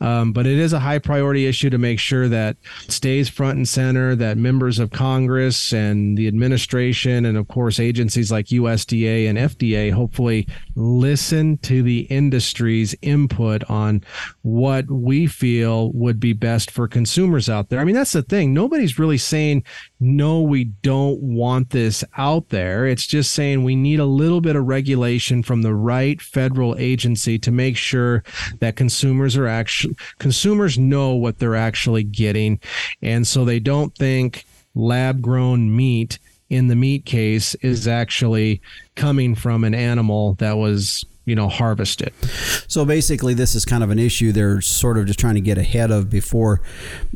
Um, 0.00 0.32
but 0.32 0.46
it 0.46 0.58
is 0.58 0.72
a 0.72 0.78
high 0.78 1.00
priority 1.00 1.46
issue 1.46 1.70
to 1.70 1.78
make 1.78 1.98
sure 1.98 2.28
that 2.28 2.56
stays 2.88 3.28
front 3.28 3.56
and 3.56 3.68
center, 3.68 4.14
that 4.14 4.38
members 4.38 4.78
of 4.78 4.90
Congress 4.90 5.72
and 5.72 6.16
the 6.16 6.28
administration 6.28 7.26
and 7.26 7.36
of 7.36 7.48
course 7.48 7.80
agencies 7.80 8.30
like 8.30 8.46
USDA 8.46 9.28
and 9.28 9.36
FDA 9.36 9.90
hopefully 9.90 10.46
listen 10.76 11.58
to 11.58 11.82
the 11.82 12.00
industry's 12.02 12.94
input 13.02 13.68
on 13.68 14.02
what 14.44 14.90
we 14.90 15.26
feel 15.26 15.90
would 15.92 16.20
be 16.20 16.34
best 16.34 16.70
for 16.70 16.86
consumers 16.86 17.48
out 17.48 17.70
there. 17.70 17.80
I 17.80 17.84
mean, 17.84 17.94
that's 17.94 18.12
the 18.12 18.20
thing. 18.20 18.52
Nobody's 18.52 18.98
really 18.98 19.16
saying, 19.16 19.64
no, 20.00 20.42
we 20.42 20.64
don't 20.64 21.18
want 21.22 21.70
this 21.70 22.04
out 22.18 22.50
there. 22.50 22.86
It's 22.86 23.06
just 23.06 23.32
saying 23.32 23.64
we 23.64 23.74
need 23.74 24.00
a 24.00 24.04
little 24.04 24.42
bit 24.42 24.54
of 24.54 24.66
regulation 24.66 25.42
from 25.42 25.62
the 25.62 25.74
right 25.74 26.20
federal 26.20 26.76
agency 26.76 27.38
to 27.38 27.50
make 27.50 27.78
sure 27.78 28.22
that 28.58 28.76
consumers 28.76 29.34
are 29.34 29.46
actually, 29.46 29.96
consumers 30.18 30.78
know 30.78 31.14
what 31.14 31.38
they're 31.38 31.56
actually 31.56 32.04
getting. 32.04 32.60
And 33.00 33.26
so 33.26 33.46
they 33.46 33.60
don't 33.60 33.96
think 33.96 34.44
lab 34.74 35.22
grown 35.22 35.74
meat 35.74 36.18
in 36.50 36.68
the 36.68 36.76
meat 36.76 37.06
case 37.06 37.54
is 37.62 37.88
actually 37.88 38.60
coming 38.94 39.34
from 39.34 39.64
an 39.64 39.74
animal 39.74 40.34
that 40.34 40.58
was 40.58 41.02
you 41.24 41.34
know 41.34 41.48
harvested 41.48 42.12
so 42.68 42.84
basically 42.84 43.34
this 43.34 43.54
is 43.54 43.64
kind 43.64 43.82
of 43.82 43.90
an 43.90 43.98
issue 43.98 44.32
they're 44.32 44.60
sort 44.60 44.98
of 44.98 45.06
just 45.06 45.18
trying 45.18 45.34
to 45.34 45.40
get 45.40 45.58
ahead 45.58 45.90
of 45.90 46.10
before 46.10 46.60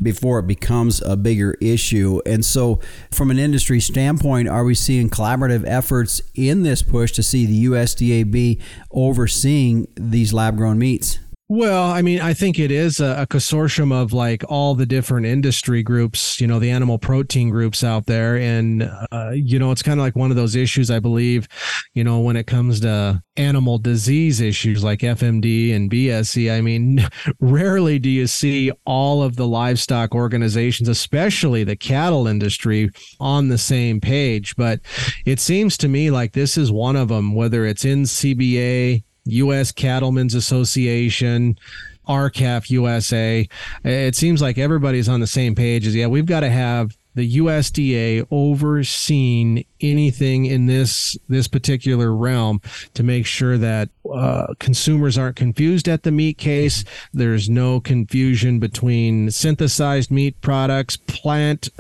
before 0.03 0.39
it 0.39 0.47
becomes 0.47 1.03
a 1.03 1.17
bigger 1.17 1.55
issue. 1.61 2.21
And 2.25 2.45
so 2.45 2.81
from 3.11 3.31
an 3.31 3.39
industry 3.39 3.81
standpoint 3.81 4.49
are 4.49 4.65
we 4.65 4.75
seeing 4.75 5.11
collaborative 5.11 5.65
efforts 5.67 6.23
in 6.35 6.63
this 6.63 6.83
push 6.83 7.13
to 7.13 7.23
see 7.23 7.47
the 7.47 7.67
USDA 7.67 8.31
be 8.31 8.61
overseeing 8.91 9.89
these 9.97 10.33
lab 10.33 10.57
grown 10.57 10.79
meats 10.79 11.19
well, 11.51 11.91
I 11.91 12.03
mean, 12.03 12.21
I 12.21 12.35
think 12.35 12.59
it 12.59 12.71
is 12.71 13.01
a, 13.01 13.23
a, 13.23 13.27
consortium 13.27 13.91
of 13.91 14.13
like 14.13 14.45
all 14.51 14.75
the 14.75 14.85
different 14.85 15.25
industry 15.25 15.83
groups, 15.83 16.39
you 16.43 16.47
know, 16.47 16.59
the 16.59 16.71
animal 16.71 16.99
protein 16.99 17.49
groups 17.49 17.83
out 17.83 18.05
there. 18.05 18.37
And, 18.37 18.83
uh, 19.11 19.31
you 19.33 19.59
know, 19.59 19.71
it's 19.71 19.83
kind 19.83 19.99
of 19.99 20.05
like 20.05 20.15
one 20.15 20.31
of 20.31 20.37
those 20.37 20.55
issues, 20.55 20.91
I 20.91 20.99
believe, 20.99 21.49
you 21.95 22.05
know, 22.05 22.21
when 22.21 22.37
it 22.37 22.47
comes 22.47 22.81
to 22.81 23.23
animal 23.39 23.79
disease 23.79 24.43
issues 24.43 24.85
like 24.85 24.99
FMD 24.99 25.75
and 25.75 25.91
BSE. 25.91 26.53
I 26.53 26.61
mean, 26.61 27.09
rarely 27.41 27.99
do 27.99 28.11
you 28.11 28.27
see 28.27 28.71
all 28.85 29.23
of 29.23 29.37
the 29.37 29.47
livestock 29.47 30.15
organizations, 30.15 30.89
especially 30.89 31.65
the 31.65 31.77
cattle 31.77 32.27
industry, 32.27 32.91
on 33.21 33.49
the 33.49 33.59
same 33.59 34.03
page. 34.03 34.55
But 34.57 34.81
it 35.25 35.41
seems 35.41 35.79
to 35.79 35.89
me 35.89 36.11
like 36.11 36.33
this 36.33 36.59
is 36.59 36.71
one 36.71 36.97
of 36.97 37.09
them, 37.09 37.35
whether 37.35 37.65
it's 37.65 37.85
NCBA, 37.85 39.05
U.S. 39.29 39.73
Cattlemen's 39.73 40.35
Association, 40.35 41.59
R-CALF 42.07 42.71
USA. 42.71 43.49
It 43.85 44.17
seems 44.17 44.41
like 44.41 44.59
everybody's 44.59 45.09
on 45.09 45.21
the 45.21 45.27
same 45.27 45.55
page. 45.55 45.87
as, 45.87 45.95
yeah, 45.95 46.07
we've 46.07 46.27
got 46.27 46.41
to 46.41 46.51
have 46.51 46.97
the 47.19 47.39
USDA 47.39 48.29
overseeing 48.31 49.65
anything 49.81 50.47
in 50.47 50.67
this 50.67 51.19
this 51.29 51.49
particular 51.49 52.15
realm 52.15 52.61
to 52.95 53.03
make 53.03 53.27
sure 53.27 53.59
that 53.59 53.89
uh, 54.15 54.55
consumers 54.61 55.19
aren't 55.19 55.35
confused 55.35 55.89
at 55.89 56.05
the 56.05 56.13
meat 56.13 56.39
case. 56.39 56.85
There's 57.13 57.51
no 57.51 57.81
confusion 57.81 58.61
between 58.61 59.33
synthesized 59.33 60.13
meat 60.13 60.41
products, 60.43 60.97
plant 60.97 61.71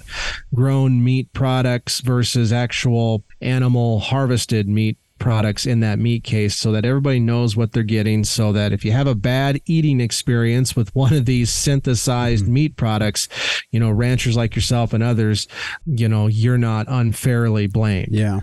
grown 0.53 1.05
meat 1.05 1.33
products 1.33 2.01
versus 2.01 2.53
actual 2.53 3.23
animal 3.41 4.01
harvested 4.01 4.69
meat 4.69 4.99
products 5.19 5.67
in 5.67 5.81
that 5.81 5.99
meat 5.99 6.25
case 6.25 6.57
so 6.57 6.73
that 6.73 6.85
everybody 6.85 7.19
knows 7.19 7.57
what 7.57 7.73
they're 7.73 7.83
getting 7.83 8.25
so 8.25 8.53
that 8.53 8.73
if 8.73 8.85
you 8.85 8.93
have 8.93 9.07
a 9.07 9.15
bad 9.15 9.61
eating 9.67 10.01
experience 10.01 10.77
with 10.77 10.95
one 10.95 11.13
of 11.13 11.27
these 11.27 11.51
synthesized 11.51 12.45
mm-hmm. 12.45 12.55
meat 12.55 12.77
products 12.77 13.29
you 13.71 13.81
know 13.81 13.91
ranchers 13.91 14.37
like 14.37 14.55
yourself 14.55 14.93
and 14.93 15.03
others 15.03 15.49
you 15.87 16.09
know 16.09 16.27
you're 16.27 16.59
not 16.59 16.87
unfairly 16.89 17.67
blamed. 17.67 18.09
Yeah. 18.11 18.41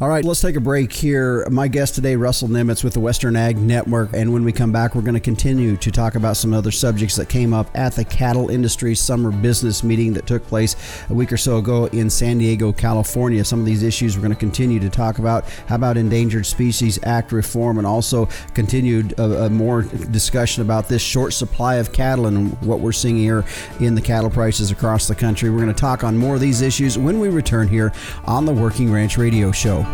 All 0.00 0.08
right 0.08 0.24
let's 0.24 0.40
take 0.40 0.56
a 0.56 0.60
break 0.60 0.92
here. 0.92 1.46
My 1.50 1.68
guest 1.68 1.94
today 1.94 2.16
russell 2.16 2.48
nemetz 2.48 2.84
with 2.84 2.94
the 2.94 3.00
western 3.00 3.36
ag 3.36 3.56
network 3.58 4.10
and 4.12 4.32
when 4.32 4.44
we 4.44 4.52
come 4.52 4.72
back 4.72 4.94
we're 4.94 5.02
going 5.02 5.14
to 5.14 5.20
continue 5.20 5.76
to 5.76 5.90
talk 5.90 6.14
about 6.14 6.36
some 6.36 6.52
other 6.52 6.70
subjects 6.70 7.16
that 7.16 7.28
came 7.28 7.52
up 7.52 7.70
at 7.76 7.94
the 7.94 8.04
cattle 8.04 8.50
industry 8.50 8.94
summer 8.94 9.30
business 9.30 9.82
meeting 9.82 10.12
that 10.12 10.26
took 10.26 10.44
place 10.46 10.76
a 11.10 11.14
week 11.14 11.32
or 11.32 11.36
so 11.36 11.58
ago 11.58 11.86
in 11.86 12.10
san 12.10 12.38
diego 12.38 12.72
california. 12.72 13.44
Some 13.44 13.60
of 13.60 13.66
these 13.66 13.82
issues 13.82 14.16
we're 14.16 14.22
going 14.22 14.34
to 14.34 14.38
continue 14.38 14.80
to 14.80 14.90
talk 14.90 15.18
about 15.18 15.48
how 15.66 15.77
about 15.78 15.96
Endangered 15.96 16.44
Species 16.44 16.98
Act 17.04 17.32
reform 17.32 17.78
and 17.78 17.86
also 17.86 18.26
continued 18.54 19.12
a, 19.18 19.44
a 19.44 19.50
more 19.50 19.82
discussion 19.82 20.62
about 20.62 20.88
this 20.88 21.00
short 21.00 21.32
supply 21.32 21.76
of 21.76 21.92
cattle 21.92 22.26
and 22.26 22.60
what 22.60 22.80
we're 22.80 22.92
seeing 22.92 23.16
here 23.16 23.44
in 23.80 23.94
the 23.94 24.02
cattle 24.02 24.28
prices 24.28 24.70
across 24.70 25.08
the 25.08 25.14
country. 25.14 25.48
We're 25.48 25.62
going 25.62 25.68
to 25.68 25.80
talk 25.80 26.04
on 26.04 26.18
more 26.18 26.34
of 26.34 26.40
these 26.40 26.60
issues 26.60 26.98
when 26.98 27.20
we 27.20 27.28
return 27.28 27.68
here 27.68 27.92
on 28.24 28.44
the 28.44 28.52
Working 28.52 28.92
Ranch 28.92 29.16
Radio 29.16 29.52
Show. 29.52 29.86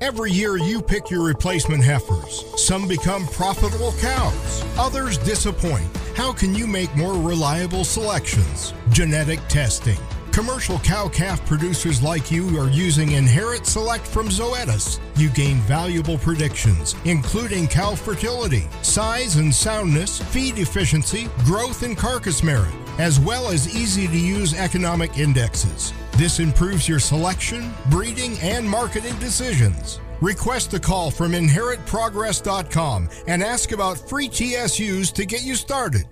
Every 0.00 0.32
year 0.32 0.56
you 0.56 0.82
pick 0.82 1.10
your 1.10 1.24
replacement 1.24 1.84
heifers. 1.84 2.44
Some 2.56 2.88
become 2.88 3.26
profitable 3.28 3.94
cows, 4.00 4.64
others 4.76 5.18
disappoint. 5.18 5.86
How 6.14 6.32
can 6.32 6.54
you 6.54 6.66
make 6.66 6.94
more 6.96 7.14
reliable 7.14 7.84
selections? 7.84 8.74
Genetic 8.90 9.38
testing 9.48 9.98
Commercial 10.32 10.78
cow 10.78 11.08
calf 11.08 11.44
producers 11.44 12.02
like 12.02 12.30
you 12.30 12.56
are 12.56 12.68
using 12.68 13.12
Inherit 13.12 13.66
Select 13.66 14.06
from 14.06 14.28
Zoetis. 14.28 15.00
You 15.16 15.28
gain 15.30 15.56
valuable 15.62 16.18
predictions, 16.18 16.94
including 17.04 17.66
cow 17.66 17.96
fertility, 17.96 18.68
size 18.82 19.36
and 19.36 19.52
soundness, 19.52 20.20
feed 20.20 20.58
efficiency, 20.58 21.28
growth 21.44 21.82
and 21.82 21.98
carcass 21.98 22.44
merit, 22.44 22.72
as 22.98 23.18
well 23.18 23.48
as 23.48 23.74
easy 23.76 24.06
to 24.06 24.18
use 24.18 24.54
economic 24.54 25.18
indexes. 25.18 25.92
This 26.12 26.38
improves 26.38 26.88
your 26.88 27.00
selection, 27.00 27.72
breeding, 27.90 28.38
and 28.38 28.68
marketing 28.68 29.18
decisions. 29.18 29.98
Request 30.20 30.74
a 30.74 30.80
call 30.80 31.10
from 31.10 31.32
inheritprogress.com 31.32 33.08
and 33.26 33.42
ask 33.42 33.72
about 33.72 33.98
free 34.08 34.28
TSUs 34.28 35.12
to 35.14 35.26
get 35.26 35.42
you 35.42 35.56
started. 35.56 36.04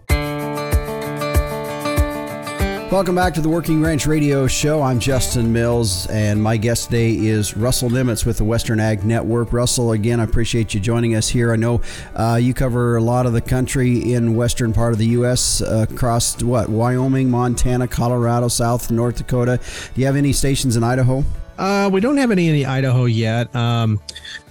Welcome 2.91 3.17
back 3.17 3.35
to 3.35 3.43
the 3.43 3.51
Working 3.51 3.83
Ranch 3.83 4.07
Radio 4.07 4.47
Show. 4.47 4.81
I'm 4.81 4.99
Justin 4.99 5.53
Mills, 5.53 6.07
and 6.07 6.43
my 6.43 6.57
guest 6.57 6.87
today 6.87 7.15
is 7.15 7.55
Russell 7.55 7.91
Nemetz 7.91 8.25
with 8.25 8.39
the 8.39 8.45
Western 8.45 8.81
Ag 8.81 9.05
Network. 9.05 9.53
Russell, 9.53 9.93
again, 9.93 10.21
I 10.21 10.25
appreciate 10.25 10.73
you 10.73 10.81
joining 10.81 11.15
us 11.15 11.29
here. 11.29 11.53
I 11.53 11.57
know 11.57 11.83
uh, 12.17 12.39
you 12.41 12.55
cover 12.55 12.97
a 12.97 13.03
lot 13.03 13.27
of 13.27 13.35
the 13.35 13.43
country 13.43 14.15
in 14.15 14.35
western 14.35 14.73
part 14.73 14.95
of 14.95 14.99
the 14.99 15.09
U.S. 15.09 15.61
Uh, 15.61 15.85
across 15.91 16.43
what 16.43 16.71
Wyoming, 16.71 17.29
Montana, 17.29 17.89
Colorado, 17.89 18.49
South, 18.49 18.91
North 18.91 19.19
Dakota. 19.19 19.61
Do 19.95 20.01
you 20.01 20.07
have 20.07 20.17
any 20.17 20.33
stations 20.33 20.75
in 20.75 20.83
Idaho? 20.83 21.25
Uh, 21.59 21.91
we 21.93 22.01
don't 22.01 22.17
have 22.17 22.31
any 22.31 22.49
in 22.49 22.67
Idaho 22.67 23.07
yet. 23.07 23.55
Um, 23.55 24.01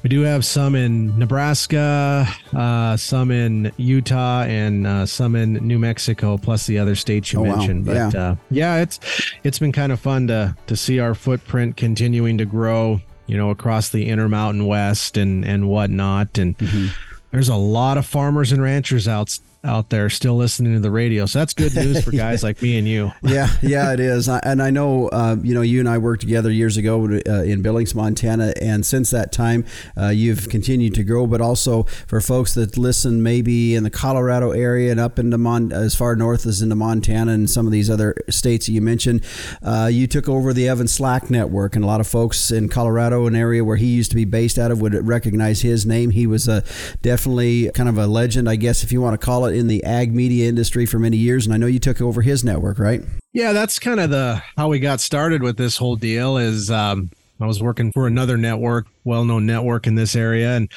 we 0.04 0.10
do 0.10 0.22
have 0.22 0.44
some 0.44 0.76
in 0.76 1.18
Nebraska, 1.18 2.28
uh, 2.54 2.98
some 2.98 3.32
in 3.32 3.72
Utah, 3.78 4.44
and 4.44 4.86
uh, 4.86 5.06
some 5.06 5.36
in 5.36 5.54
New 5.54 5.80
Mexico, 5.80 6.38
plus 6.38 6.68
the 6.68 6.78
other 6.78 6.96
states 6.96 7.32
you 7.32 7.40
oh, 7.40 7.44
mentioned. 7.46 7.88
Wow. 7.88 7.94
But 7.94 8.14
yeah. 8.14 8.22
Uh, 8.22 8.36
yeah, 8.52 8.82
it's 8.82 9.00
it's 9.44 9.60
been 9.60 9.72
kind 9.72 9.92
of 9.92 10.00
fun 10.00 10.28
to 10.28 10.56
to 10.68 10.76
see 10.76 11.00
our 11.00 11.16
footprint 11.16 11.78
continuing 11.78 12.38
to 12.40 12.46
grow. 12.46 13.02
You 13.26 13.36
know, 13.36 13.50
across 13.50 13.90
the 13.90 14.08
Intermountain 14.08 14.66
West 14.66 15.18
and 15.18 15.46
and 15.46 15.70
whatnot, 15.70 16.38
and. 16.38 16.58
Mm-hmm 16.58 16.88
there's 17.32 17.50
a 17.50 17.56
lot 17.56 17.98
of 17.98 18.06
farmers 18.06 18.52
and 18.52 18.62
ranchers 18.62 19.08
out 19.08 19.38
out 19.64 19.90
there 19.90 20.10
still 20.10 20.36
listening 20.36 20.74
to 20.74 20.80
the 20.80 20.92
radio. 20.92 21.26
So 21.26 21.40
that's 21.40 21.54
good 21.54 21.76
news 21.76 22.04
for 22.04 22.12
guys 22.12 22.44
like 22.44 22.62
me 22.62 22.78
and 22.78 22.88
you. 22.88 23.12
yeah, 23.24 23.50
yeah, 23.62 23.94
it 23.94 24.00
is. 24.00 24.28
And 24.28 24.62
I 24.62 24.70
know, 24.70 25.08
uh, 25.10 25.36
you 25.42 25.54
know, 25.54 25.62
you 25.62 25.80
and 25.80 25.90
I 25.90 25.98
worked 25.98 26.22
together 26.22 26.52
years 26.52 26.78
ago 26.78 27.04
uh, 27.28 27.44
in 27.44 27.62
Billings, 27.62 27.94
Montana, 27.94 28.54
and 28.62 28.86
since 28.86 29.10
that 29.12 29.32
time, 29.32 29.66
uh, 29.98 30.08
you've 30.10 30.50
continued 30.50 30.96
to 30.96 31.04
grow. 31.04 31.28
But 31.28 31.42
also 31.42 31.84
for 32.08 32.22
folks 32.22 32.54
that 32.54 32.78
listen, 32.78 33.22
maybe 33.24 33.76
in 33.76 33.84
the 33.84 33.90
Colorado 33.90 34.52
area 34.52 34.92
and 34.92 35.00
up 35.00 35.20
into 35.20 35.38
Mon- 35.38 35.72
as 35.72 35.96
far 35.96 36.16
north 36.16 36.46
as 36.46 36.62
into 36.62 36.76
Montana 36.76 37.32
and 37.32 37.50
some 37.50 37.66
of 37.66 37.72
these 37.72 37.90
other 37.90 38.16
states 38.30 38.68
that 38.68 38.72
you 38.72 38.82
mentioned, 38.82 39.24
uh, 39.64 39.90
you 39.92 40.08
took 40.08 40.30
over 40.30 40.54
the 40.54 40.68
Evan 40.68 40.88
Slack 40.88 41.30
network, 41.30 41.76
and 41.76 41.84
a 41.84 41.88
lot 41.88 42.00
of 42.00 42.08
folks 42.08 42.52
in 42.52 42.70
Colorado, 42.70 43.26
an 43.28 43.36
area 43.36 43.64
where 43.64 43.78
he 43.78 43.88
used 43.88 44.12
to 44.12 44.16
be 44.16 44.26
based 44.26 44.58
out 44.58 44.72
of, 44.72 44.82
would 44.82 44.94
recognize 45.08 45.62
his 45.62 45.86
name. 45.86 46.12
He 46.12 46.28
was 46.28 46.48
a 46.48 46.64
definitely 47.02 47.72
kind 47.72 47.90
of 47.90 47.98
a 47.98 48.08
legend, 48.08 48.50
I 48.50 48.56
guess, 48.56 48.84
if 48.84 48.92
you 48.92 49.02
want 49.02 49.20
to 49.20 49.26
call 49.26 49.46
it 49.46 49.47
in 49.48 49.68
the 49.68 49.84
ag 49.84 50.14
media 50.14 50.48
industry 50.48 50.86
for 50.86 51.00
many 51.00 51.18
years, 51.18 51.46
and 51.46 51.54
I 51.54 51.58
know 51.58 51.68
you 51.68 51.80
took 51.80 52.02
over 52.02 52.22
his 52.22 52.44
network, 52.44 52.80
right? 52.80 53.02
Yeah, 53.34 53.54
that's 53.54 53.80
kind 53.80 54.00
of 54.00 54.10
the 54.10 54.42
how 54.56 54.68
we 54.70 54.80
got 54.80 55.00
started 55.00 55.44
with 55.44 55.58
this 55.58 55.78
whole 55.78 55.96
deal. 55.96 56.38
Is 56.38 56.72
um, 56.72 57.10
I 57.40 57.46
was 57.46 57.62
working 57.62 57.92
for 57.92 58.08
another 58.08 58.38
network, 58.38 58.88
well-known 59.04 59.46
network 59.46 59.88
in 59.88 59.96
this 59.96 60.16
area, 60.16 60.56
and 60.56 60.72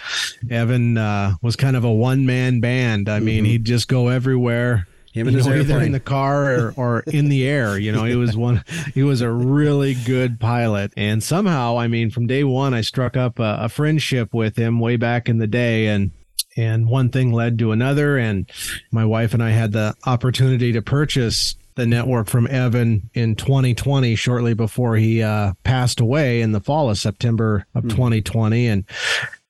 Evan 0.50 0.98
uh, 0.98 1.34
was 1.42 1.56
kind 1.56 1.76
of 1.76 1.84
a 1.84 1.92
one-man 1.92 2.60
band. 2.60 3.08
I 3.08 3.20
mean, 3.20 3.44
mm-hmm. 3.44 3.52
he'd 3.52 3.64
just 3.64 3.88
go 3.88 4.08
everywhere. 4.08 4.86
Him 5.12 5.26
and 5.26 5.36
his 5.36 5.46
know, 5.48 5.54
either 5.54 5.80
in 5.80 5.90
the 5.90 5.98
car 5.98 6.54
or, 6.54 6.74
or 6.76 7.00
in 7.00 7.30
the 7.30 7.44
air. 7.44 7.76
You 7.76 7.90
know, 7.90 8.04
he 8.04 8.14
was 8.14 8.36
one. 8.36 8.62
He 8.94 9.02
was 9.02 9.22
a 9.22 9.30
really 9.30 9.94
good 9.94 10.38
pilot, 10.38 10.92
and 10.96 11.20
somehow, 11.20 11.78
I 11.78 11.88
mean, 11.88 12.10
from 12.10 12.28
day 12.28 12.44
one, 12.44 12.74
I 12.74 12.82
struck 12.82 13.16
up 13.16 13.40
a, 13.40 13.58
a 13.62 13.68
friendship 13.68 14.32
with 14.32 14.54
him 14.54 14.78
way 14.78 14.96
back 14.96 15.28
in 15.28 15.38
the 15.38 15.48
day, 15.48 15.88
and 15.88 16.12
and 16.56 16.88
one 16.88 17.08
thing 17.08 17.32
led 17.32 17.58
to 17.58 17.72
another 17.72 18.16
and 18.16 18.50
my 18.90 19.04
wife 19.04 19.34
and 19.34 19.42
I 19.42 19.50
had 19.50 19.72
the 19.72 19.94
opportunity 20.06 20.72
to 20.72 20.82
purchase 20.82 21.56
the 21.76 21.86
network 21.86 22.28
from 22.28 22.46
Evan 22.48 23.08
in 23.14 23.36
2020 23.36 24.14
shortly 24.14 24.54
before 24.54 24.96
he 24.96 25.22
uh, 25.22 25.52
passed 25.64 26.00
away 26.00 26.42
in 26.42 26.52
the 26.52 26.60
fall 26.60 26.90
of 26.90 26.98
September 26.98 27.64
of 27.74 27.84
mm. 27.84 27.90
2020 27.90 28.66
and 28.66 28.84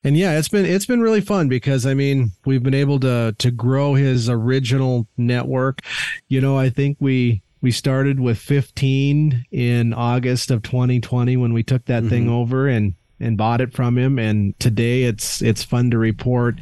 and 0.03 0.17
yeah 0.17 0.37
it's 0.37 0.47
been 0.47 0.65
it's 0.65 0.85
been 0.85 1.01
really 1.01 1.21
fun 1.21 1.47
because 1.47 1.85
I 1.85 1.93
mean 1.93 2.31
we've 2.45 2.63
been 2.63 2.73
able 2.73 2.99
to 3.01 3.35
to 3.37 3.51
grow 3.51 3.95
his 3.95 4.29
original 4.29 5.07
network 5.17 5.81
you 6.27 6.41
know 6.41 6.57
I 6.57 6.69
think 6.69 6.97
we 6.99 7.41
we 7.61 7.71
started 7.71 8.19
with 8.19 8.39
15 8.39 9.45
in 9.51 9.93
August 9.93 10.49
of 10.49 10.63
2020 10.63 11.37
when 11.37 11.53
we 11.53 11.63
took 11.63 11.85
that 11.85 12.01
mm-hmm. 12.01 12.09
thing 12.09 12.29
over 12.29 12.67
and 12.67 12.95
and 13.21 13.37
bought 13.37 13.61
it 13.61 13.73
from 13.73 13.97
him. 13.97 14.19
And 14.19 14.59
today 14.59 15.03
it's 15.03 15.41
it's 15.41 15.63
fun 15.63 15.91
to 15.91 15.97
report 15.97 16.59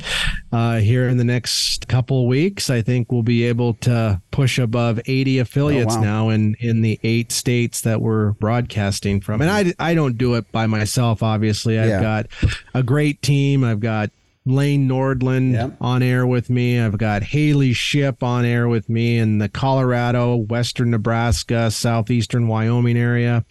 uh, 0.52 0.78
here 0.78 1.08
in 1.08 1.18
the 1.18 1.24
next 1.24 1.88
couple 1.88 2.28
weeks. 2.28 2.70
I 2.70 2.82
think 2.82 3.12
we'll 3.12 3.24
be 3.24 3.44
able 3.46 3.74
to 3.76 4.22
push 4.32 4.60
above 4.60 5.00
80 5.06 5.40
affiliates 5.40 5.94
oh, 5.94 5.98
wow. 5.98 6.04
now 6.04 6.30
in 6.30 6.56
in 6.60 6.82
the 6.82 7.00
eight 7.04 7.32
states 7.32 7.82
that 7.82 8.02
we're 8.02 8.32
broadcasting 8.34 9.22
from. 9.22 9.42
And 9.42 9.50
I 9.50 9.74
I 9.80 9.94
don't 9.94 10.18
do 10.18 10.36
it 10.36 10.52
by 10.52 10.68
myself. 10.68 11.24
Obviously, 11.24 11.80
I've 11.80 11.90
yeah. 11.90 12.02
got 12.02 12.28
a 12.74 12.84
great 12.84 13.22
team. 13.22 13.64
I've 13.64 13.80
got 13.80 14.12
Lane 14.50 14.88
Nordland 14.88 15.54
yep. 15.54 15.78
on 15.80 16.02
air 16.02 16.26
with 16.26 16.50
me. 16.50 16.80
I've 16.80 16.98
got 16.98 17.24
Haley 17.24 17.74
Ship 17.74 18.22
on 18.24 18.46
air 18.46 18.68
with 18.68 18.90
me 18.90 19.18
in 19.18 19.38
the 19.38 19.50
Colorado, 19.50 20.36
Western 20.36 20.92
Nebraska, 20.92 21.70
Southeastern 21.70 22.48
Wyoming 22.48 22.98
area. 22.98 23.46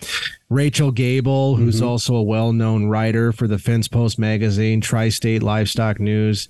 Rachel 0.50 0.90
Gabel, 0.90 1.56
who's 1.56 1.76
mm-hmm. 1.76 1.88
also 1.88 2.14
a 2.16 2.22
well 2.22 2.52
known 2.52 2.86
writer 2.86 3.32
for 3.32 3.46
the 3.46 3.58
Fence 3.58 3.86
Post 3.86 4.18
magazine, 4.18 4.80
Tri 4.80 5.10
State 5.10 5.42
Livestock 5.42 6.00
News. 6.00 6.48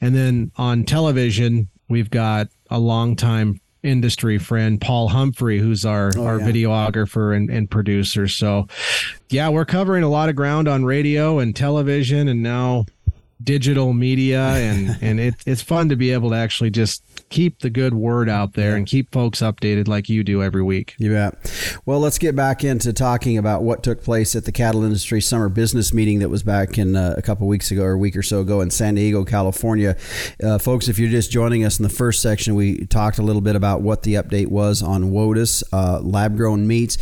And 0.00 0.14
then 0.14 0.50
on 0.56 0.84
television, 0.84 1.68
we've 1.88 2.10
got 2.10 2.48
a 2.70 2.78
longtime 2.78 3.60
industry 3.82 4.38
friend 4.38 4.80
Paul 4.80 5.08
Humphrey, 5.08 5.58
who's 5.58 5.84
our 5.84 6.10
oh, 6.16 6.24
our 6.24 6.40
yeah. 6.40 6.46
videographer 6.46 7.36
and, 7.36 7.50
and 7.50 7.70
producer. 7.70 8.26
So, 8.28 8.66
yeah, 9.28 9.50
we're 9.50 9.66
covering 9.66 10.04
a 10.04 10.08
lot 10.08 10.30
of 10.30 10.36
ground 10.36 10.66
on 10.66 10.84
radio 10.84 11.38
and 11.38 11.54
television, 11.54 12.28
and 12.28 12.42
now 12.42 12.86
digital 13.42 13.92
media 13.92 14.40
and 14.40 14.96
and 15.02 15.20
it, 15.20 15.34
it's 15.46 15.62
fun 15.62 15.88
to 15.88 15.96
be 15.96 16.10
able 16.10 16.30
to 16.30 16.36
actually 16.36 16.70
just 16.70 17.02
keep 17.30 17.60
the 17.60 17.70
good 17.70 17.94
word 17.94 18.28
out 18.28 18.52
there 18.54 18.76
and 18.76 18.86
keep 18.86 19.12
folks 19.12 19.40
updated 19.40 19.88
like 19.88 20.08
you 20.08 20.22
do 20.22 20.42
every 20.42 20.62
week. 20.62 20.94
You 20.98 21.10
bet. 21.10 21.80
Well, 21.84 21.98
let's 21.98 22.18
get 22.18 22.36
back 22.36 22.62
into 22.62 22.92
talking 22.92 23.38
about 23.38 23.62
what 23.62 23.82
took 23.82 24.02
place 24.02 24.36
at 24.36 24.44
the 24.44 24.52
cattle 24.52 24.84
industry 24.84 25.20
summer 25.20 25.48
business 25.48 25.92
meeting 25.92 26.20
that 26.20 26.28
was 26.28 26.42
back 26.42 26.78
in 26.78 26.94
uh, 26.94 27.14
a 27.16 27.22
couple 27.22 27.46
weeks 27.46 27.70
ago 27.70 27.82
or 27.82 27.92
a 27.92 27.98
week 27.98 28.16
or 28.16 28.22
so 28.22 28.40
ago 28.40 28.60
in 28.60 28.70
San 28.70 28.94
Diego, 28.94 29.24
California. 29.24 29.96
Uh, 30.42 30.58
folks, 30.58 30.88
if 30.88 30.98
you're 30.98 31.10
just 31.10 31.30
joining 31.30 31.64
us 31.64 31.78
in 31.78 31.82
the 31.82 31.88
first 31.88 32.22
section, 32.22 32.54
we 32.54 32.86
talked 32.86 33.18
a 33.18 33.22
little 33.22 33.42
bit 33.42 33.56
about 33.56 33.82
what 33.82 34.02
the 34.02 34.14
update 34.14 34.48
was 34.48 34.82
on 34.82 35.10
WOTUS, 35.10 35.64
uh, 35.72 36.00
lab 36.00 36.36
grown 36.36 36.66
meats. 36.66 36.98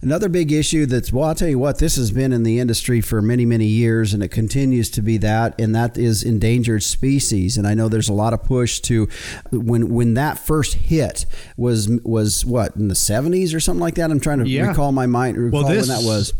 Another 0.00 0.28
big 0.28 0.52
issue 0.52 0.86
that's, 0.86 1.12
well, 1.12 1.28
I'll 1.28 1.34
tell 1.34 1.48
you 1.48 1.58
what, 1.58 1.78
this 1.78 1.96
has 1.96 2.10
been 2.10 2.32
in 2.32 2.42
the 2.42 2.58
industry 2.58 3.00
for 3.00 3.20
many, 3.20 3.44
many 3.44 3.66
years 3.66 4.14
and 4.14 4.22
it 4.22 4.28
continues 4.28 4.90
to 4.90 5.02
be 5.02 5.18
that, 5.18 5.54
and 5.60 5.73
that 5.74 5.98
is 5.98 6.22
endangered 6.22 6.82
species. 6.82 7.56
And 7.56 7.66
I 7.66 7.74
know 7.74 7.88
there's 7.88 8.08
a 8.08 8.14
lot 8.14 8.32
of 8.32 8.42
push 8.42 8.80
to, 8.80 9.08
when 9.50 9.92
when 9.94 10.14
that 10.14 10.38
first 10.38 10.74
hit 10.74 11.26
was 11.56 11.88
was 12.04 12.44
what 12.44 12.76
in 12.76 12.88
the 12.88 12.94
70s 12.94 13.54
or 13.54 13.60
something 13.60 13.80
like 13.80 13.94
that. 13.96 14.10
I'm 14.10 14.20
trying 14.20 14.38
to 14.38 14.48
yeah. 14.48 14.68
recall 14.68 14.92
my 14.92 15.06
mind. 15.06 15.36
Recall 15.36 15.64
well, 15.64 15.72
this, 15.72 15.88
when 15.88 15.98
that 15.98 16.06
was. 16.06 16.32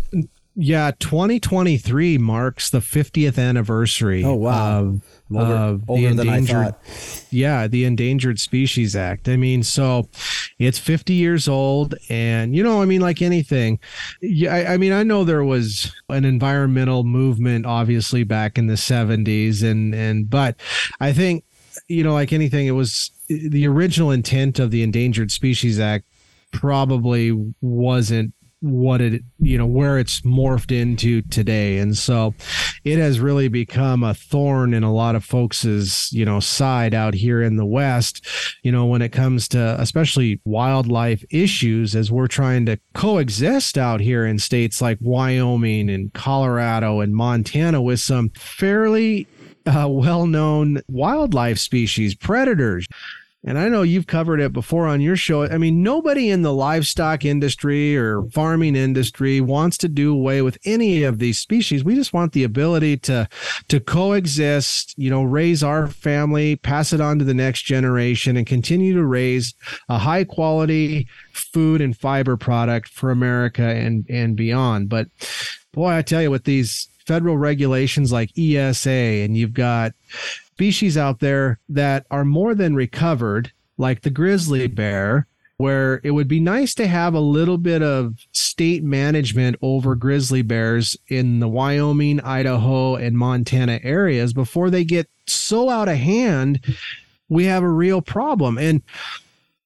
Yeah, 0.57 0.93
2023 1.01 2.19
marks 2.19 2.71
the 2.71 2.79
50th 2.79 3.38
anniversary. 3.38 4.23
Oh 4.23 4.35
wow. 4.35 4.81
Of, 4.81 5.03
older, 5.35 5.55
of 5.55 5.90
older 5.90 6.14
than 6.14 6.29
I 6.29 6.40
thought. 6.43 6.81
Yeah, 7.31 7.67
the 7.67 7.85
Endangered 7.85 8.38
Species 8.38 8.95
Act. 8.95 9.29
I 9.29 9.37
mean, 9.37 9.64
so 9.64 10.09
it's 10.61 10.79
50 10.79 11.12
years 11.12 11.49
old, 11.49 11.97
and 12.09 12.55
you 12.55 12.62
know, 12.62 12.81
I 12.81 12.85
mean, 12.85 13.01
like 13.01 13.21
anything, 13.21 13.81
yeah. 14.23 14.55
I, 14.55 14.75
I 14.75 14.77
mean, 14.77 14.93
I 14.93 15.03
know 15.03 15.25
there 15.25 15.43
was 15.43 15.93
an 16.09 16.25
environmental 16.25 17.03
movement, 17.03 17.67
obviously, 17.67 18.23
back 18.23 18.57
in 18.57 18.69
the 18.69 18.75
70s, 18.75 19.69
and 19.69 19.93
and 19.93 20.31
but 20.31 20.57
I 21.01 21.12
think 21.12 21.45
you 21.88 22.05
know, 22.05 22.12
like 22.12 22.33
anything, 22.33 22.67
it 22.67 22.73
was 22.73 23.11
the 23.27 23.67
original 23.67 24.12
intent 24.12 24.59
of 24.61 24.71
the 24.71 24.83
Endangered 24.83 25.33
Species 25.33 25.81
Act 25.81 26.07
probably 26.53 27.33
wasn't 27.61 28.33
what 28.64 29.00
it 29.00 29.22
you 29.40 29.59
know 29.59 29.66
where 29.66 29.98
it's 29.98 30.22
morphed 30.22 30.72
into 30.72 31.20
today 31.22 31.79
and 31.79 31.96
so 31.96 32.35
it 32.85 32.98
has 32.98 33.20
really 33.20 33.48
become 33.48 34.03
a 34.03 34.14
thorn 34.14 34.72
in 34.72 34.83
a 34.83 34.92
lot 34.92 35.14
of 35.14 35.24
folks's 35.24 36.11
you 36.12 36.24
know 36.24 36.40
side 36.40 36.94
out 36.94 37.12
here 37.12 37.42
in 37.42 37.57
the 37.57 37.64
west 37.64 38.27
you 38.62 38.72
know 38.72 38.87
when 38.87 39.03
it 39.03 39.11
comes 39.11 39.46
to 39.48 39.77
especially 39.81 40.40
wildlife 40.44 41.22
issues 41.31 41.94
as 41.94 42.11
we're 42.11 42.27
trying 42.27 42.64
to 42.64 42.79
coexist 42.94 43.77
out 43.77 44.00
here 44.00 44.24
in 44.24 44.38
states 44.38 44.81
like 44.81 44.98
Wyoming 45.00 45.90
and 45.90 46.12
Colorado 46.12 47.00
and 47.00 47.14
Montana 47.14 47.83
with 47.83 48.00
some 48.00 48.31
fairly 48.31 49.27
uh, 49.66 49.88
well 49.88 50.27
known 50.27 50.81
wildlife 50.88 51.59
species, 51.59 52.14
predators. 52.14 52.87
And 53.46 53.59
I 53.59 53.68
know 53.68 53.83
you've 53.83 54.07
covered 54.07 54.40
it 54.40 54.54
before 54.54 54.87
on 54.87 55.02
your 55.02 55.16
show. 55.16 55.44
I 55.44 55.59
mean, 55.59 55.83
nobody 55.83 56.30
in 56.30 56.40
the 56.40 56.52
livestock 56.52 57.26
industry 57.26 57.94
or 57.94 58.22
farming 58.30 58.74
industry 58.74 59.40
wants 59.42 59.76
to 59.78 59.88
do 59.88 60.14
away 60.14 60.40
with 60.40 60.57
any 60.64 61.02
of 61.02 61.18
these 61.18 61.38
species. 61.38 61.85
We 61.85 61.94
just 61.94 62.14
want 62.14 62.33
the 62.33 62.44
ability 62.44 62.96
to 62.98 63.28
to 63.68 63.80
coexist, 63.80 64.94
you 64.96 65.11
know, 65.11 65.22
raise 65.22 65.62
our 65.62 65.88
family, 65.88 66.57
pass 66.57 66.94
it 66.94 67.02
on 67.02 67.18
to 67.18 67.24
the 67.24 67.35
next 67.35 67.62
generation 67.62 68.38
and 68.38 68.46
continue 68.46 68.94
to 68.94 69.04
raise 69.04 69.54
a 69.90 69.98
high 69.98 70.24
quality 70.24 71.07
food 71.33 71.83
and 71.83 71.94
fiber 71.94 72.38
product 72.38 72.88
for 72.88 73.11
America 73.11 73.62
and 73.62 74.07
and 74.09 74.37
beyond. 74.37 74.88
But 74.88 75.09
boy, 75.72 75.90
I 75.90 76.00
tell 76.00 76.22
you 76.22 76.30
with 76.30 76.44
these 76.44 76.88
federal 77.07 77.37
regulations 77.37 78.12
like 78.12 78.30
ESA, 78.38 78.90
and 78.90 79.37
you've 79.37 79.52
got 79.52 79.92
species 80.55 80.97
out 80.97 81.19
there 81.19 81.59
that 81.69 82.07
are 82.12 82.25
more 82.25 82.55
than 82.55 82.77
recovered, 82.77 83.51
like 83.77 84.03
the 84.03 84.11
grizzly 84.11 84.69
bear, 84.69 85.27
where 85.57 86.01
it 86.05 86.12
would 86.12 86.29
be 86.29 86.38
nice 86.38 86.77
to 86.77 86.87
have 86.87 87.12
a 87.12 87.21
little 87.21 87.59
bit 87.59 87.83
of 87.83 88.14
state 88.31 88.85
management 88.85 89.57
over 89.62 89.97
grizzly 89.97 90.43
bears 90.43 90.97
in 91.09 91.40
the 91.40 91.49
Wyoming, 91.49 92.21
Idaho, 92.21 92.95
and 92.95 93.19
Montana 93.19 93.81
areas 93.83 94.33
before 94.33 94.71
they 94.71 94.85
get 94.85 95.11
so 95.27 95.71
out 95.71 95.88
of 95.88 95.97
hand. 95.97 96.61
We 97.29 97.47
have 97.47 97.64
a 97.64 97.69
real 97.69 98.01
problem. 98.01 98.57
And 98.57 98.81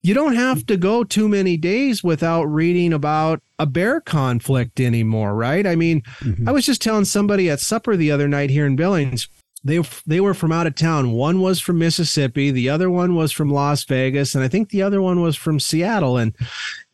you 0.00 0.14
don't 0.14 0.36
have 0.36 0.64
to 0.66 0.78
go 0.78 1.04
too 1.04 1.28
many 1.28 1.58
days 1.58 2.02
without 2.02 2.44
reading 2.44 2.94
about 2.94 3.42
a 3.58 3.66
bear 3.66 4.00
conflict 4.00 4.80
anymore, 4.80 5.34
right? 5.34 5.66
I 5.66 5.76
mean, 5.76 6.00
mm-hmm. 6.20 6.48
I 6.48 6.52
was 6.52 6.64
just 6.64 6.80
telling 6.80 7.04
somebody 7.04 7.50
at 7.50 7.60
supper 7.60 7.94
the 7.94 8.10
other 8.10 8.26
night 8.26 8.48
here 8.48 8.64
in 8.64 8.74
Billings. 8.74 9.28
They 9.64 9.80
they 10.06 10.20
were 10.20 10.34
from 10.34 10.52
out 10.52 10.66
of 10.66 10.74
town. 10.74 11.12
One 11.12 11.40
was 11.40 11.60
from 11.60 11.78
Mississippi, 11.78 12.50
the 12.50 12.68
other 12.68 12.90
one 12.90 13.14
was 13.14 13.32
from 13.32 13.50
Las 13.50 13.84
Vegas, 13.84 14.34
and 14.34 14.44
I 14.44 14.48
think 14.48 14.70
the 14.70 14.82
other 14.82 15.02
one 15.02 15.20
was 15.20 15.36
from 15.36 15.60
Seattle. 15.60 16.16
And 16.16 16.34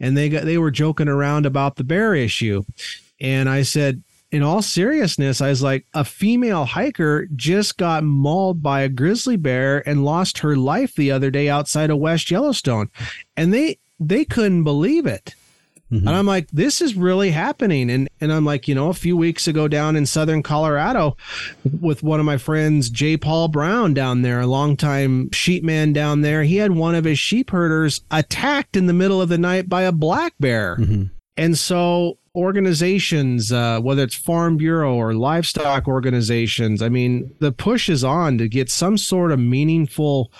and 0.00 0.16
they 0.16 0.28
got 0.28 0.44
they 0.44 0.58
were 0.58 0.70
joking 0.70 1.08
around 1.08 1.46
about 1.46 1.76
the 1.76 1.84
bear 1.84 2.14
issue. 2.14 2.62
And 3.20 3.48
I 3.48 3.62
said, 3.62 4.02
in 4.34 4.42
all 4.42 4.62
seriousness, 4.62 5.40
I 5.40 5.50
was 5.50 5.62
like, 5.62 5.86
a 5.94 6.04
female 6.04 6.64
hiker 6.64 7.28
just 7.36 7.76
got 7.76 8.02
mauled 8.02 8.62
by 8.62 8.80
a 8.80 8.88
grizzly 8.88 9.36
bear 9.36 9.88
and 9.88 10.04
lost 10.04 10.38
her 10.38 10.56
life 10.56 10.96
the 10.96 11.12
other 11.12 11.30
day 11.30 11.48
outside 11.48 11.88
of 11.88 11.98
West 11.98 12.30
Yellowstone. 12.30 12.90
And 13.36 13.54
they 13.54 13.78
they 14.00 14.24
couldn't 14.24 14.64
believe 14.64 15.06
it. 15.06 15.34
Mm-hmm. 15.94 16.08
And 16.08 16.16
I'm 16.16 16.26
like, 16.26 16.48
this 16.50 16.80
is 16.80 16.96
really 16.96 17.30
happening. 17.30 17.88
And 17.88 18.08
and 18.20 18.32
I'm 18.32 18.44
like, 18.44 18.66
you 18.66 18.74
know, 18.74 18.88
a 18.88 18.94
few 18.94 19.16
weeks 19.16 19.46
ago 19.46 19.68
down 19.68 19.94
in 19.94 20.06
southern 20.06 20.42
Colorado 20.42 21.16
with 21.80 22.02
one 22.02 22.18
of 22.18 22.26
my 22.26 22.36
friends, 22.36 22.90
J. 22.90 23.16
Paul 23.16 23.48
Brown 23.48 23.94
down 23.94 24.22
there, 24.22 24.40
a 24.40 24.46
longtime 24.46 25.30
sheep 25.30 25.62
man 25.62 25.92
down 25.92 26.22
there, 26.22 26.42
he 26.42 26.56
had 26.56 26.72
one 26.72 26.94
of 26.94 27.04
his 27.04 27.18
sheep 27.18 27.50
herders 27.50 28.00
attacked 28.10 28.76
in 28.76 28.86
the 28.86 28.92
middle 28.92 29.22
of 29.22 29.28
the 29.28 29.38
night 29.38 29.68
by 29.68 29.82
a 29.82 29.92
black 29.92 30.34
bear. 30.40 30.76
Mm-hmm. 30.76 31.04
And 31.36 31.58
so 31.58 32.18
organizations, 32.34 33.52
uh, 33.52 33.80
whether 33.80 34.02
it's 34.02 34.14
Farm 34.14 34.56
Bureau 34.56 34.94
or 34.94 35.14
livestock 35.14 35.86
organizations, 35.86 36.82
I 36.82 36.88
mean, 36.88 37.34
the 37.38 37.52
push 37.52 37.88
is 37.88 38.02
on 38.02 38.38
to 38.38 38.48
get 38.48 38.70
some 38.70 38.98
sort 38.98 39.30
of 39.30 39.38
meaningful 39.38 40.32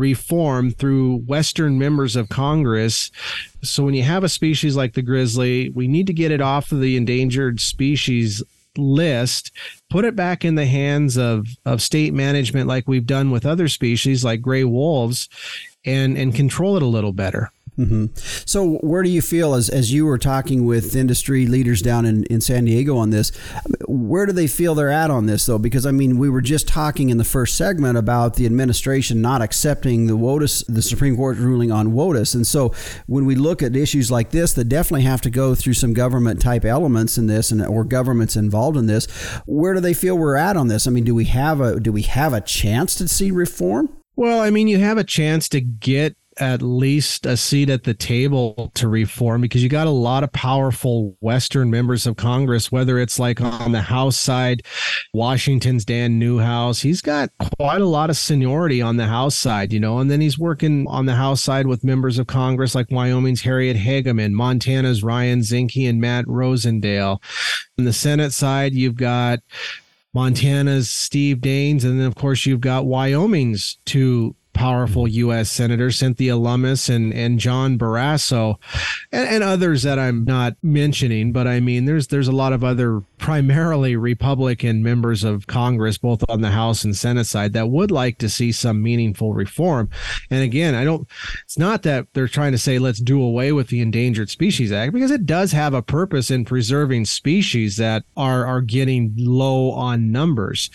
reform 0.00 0.72
through 0.72 1.18
Western 1.18 1.78
members 1.78 2.16
of 2.16 2.28
Congress. 2.28 3.10
So 3.62 3.84
when 3.84 3.94
you 3.94 4.02
have 4.02 4.24
a 4.24 4.28
species 4.28 4.74
like 4.76 4.94
the 4.94 5.02
grizzly, 5.02 5.68
we 5.68 5.86
need 5.86 6.06
to 6.08 6.12
get 6.12 6.32
it 6.32 6.40
off 6.40 6.72
of 6.72 6.80
the 6.80 6.96
endangered 6.96 7.60
species 7.60 8.42
list, 8.76 9.52
put 9.90 10.04
it 10.04 10.16
back 10.16 10.44
in 10.44 10.54
the 10.54 10.66
hands 10.66 11.16
of, 11.16 11.46
of 11.64 11.82
state 11.82 12.14
management 12.14 12.66
like 12.66 12.88
we've 12.88 13.06
done 13.06 13.30
with 13.30 13.46
other 13.46 13.68
species 13.68 14.24
like 14.24 14.40
gray 14.40 14.64
wolves 14.64 15.28
and, 15.84 16.16
and 16.16 16.34
control 16.34 16.76
it 16.76 16.82
a 16.82 16.86
little 16.86 17.12
better. 17.12 17.52
Mm-hmm. 17.78 18.06
So, 18.46 18.76
where 18.78 19.02
do 19.02 19.08
you 19.08 19.22
feel 19.22 19.54
as, 19.54 19.68
as 19.68 19.92
you 19.92 20.04
were 20.04 20.18
talking 20.18 20.66
with 20.66 20.94
industry 20.94 21.46
leaders 21.46 21.80
down 21.80 22.04
in, 22.04 22.24
in 22.24 22.40
San 22.40 22.64
Diego 22.64 22.96
on 22.96 23.10
this? 23.10 23.30
Where 23.88 24.26
do 24.26 24.32
they 24.32 24.46
feel 24.46 24.74
they're 24.74 24.90
at 24.90 25.10
on 25.10 25.26
this, 25.26 25.46
though? 25.46 25.58
Because, 25.58 25.86
I 25.86 25.90
mean, 25.90 26.18
we 26.18 26.28
were 26.28 26.40
just 26.40 26.68
talking 26.68 27.10
in 27.10 27.18
the 27.18 27.24
first 27.24 27.56
segment 27.56 27.96
about 27.96 28.34
the 28.34 28.46
administration 28.46 29.22
not 29.22 29.40
accepting 29.40 30.06
the 30.06 30.16
WOTUS, 30.16 30.64
the 30.66 30.82
Supreme 30.82 31.16
Court 31.16 31.38
ruling 31.38 31.72
on 31.72 31.92
WOTUS. 31.92 32.34
And 32.34 32.46
so, 32.46 32.74
when 33.06 33.24
we 33.24 33.34
look 33.34 33.62
at 33.62 33.74
issues 33.74 34.10
like 34.10 34.30
this 34.30 34.52
that 34.54 34.64
definitely 34.64 35.02
have 35.02 35.20
to 35.22 35.30
go 35.30 35.54
through 35.54 35.74
some 35.74 35.94
government 35.94 36.40
type 36.42 36.64
elements 36.64 37.16
in 37.16 37.26
this 37.26 37.50
and 37.50 37.64
or 37.64 37.84
governments 37.84 38.36
involved 38.36 38.76
in 38.76 38.86
this, 38.86 39.06
where 39.46 39.74
do 39.74 39.80
they 39.80 39.94
feel 39.94 40.18
we're 40.18 40.36
at 40.36 40.56
on 40.56 40.68
this? 40.68 40.86
I 40.86 40.90
mean, 40.90 41.04
do 41.04 41.14
we 41.14 41.24
have 41.26 41.60
a 41.60 41.80
do 41.80 41.92
we 41.92 42.02
have 42.02 42.32
a 42.32 42.40
chance 42.40 42.94
to 42.96 43.08
see 43.08 43.30
reform? 43.30 43.88
Well, 44.16 44.40
I 44.40 44.50
mean, 44.50 44.68
you 44.68 44.78
have 44.78 44.98
a 44.98 45.04
chance 45.04 45.48
to 45.50 45.60
get 45.60 46.16
at 46.40 46.62
least 46.62 47.26
a 47.26 47.36
seat 47.36 47.68
at 47.68 47.84
the 47.84 47.92
table 47.92 48.72
to 48.74 48.88
reform 48.88 49.42
because 49.42 49.62
you 49.62 49.68
got 49.68 49.86
a 49.86 49.90
lot 49.90 50.24
of 50.24 50.32
powerful 50.32 51.16
Western 51.20 51.70
members 51.70 52.06
of 52.06 52.16
Congress, 52.16 52.72
whether 52.72 52.98
it's 52.98 53.18
like 53.18 53.40
on 53.42 53.72
the 53.72 53.82
House 53.82 54.18
side, 54.18 54.62
Washington's 55.12 55.84
Dan 55.84 56.18
Newhouse. 56.18 56.80
He's 56.80 57.02
got 57.02 57.28
quite 57.58 57.82
a 57.82 57.86
lot 57.86 58.08
of 58.08 58.16
seniority 58.16 58.80
on 58.80 58.96
the 58.96 59.06
House 59.06 59.36
side, 59.36 59.72
you 59.72 59.78
know, 59.78 59.98
and 59.98 60.10
then 60.10 60.22
he's 60.22 60.38
working 60.38 60.86
on 60.88 61.04
the 61.04 61.14
House 61.14 61.42
side 61.42 61.66
with 61.66 61.84
members 61.84 62.18
of 62.18 62.26
Congress 62.26 62.74
like 62.74 62.90
Wyoming's 62.90 63.42
Harriet 63.42 63.76
Hageman, 63.76 64.32
Montana's 64.32 65.02
Ryan 65.02 65.40
Zinke, 65.40 65.88
and 65.88 66.00
Matt 66.00 66.24
Rosendale. 66.24 67.22
On 67.78 67.84
the 67.84 67.92
Senate 67.92 68.32
side, 68.32 68.72
you've 68.72 68.96
got 68.96 69.40
Montana's 70.14 70.90
Steve 70.90 71.38
Daines, 71.38 71.84
and 71.84 72.00
then 72.00 72.06
of 72.06 72.14
course 72.14 72.46
you've 72.46 72.60
got 72.60 72.86
Wyoming's 72.86 73.78
two 73.84 74.34
powerful 74.52 75.04
mm-hmm. 75.04 75.18
U.S. 75.18 75.50
senators, 75.50 75.98
Cynthia 75.98 76.36
Lummis 76.36 76.88
and, 76.88 77.12
and 77.12 77.38
John 77.38 77.78
Barrasso, 77.78 78.56
and, 79.12 79.28
and, 79.28 79.44
others 79.44 79.82
that 79.82 79.98
I'm 79.98 80.24
not 80.24 80.56
mentioning. 80.62 81.32
But 81.32 81.46
I 81.46 81.60
mean, 81.60 81.84
there's 81.84 82.08
there's 82.08 82.28
a 82.28 82.32
lot 82.32 82.52
of 82.52 82.62
other 82.62 83.02
primarily 83.20 83.96
Republican 83.96 84.82
members 84.82 85.22
of 85.22 85.46
Congress, 85.46 85.98
both 85.98 86.24
on 86.28 86.40
the 86.40 86.50
House 86.50 86.84
and 86.84 86.96
Senate 86.96 87.26
side, 87.26 87.52
that 87.52 87.68
would 87.68 87.90
like 87.90 88.18
to 88.18 88.28
see 88.28 88.50
some 88.50 88.82
meaningful 88.82 89.34
reform. 89.34 89.88
And 90.30 90.42
again, 90.42 90.74
I 90.74 90.84
don't, 90.84 91.06
it's 91.44 91.58
not 91.58 91.82
that 91.82 92.06
they're 92.14 92.26
trying 92.26 92.52
to 92.52 92.58
say 92.58 92.78
let's 92.78 92.98
do 92.98 93.22
away 93.22 93.52
with 93.52 93.68
the 93.68 93.80
Endangered 93.80 94.30
Species 94.30 94.72
Act 94.72 94.92
because 94.92 95.10
it 95.10 95.26
does 95.26 95.52
have 95.52 95.74
a 95.74 95.82
purpose 95.82 96.30
in 96.30 96.44
preserving 96.44 97.04
species 97.04 97.76
that 97.76 98.04
are, 98.16 98.46
are 98.46 98.62
getting 98.62 99.12
low 99.16 99.70
on 99.70 100.10
numbers. 100.10 100.70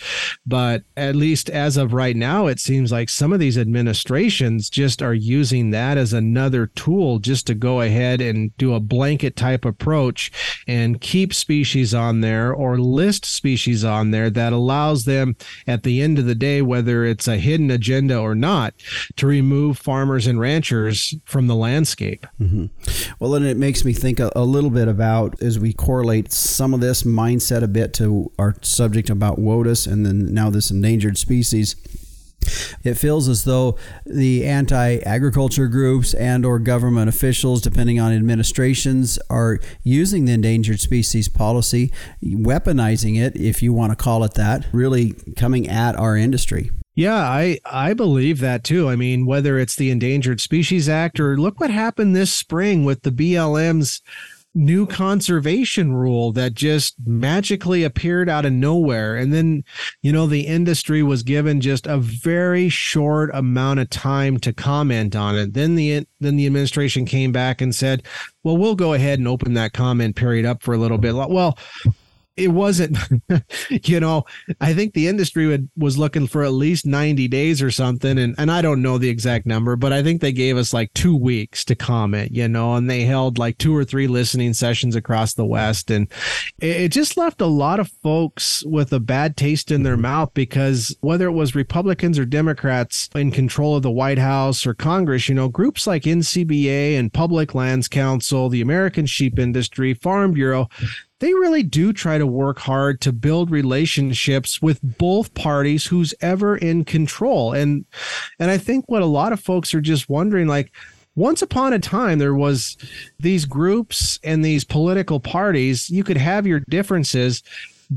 But 0.46 0.84
at 0.96 1.16
least 1.16 1.50
as 1.50 1.76
of 1.76 1.92
right 1.92 2.16
now, 2.16 2.46
it 2.46 2.60
seems 2.60 2.92
like 2.92 3.08
some 3.08 3.32
of 3.32 3.40
these 3.40 3.56
administrations 3.76 4.70
just 4.70 5.02
are 5.02 5.12
using 5.12 5.70
that 5.70 5.98
as 5.98 6.14
another 6.14 6.66
tool 6.68 7.18
just 7.18 7.46
to 7.46 7.54
go 7.54 7.82
ahead 7.82 8.22
and 8.22 8.56
do 8.56 8.72
a 8.72 8.80
blanket 8.80 9.36
type 9.36 9.66
approach 9.66 10.32
and 10.66 11.00
keep 11.00 11.34
species 11.34 11.92
on 11.92 12.22
there 12.22 12.54
or 12.54 12.78
list 12.78 13.26
species 13.26 13.84
on 13.84 14.12
there 14.12 14.30
that 14.30 14.52
allows 14.52 15.04
them 15.04 15.36
at 15.66 15.82
the 15.82 16.00
end 16.00 16.18
of 16.18 16.24
the 16.24 16.34
day, 16.34 16.62
whether 16.62 17.04
it's 17.04 17.28
a 17.28 17.36
hidden 17.36 17.70
agenda 17.70 18.18
or 18.18 18.34
not, 18.34 18.74
to 19.16 19.26
remove 19.26 19.76
farmers 19.76 20.26
and 20.26 20.40
ranchers 20.40 21.14
from 21.26 21.46
the 21.46 21.54
landscape. 21.54 22.26
Mm-hmm. 22.40 22.66
Well, 23.18 23.32
then 23.32 23.44
it 23.44 23.58
makes 23.58 23.84
me 23.84 23.92
think 23.92 24.18
a 24.20 24.40
little 24.40 24.70
bit 24.70 24.88
about 24.88 25.42
as 25.42 25.58
we 25.58 25.74
correlate 25.74 26.32
some 26.32 26.72
of 26.72 26.80
this 26.80 27.02
mindset 27.02 27.62
a 27.62 27.68
bit 27.68 27.92
to 27.94 28.32
our 28.38 28.54
subject 28.62 29.10
about 29.10 29.38
WOTUS 29.38 29.86
and 29.86 30.06
then 30.06 30.32
now 30.32 30.48
this 30.48 30.70
endangered 30.70 31.18
species 31.18 31.76
it 32.84 32.94
feels 32.94 33.28
as 33.28 33.44
though 33.44 33.76
the 34.04 34.46
anti-agriculture 34.46 35.68
groups 35.68 36.14
and 36.14 36.44
or 36.44 36.58
government 36.58 37.08
officials 37.08 37.60
depending 37.60 37.98
on 38.00 38.12
administrations 38.12 39.18
are 39.30 39.58
using 39.82 40.24
the 40.24 40.32
endangered 40.32 40.80
species 40.80 41.28
policy 41.28 41.92
weaponizing 42.22 43.18
it 43.20 43.36
if 43.36 43.62
you 43.62 43.72
want 43.72 43.90
to 43.90 43.96
call 43.96 44.24
it 44.24 44.34
that 44.34 44.64
really 44.72 45.14
coming 45.36 45.68
at 45.68 45.96
our 45.96 46.16
industry 46.16 46.70
yeah, 46.96 47.18
I 47.18 47.58
I 47.66 47.92
believe 47.92 48.40
that 48.40 48.64
too. 48.64 48.88
I 48.88 48.96
mean, 48.96 49.26
whether 49.26 49.58
it's 49.58 49.76
the 49.76 49.90
Endangered 49.90 50.40
Species 50.40 50.88
Act 50.88 51.20
or 51.20 51.36
look 51.36 51.60
what 51.60 51.70
happened 51.70 52.16
this 52.16 52.32
spring 52.32 52.86
with 52.86 53.02
the 53.02 53.10
BLM's 53.10 54.00
new 54.56 54.86
conservation 54.86 55.92
rule 55.92 56.32
that 56.32 56.54
just 56.54 56.94
magically 57.04 57.84
appeared 57.84 58.28
out 58.28 58.46
of 58.46 58.52
nowhere. 58.52 59.14
And 59.14 59.32
then, 59.32 59.62
you 60.02 60.10
know, 60.10 60.26
the 60.26 60.46
industry 60.46 61.02
was 61.02 61.22
given 61.22 61.60
just 61.60 61.86
a 61.86 61.98
very 61.98 62.68
short 62.70 63.30
amount 63.34 63.80
of 63.80 63.90
time 63.90 64.38
to 64.38 64.52
comment 64.52 65.14
on 65.14 65.36
it. 65.36 65.52
Then 65.52 65.76
the 65.76 66.06
then 66.18 66.36
the 66.36 66.46
administration 66.46 67.04
came 67.04 67.30
back 67.30 67.60
and 67.60 67.74
said, 67.74 68.02
"Well, 68.42 68.56
we'll 68.56 68.74
go 68.74 68.94
ahead 68.94 69.18
and 69.18 69.28
open 69.28 69.54
that 69.54 69.74
comment 69.74 70.16
period 70.16 70.46
up 70.46 70.62
for 70.62 70.74
a 70.74 70.78
little 70.78 70.98
bit." 70.98 71.14
Well, 71.14 71.58
it 72.36 72.48
wasn't 72.48 72.96
you 73.70 74.00
know 74.00 74.24
i 74.60 74.72
think 74.72 74.94
the 74.94 75.08
industry 75.08 75.46
would, 75.46 75.68
was 75.76 75.98
looking 75.98 76.26
for 76.26 76.44
at 76.44 76.52
least 76.52 76.86
90 76.86 77.28
days 77.28 77.62
or 77.62 77.70
something. 77.70 78.18
And, 78.18 78.34
and 78.38 78.50
i 78.50 78.62
don't 78.62 78.82
know 78.82 78.98
the 78.98 79.08
exact 79.08 79.46
number 79.46 79.76
but 79.76 79.92
i 79.92 80.02
think 80.02 80.20
they 80.20 80.32
gave 80.32 80.56
us 80.56 80.72
like 80.72 80.92
two 80.94 81.16
weeks 81.16 81.64
to 81.66 81.74
comment 81.74 82.32
you 82.32 82.48
know 82.48 82.74
and 82.74 82.90
they 82.90 83.04
held 83.04 83.38
like 83.38 83.58
two 83.58 83.76
or 83.76 83.84
three 83.84 84.06
listening 84.06 84.54
sessions 84.54 84.96
across 84.96 85.34
the 85.34 85.44
west. 85.44 85.90
And 85.90 86.08
it, 86.58 86.76
it 86.76 86.92
just 86.92 87.16
left 87.16 87.40
a 87.40 87.46
lot 87.46 87.80
of 87.80 87.88
folks 88.02 88.64
with 88.64 88.92
a 88.92 89.00
bad 89.00 89.36
taste 89.36 89.70
in 89.70 89.82
their 89.82 89.96
mouth 89.96 90.32
because 90.34 90.96
whether 91.00 91.26
it 91.26 91.32
was 91.32 91.54
republicans 91.54 92.18
or 92.18 92.24
democrats 92.24 93.08
in 93.14 93.30
control 93.30 93.76
of 93.76 93.82
the 93.82 93.90
white 93.90 94.18
house 94.18 94.66
or 94.66 94.74
congress 94.74 95.28
you 95.28 95.34
know 95.34 95.48
groups 95.48 95.86
like 95.86 96.02
ncba 96.02 96.98
and 96.98 97.12
public 97.12 97.54
lands 97.54 97.88
council 97.88 98.48
the 98.48 98.60
american 98.60 99.06
sheep 99.06 99.38
industry 99.38 99.94
farm 99.94 100.32
bureau 100.32 100.68
they 101.20 101.32
really 101.32 101.62
do 101.62 101.92
try 101.92 102.18
to 102.18 102.26
work 102.26 102.58
hard 102.58 103.00
to 103.00 103.12
build 103.12 103.50
relationships 103.50 104.60
with 104.60 104.80
both 104.82 105.34
parties 105.34 105.86
who's 105.86 106.14
ever 106.20 106.56
in 106.56 106.84
control. 106.84 107.52
And 107.52 107.84
and 108.38 108.50
i 108.50 108.58
think 108.58 108.84
what 108.88 109.02
a 109.02 109.06
lot 109.06 109.32
of 109.32 109.40
folks 109.40 109.74
are 109.74 109.80
just 109.80 110.08
wondering 110.08 110.46
like 110.46 110.72
once 111.14 111.40
upon 111.40 111.72
a 111.72 111.78
time 111.78 112.18
there 112.18 112.34
was 112.34 112.76
these 113.18 113.46
groups 113.46 114.18
and 114.22 114.44
these 114.44 114.64
political 114.64 115.20
parties. 115.20 115.88
You 115.88 116.04
could 116.04 116.18
have 116.18 116.46
your 116.46 116.60
differences 116.60 117.42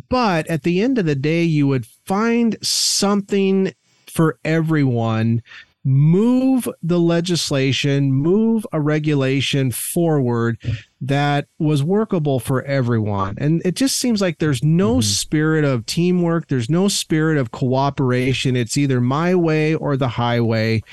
but 0.09 0.47
at 0.47 0.63
the 0.63 0.81
end 0.81 0.97
of 0.97 1.05
the 1.05 1.15
day 1.15 1.43
you 1.43 1.67
would 1.67 1.85
find 2.05 2.57
something 2.61 3.73
for 4.07 4.39
everyone. 4.43 5.41
Move 5.85 6.67
the 6.83 6.99
legislation, 6.99 8.11
move 8.11 8.65
a 8.71 8.81
regulation 8.81 9.71
forward 9.71 10.57
that 11.01 11.47
was 11.57 11.83
workable 11.83 12.39
for 12.39 12.61
everyone. 12.63 13.35
And 13.39 13.61
it 13.63 13.75
just 13.75 13.97
seems 13.97 14.21
like 14.21 14.39
there's 14.39 14.63
no 14.63 14.95
mm-hmm. 14.95 15.01
spirit 15.01 15.63
of 15.63 15.85
teamwork, 15.85 16.47
there's 16.47 16.69
no 16.69 16.87
spirit 16.87 17.37
of 17.37 17.51
cooperation. 17.51 18.55
It's 18.55 18.77
either 18.77 18.99
my 18.99 19.35
way 19.35 19.73
or 19.75 19.95
the 19.95 20.09
highway 20.09 20.83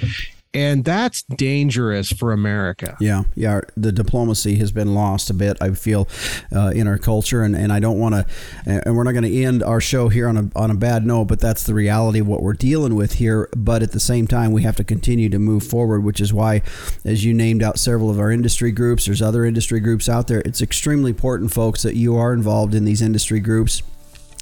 and 0.57 0.85
that's 0.87 1.23
dangerous 1.23 2.11
for 2.11 2.33
America. 2.33 2.97
Yeah, 2.99 3.25
yeah. 3.35 3.61
The 3.77 3.93
diplomacy 3.93 4.57
has 4.57 4.73
been 4.73 4.95
lost 4.95 5.29
a 5.29 5.35
bit. 5.35 5.59
I 5.61 5.71
feel 5.73 6.09
uh, 6.51 6.69
in 6.75 6.89
our 6.89 6.97
culture, 6.97 7.43
and, 7.43 7.55
and 7.55 7.71
I 7.71 7.79
don't 7.79 7.99
want 7.99 8.15
to. 8.15 8.27
And 8.65 8.97
we're 8.97 9.05
not 9.05 9.13
going 9.13 9.25
to 9.25 9.43
end 9.43 9.63
our 9.63 9.83
show 9.83 10.09
here 10.09 10.29
on 10.29 10.37
a 10.39 10.49
on 10.57 10.71
a 10.71 10.75
bad 10.75 11.05
note, 11.05 11.27
but 11.27 11.41
that's 11.41 11.63
the 11.65 11.75
reality 11.75 12.21
of 12.21 12.27
what 12.27 12.43
we're 12.43 12.55
dealing 12.55 12.95
with 12.95 13.15
here. 13.15 13.51
But 13.55 13.83
at 13.83 13.93
the 13.93 14.01
same 14.01 14.27
time, 14.27 14.53
we 14.53 14.63
have 14.63 14.77
to 14.77 14.85
continue 14.85 15.29
to 15.29 15.39
move 15.39 15.63
forward, 15.63 16.01
which 16.01 16.23
is 16.23 16.33
why, 16.33 16.63
as 17.05 17.23
you 17.23 17.35
named 17.35 17.63
out 17.63 17.79
several 17.79 18.09
of 18.09 18.19
our 18.19 18.31
industry 18.31 18.73
groups, 18.73 19.05
there's 19.05 19.21
other 19.21 19.45
industry 19.45 19.81
groups 19.81 20.09
out 20.09 20.27
there. 20.27 20.41
It's 20.47 20.63
extremely 20.63 21.11
important, 21.11 21.53
folks, 21.53 21.83
that 21.83 21.97
you 21.97 22.17
are 22.17 22.33
involved 22.33 22.75
in 22.75 22.87
these 22.87 23.03
industry 23.03 23.41
groups 23.41 23.83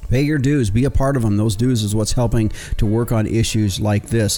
Pay 0.09 0.21
your 0.21 0.37
dues, 0.37 0.69
be 0.69 0.85
a 0.85 0.91
part 0.91 1.15
of 1.15 1.23
them. 1.23 1.37
Those 1.37 1.55
dues 1.55 1.83
is 1.83 1.95
what's 1.95 2.13
helping 2.13 2.51
to 2.77 2.85
work 2.85 3.11
on 3.11 3.27
issues 3.27 3.79
like 3.79 4.07
this. 4.07 4.33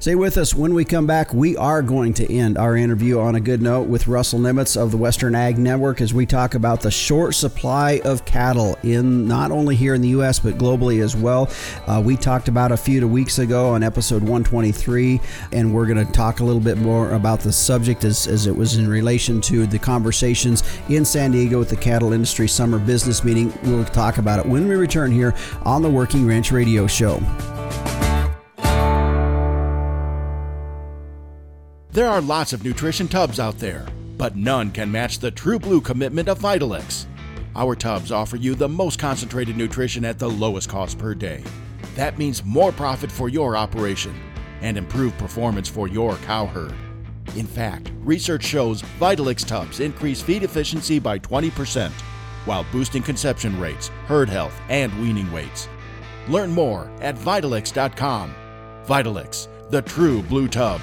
Stay 0.00 0.14
with 0.14 0.36
us. 0.36 0.54
When 0.54 0.74
we 0.74 0.84
come 0.84 1.06
back, 1.06 1.32
we 1.32 1.56
are 1.56 1.82
going 1.82 2.14
to 2.14 2.32
end 2.32 2.58
our 2.58 2.76
interview 2.76 3.20
on 3.20 3.34
a 3.34 3.40
good 3.40 3.62
note 3.62 3.88
with 3.88 4.08
Russell 4.08 4.40
Nemetz 4.40 4.80
of 4.80 4.90
the 4.90 4.96
Western 4.96 5.34
Ag 5.34 5.58
Network 5.58 6.00
as 6.00 6.12
we 6.14 6.26
talk 6.26 6.54
about 6.54 6.80
the 6.80 6.90
short 6.90 7.34
supply 7.34 8.00
of 8.04 8.24
cattle 8.24 8.76
in 8.82 9.26
not 9.26 9.50
only 9.50 9.76
here 9.76 9.94
in 9.94 10.00
the 10.00 10.08
U.S., 10.08 10.38
but 10.38 10.58
globally 10.58 11.02
as 11.02 11.14
well. 11.14 11.50
Uh, 11.86 12.02
we 12.04 12.16
talked 12.16 12.48
about 12.48 12.72
a 12.72 12.76
few 12.76 13.06
weeks 13.06 13.38
ago 13.38 13.70
on 13.70 13.82
episode 13.82 14.22
123, 14.22 15.20
and 15.52 15.72
we're 15.72 15.86
going 15.86 16.04
to 16.04 16.12
talk 16.12 16.40
a 16.40 16.44
little 16.44 16.60
bit 16.60 16.78
more 16.78 17.12
about 17.12 17.40
the 17.40 17.52
subject 17.52 18.04
as, 18.04 18.26
as 18.26 18.46
it 18.46 18.56
was 18.56 18.76
in 18.76 18.88
relation 18.88 19.40
to 19.40 19.66
the 19.66 19.78
conversations 19.78 20.62
in 20.88 21.04
San 21.04 21.30
Diego 21.30 21.58
with 21.58 21.68
the 21.68 21.76
Cattle 21.76 22.12
Industry 22.12 22.48
Summer 22.48 22.78
Business 22.78 23.22
Meeting. 23.24 23.52
We'll 23.64 23.84
talk 23.84 24.18
about 24.18 24.40
it 24.40 24.46
when 24.46 24.66
we 24.68 24.74
return 24.74 25.11
here 25.12 25.34
on 25.64 25.82
the 25.82 25.90
Working 25.90 26.26
Ranch 26.26 26.50
Radio 26.50 26.86
Show. 26.86 27.20
There 31.90 32.08
are 32.08 32.22
lots 32.22 32.54
of 32.54 32.64
nutrition 32.64 33.06
tubs 33.06 33.38
out 33.38 33.58
there, 33.58 33.86
but 34.16 34.34
none 34.34 34.70
can 34.70 34.90
match 34.90 35.18
the 35.18 35.30
true 35.30 35.58
blue 35.58 35.82
commitment 35.82 36.28
of 36.28 36.38
Vitalix. 36.38 37.04
Our 37.54 37.76
tubs 37.76 38.10
offer 38.10 38.36
you 38.36 38.54
the 38.54 38.68
most 38.68 38.98
concentrated 38.98 39.58
nutrition 39.58 40.04
at 40.04 40.18
the 40.18 40.30
lowest 40.30 40.70
cost 40.70 40.98
per 40.98 41.14
day. 41.14 41.44
That 41.94 42.16
means 42.16 42.44
more 42.44 42.72
profit 42.72 43.12
for 43.12 43.28
your 43.28 43.58
operation 43.58 44.14
and 44.62 44.78
improved 44.78 45.18
performance 45.18 45.68
for 45.68 45.86
your 45.86 46.16
cow 46.16 46.46
herd. 46.46 46.72
In 47.36 47.46
fact, 47.46 47.92
research 48.00 48.44
shows 48.44 48.82
Vitalix 48.98 49.46
tubs 49.46 49.80
increase 49.80 50.22
feed 50.22 50.44
efficiency 50.44 50.98
by 50.98 51.18
20% 51.18 51.90
while 52.44 52.66
boosting 52.72 53.02
conception 53.02 53.58
rates, 53.58 53.88
herd 54.06 54.28
health, 54.28 54.60
and 54.68 54.92
weaning 55.00 55.30
weights. 55.32 55.68
Learn 56.28 56.50
more 56.50 56.90
at 57.00 57.16
Vitalix.com. 57.16 58.34
Vitalix, 58.86 59.48
the 59.70 59.82
true 59.82 60.22
blue 60.22 60.48
tub. 60.48 60.80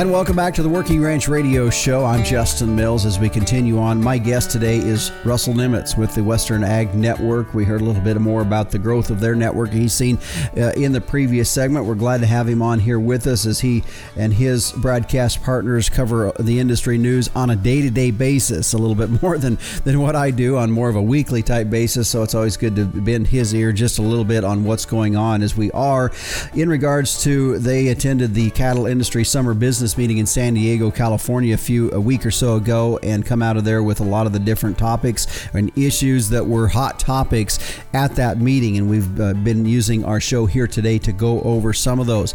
And 0.00 0.10
welcome 0.10 0.34
back 0.34 0.54
to 0.54 0.62
the 0.62 0.68
Working 0.70 1.02
Ranch 1.02 1.28
Radio 1.28 1.68
Show. 1.68 2.06
I'm 2.06 2.24
Justin 2.24 2.74
Mills 2.74 3.04
as 3.04 3.18
we 3.18 3.28
continue 3.28 3.78
on. 3.78 4.02
My 4.02 4.16
guest 4.16 4.50
today 4.50 4.78
is 4.78 5.12
Russell 5.26 5.52
Nemetz 5.52 5.94
with 5.94 6.14
the 6.14 6.24
Western 6.24 6.64
Ag 6.64 6.94
Network. 6.94 7.52
We 7.52 7.66
heard 7.66 7.82
a 7.82 7.84
little 7.84 8.00
bit 8.00 8.18
more 8.18 8.40
about 8.40 8.70
the 8.70 8.78
growth 8.78 9.10
of 9.10 9.20
their 9.20 9.34
network 9.34 9.70
he's 9.70 9.92
seen 9.92 10.18
uh, 10.56 10.72
in 10.74 10.92
the 10.92 11.02
previous 11.02 11.50
segment. 11.50 11.84
We're 11.84 11.96
glad 11.96 12.22
to 12.22 12.26
have 12.26 12.48
him 12.48 12.62
on 12.62 12.80
here 12.80 12.98
with 12.98 13.26
us 13.26 13.44
as 13.44 13.60
he 13.60 13.84
and 14.16 14.32
his 14.32 14.72
broadcast 14.72 15.42
partners 15.42 15.90
cover 15.90 16.32
the 16.40 16.58
industry 16.58 16.96
news 16.96 17.28
on 17.34 17.50
a 17.50 17.56
day 17.56 17.82
to 17.82 17.90
day 17.90 18.10
basis, 18.10 18.72
a 18.72 18.78
little 18.78 18.96
bit 18.96 19.10
more 19.22 19.36
than, 19.36 19.58
than 19.84 20.00
what 20.00 20.16
I 20.16 20.30
do 20.30 20.56
on 20.56 20.70
more 20.70 20.88
of 20.88 20.96
a 20.96 21.02
weekly 21.02 21.42
type 21.42 21.68
basis. 21.68 22.08
So 22.08 22.22
it's 22.22 22.34
always 22.34 22.56
good 22.56 22.74
to 22.76 22.86
bend 22.86 23.26
his 23.26 23.54
ear 23.54 23.70
just 23.70 23.98
a 23.98 24.02
little 24.02 24.24
bit 24.24 24.44
on 24.44 24.64
what's 24.64 24.86
going 24.86 25.14
on 25.14 25.42
as 25.42 25.58
we 25.58 25.70
are. 25.72 26.10
In 26.54 26.70
regards 26.70 27.22
to, 27.24 27.58
they 27.58 27.88
attended 27.88 28.32
the 28.32 28.48
Cattle 28.52 28.86
Industry 28.86 29.24
Summer 29.24 29.52
Business 29.52 29.89
business 29.90 29.98
meeting 29.98 30.18
in 30.18 30.26
San 30.26 30.54
Diego, 30.54 30.90
California, 30.90 31.54
a 31.54 31.58
few 31.58 31.90
a 31.90 32.00
week 32.00 32.24
or 32.24 32.30
so 32.30 32.56
ago, 32.56 32.98
and 33.02 33.26
come 33.26 33.42
out 33.42 33.56
of 33.56 33.64
there 33.64 33.82
with 33.82 34.00
a 34.00 34.04
lot 34.04 34.26
of 34.26 34.32
the 34.32 34.38
different 34.38 34.78
topics 34.78 35.48
and 35.52 35.76
issues 35.76 36.28
that 36.28 36.46
were 36.46 36.68
hot 36.68 37.00
topics 37.00 37.58
at 37.92 38.14
that 38.14 38.38
meeting. 38.38 38.76
And 38.76 38.88
we've 38.88 39.20
uh, 39.20 39.34
been 39.34 39.66
using 39.66 40.04
our 40.04 40.20
show 40.20 40.46
here 40.46 40.68
today 40.68 40.98
to 40.98 41.12
go 41.12 41.40
over 41.42 41.72
some 41.72 41.98
of 41.98 42.06
those. 42.06 42.34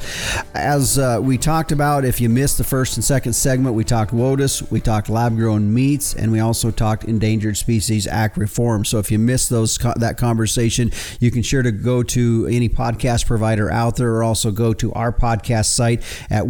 As 0.54 0.98
uh, 0.98 1.20
we 1.22 1.38
talked 1.38 1.72
about, 1.72 2.04
if 2.04 2.20
you 2.20 2.28
missed 2.28 2.58
the 2.58 2.64
first 2.64 2.98
and 2.98 3.04
second 3.04 3.34
segment, 3.34 3.74
we 3.74 3.86
talked 3.86 4.12
WOTUS, 4.12 4.70
we 4.70 4.82
talked 4.82 5.08
lab 5.08 5.36
grown 5.38 5.74
meats, 5.74 6.14
and 6.14 6.32
we 6.32 6.42
also 6.42 6.72
talked 6.72 7.06
Endangered 7.06 7.56
Species 7.56 8.06
Act 8.06 8.38
reform. 8.38 8.84
So 8.84 9.00
if 9.00 9.12
you 9.12 9.20
missed 9.20 9.50
those 9.50 9.78
that 9.78 10.18
conversation, 10.18 10.92
you 11.20 11.32
can 11.32 11.42
sure 11.42 11.64
to 11.64 11.72
go 11.72 12.04
to 12.04 12.48
any 12.52 12.68
podcast 12.68 13.26
provider 13.26 13.72
out 13.72 13.96
there, 13.96 14.16
or 14.16 14.24
also 14.24 14.52
go 14.52 14.74
to 14.74 14.92
our 14.94 15.14
podcast 15.14 15.68
site 15.68 16.04
at 16.30 16.48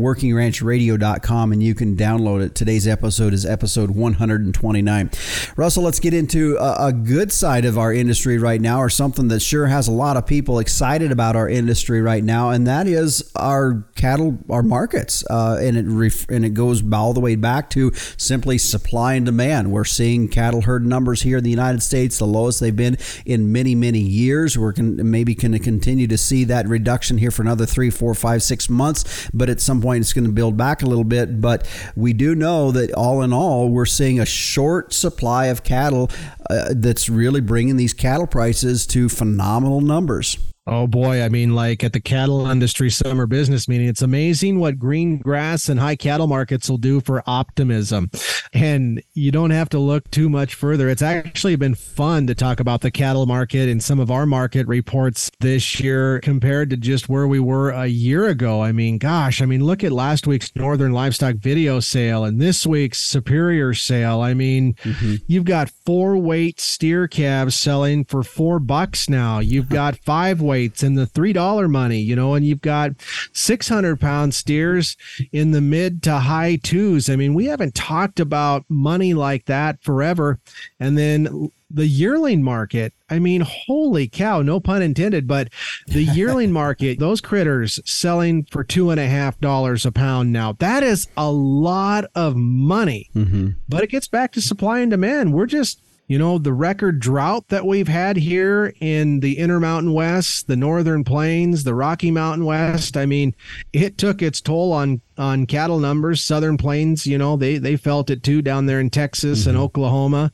workingranchradio.com 0.95 1.51
and 1.51 1.63
you 1.63 1.75
can 1.75 1.95
download 1.95 2.43
it. 2.43 2.55
Today's 2.55 2.87
episode 2.87 3.33
is 3.33 3.45
episode 3.45 3.91
129. 3.91 5.09
Russell, 5.55 5.83
let's 5.83 5.99
get 5.99 6.13
into 6.13 6.57
a, 6.57 6.87
a 6.87 6.93
good 6.93 7.31
side 7.31 7.65
of 7.65 7.77
our 7.77 7.93
industry 7.93 8.37
right 8.37 8.61
now, 8.61 8.79
or 8.79 8.89
something 8.89 9.27
that 9.29 9.41
sure 9.41 9.67
has 9.67 9.87
a 9.87 9.91
lot 9.91 10.17
of 10.17 10.25
people 10.25 10.59
excited 10.59 11.11
about 11.11 11.35
our 11.35 11.49
industry 11.49 12.01
right 12.01 12.23
now, 12.23 12.49
and 12.49 12.65
that 12.67 12.87
is 12.87 13.31
our 13.35 13.85
cattle, 13.95 14.37
our 14.49 14.63
markets, 14.63 15.23
uh, 15.29 15.57
and 15.61 15.77
it 15.77 15.85
ref- 15.87 16.29
and 16.29 16.45
it 16.45 16.53
goes 16.53 16.83
all 16.93 17.13
the 17.13 17.19
way 17.19 17.35
back 17.35 17.69
to 17.71 17.91
simply 18.17 18.57
supply 18.57 19.13
and 19.13 19.25
demand. 19.25 19.71
We're 19.71 19.85
seeing 19.85 20.27
cattle 20.27 20.61
herd 20.61 20.85
numbers 20.85 21.21
here 21.21 21.37
in 21.37 21.43
the 21.43 21.49
United 21.49 21.81
States 21.81 22.17
the 22.17 22.25
lowest 22.25 22.59
they've 22.59 22.75
been 22.75 22.97
in 23.25 23.51
many 23.51 23.75
many 23.75 23.99
years. 23.99 24.57
We're 24.57 24.73
maybe 24.77 25.35
going 25.35 25.51
to 25.51 25.59
continue 25.59 26.07
to 26.07 26.17
see 26.17 26.43
that 26.45 26.67
reduction 26.67 27.17
here 27.17 27.31
for 27.31 27.41
another 27.41 27.65
three, 27.65 27.89
four, 27.89 28.13
five, 28.15 28.43
six 28.43 28.69
months, 28.69 29.29
but 29.33 29.49
at 29.49 29.61
some 29.61 29.81
point 29.81 30.01
it's 30.01 30.13
going 30.13 30.25
to 30.25 30.31
build 30.31 30.57
back 30.57 30.81
a 30.85 30.89
little 30.89 31.03
bit. 31.03 31.41
But 31.41 31.67
we 31.95 32.13
do 32.13 32.35
know 32.35 32.71
that 32.71 32.93
all 32.93 33.21
in 33.21 33.33
all, 33.33 33.69
we're 33.69 33.85
seeing 33.85 34.19
a 34.19 34.25
short 34.25 34.93
supply 34.93 35.47
of 35.47 35.63
cattle 35.63 36.09
uh, 36.49 36.73
that's 36.75 37.09
really 37.09 37.41
bringing 37.41 37.77
these 37.77 37.93
cattle 37.93 38.27
prices 38.27 38.85
to 38.87 39.09
phenomenal 39.09 39.81
numbers. 39.81 40.37
Oh 40.67 40.87
boy, 40.87 41.21
I 41.21 41.29
mean, 41.29 41.53
like 41.53 41.83
at 41.83 41.93
the 41.93 41.99
cattle 41.99 42.47
industry 42.47 42.89
summer 42.89 43.27
business 43.27 43.67
meeting, 43.67 43.87
it's 43.87 44.01
amazing 44.01 44.59
what 44.59 44.79
green 44.79 45.19
grass 45.19 45.69
and 45.69 45.79
high 45.79 45.95
cattle 45.95 46.25
markets 46.25 46.67
will 46.67 46.79
do 46.79 47.01
for 47.01 47.21
optimism. 47.27 48.09
And 48.51 49.03
you 49.13 49.31
don't 49.31 49.51
have 49.51 49.69
to 49.69 49.79
look 49.79 50.09
too 50.09 50.27
much 50.27 50.55
further. 50.55 50.89
It's 50.89 51.03
actually 51.03 51.55
been 51.55 51.75
fun 51.75 52.25
to 52.25 52.33
talk 52.33 52.59
about 52.59 52.81
the 52.81 52.89
cattle 52.89 53.27
market 53.27 53.69
and 53.69 53.83
some 53.83 53.99
of 53.99 54.09
our 54.09 54.25
market 54.25 54.65
reports 54.67 55.29
this 55.39 55.79
year 55.79 56.19
compared 56.21 56.71
to 56.71 56.77
just 56.77 57.09
where 57.09 57.27
we 57.27 57.39
were 57.39 57.69
a 57.69 57.85
year 57.85 58.25
ago. 58.25 58.63
I 58.63 58.71
mean, 58.71 58.97
gosh, 58.97 59.43
I 59.43 59.45
mean, 59.45 59.63
look 59.63 59.83
at 59.83 59.91
last 59.91 60.25
week's 60.25 60.55
Northern 60.55 60.93
Livestock 60.93 61.35
video 61.35 61.79
sale 61.79 62.23
and 62.25 62.41
this 62.41 62.65
week's 62.65 63.03
Superior 63.03 63.75
sale. 63.75 64.21
I 64.21 64.33
mean, 64.33 64.73
mm-hmm. 64.75 65.17
you've 65.27 65.45
got 65.45 65.69
four 65.85 66.17
weight 66.17 66.59
steer 66.59 67.07
calves 67.07 67.55
selling 67.55 68.03
for 68.03 68.23
four 68.23 68.57
bucks 68.57 69.07
now. 69.07 69.37
You've 69.37 69.69
got 69.75 69.99
five 69.99 70.41
weight 70.41 70.54
weights 70.55 70.83
and 70.83 70.97
the 70.97 71.05
three 71.05 71.33
dollar 71.33 71.67
money, 71.67 71.99
you 71.99 72.15
know, 72.15 72.33
and 72.33 72.45
you've 72.45 72.61
got 72.61 72.91
six 73.33 73.67
hundred 73.67 73.99
pound 73.99 74.33
steers 74.33 74.95
in 75.33 75.51
the 75.51 75.59
mid 75.59 76.01
to 76.03 76.19
high 76.19 76.55
twos. 76.55 77.09
I 77.09 77.17
mean, 77.17 77.33
we 77.33 77.45
haven't 77.45 77.75
talked 77.75 78.21
about 78.21 78.63
money 78.69 79.13
like 79.13 79.45
that 79.45 79.83
forever. 79.83 80.39
And 80.79 80.97
then 80.97 81.51
the 81.69 81.87
yearling 81.87 82.41
market, 82.41 82.93
I 83.09 83.19
mean, 83.19 83.41
holy 83.41 84.07
cow, 84.07 84.41
no 84.41 84.61
pun 84.61 84.81
intended, 84.81 85.27
but 85.27 85.49
the 85.87 86.03
yearling 86.15 86.53
market, 86.53 86.99
those 86.99 87.19
critters 87.19 87.81
selling 87.85 88.45
for 88.45 88.63
two 88.63 88.91
and 88.91 88.99
a 88.99 89.07
half 89.07 89.37
dollars 89.41 89.85
a 89.85 89.91
pound 89.91 90.31
now. 90.31 90.53
That 90.53 90.83
is 90.83 91.09
a 91.17 91.29
lot 91.29 92.05
of 92.15 92.37
money. 92.37 93.09
Mm-hmm. 93.13 93.49
But 93.67 93.83
it 93.83 93.89
gets 93.89 94.07
back 94.07 94.31
to 94.33 94.41
supply 94.41 94.79
and 94.79 94.91
demand. 94.91 95.33
We're 95.33 95.47
just 95.47 95.81
you 96.07 96.19
know, 96.19 96.37
the 96.37 96.53
record 96.53 96.99
drought 96.99 97.47
that 97.47 97.65
we've 97.65 97.87
had 97.87 98.17
here 98.17 98.73
in 98.79 99.21
the 99.21 99.39
Intermountain 99.39 99.93
West, 99.93 100.47
the 100.47 100.55
Northern 100.55 101.03
Plains, 101.03 101.63
the 101.63 101.73
Rocky 101.73 102.11
Mountain 102.11 102.45
West, 102.45 102.95
I 102.95 103.05
mean, 103.05 103.33
it 103.73 103.97
took 103.97 104.21
its 104.21 104.41
toll 104.41 104.71
on 104.71 105.01
on 105.17 105.45
cattle 105.45 105.79
numbers. 105.79 106.21
Southern 106.21 106.57
Plains, 106.57 107.07
you 107.07 107.17
know, 107.17 107.37
they 107.37 107.57
they 107.57 107.75
felt 107.75 108.09
it 108.09 108.21
too 108.21 108.41
down 108.41 108.67
there 108.67 108.79
in 108.79 108.89
Texas 108.89 109.41
mm-hmm. 109.41 109.49
and 109.49 109.57
Oklahoma. 109.57 110.31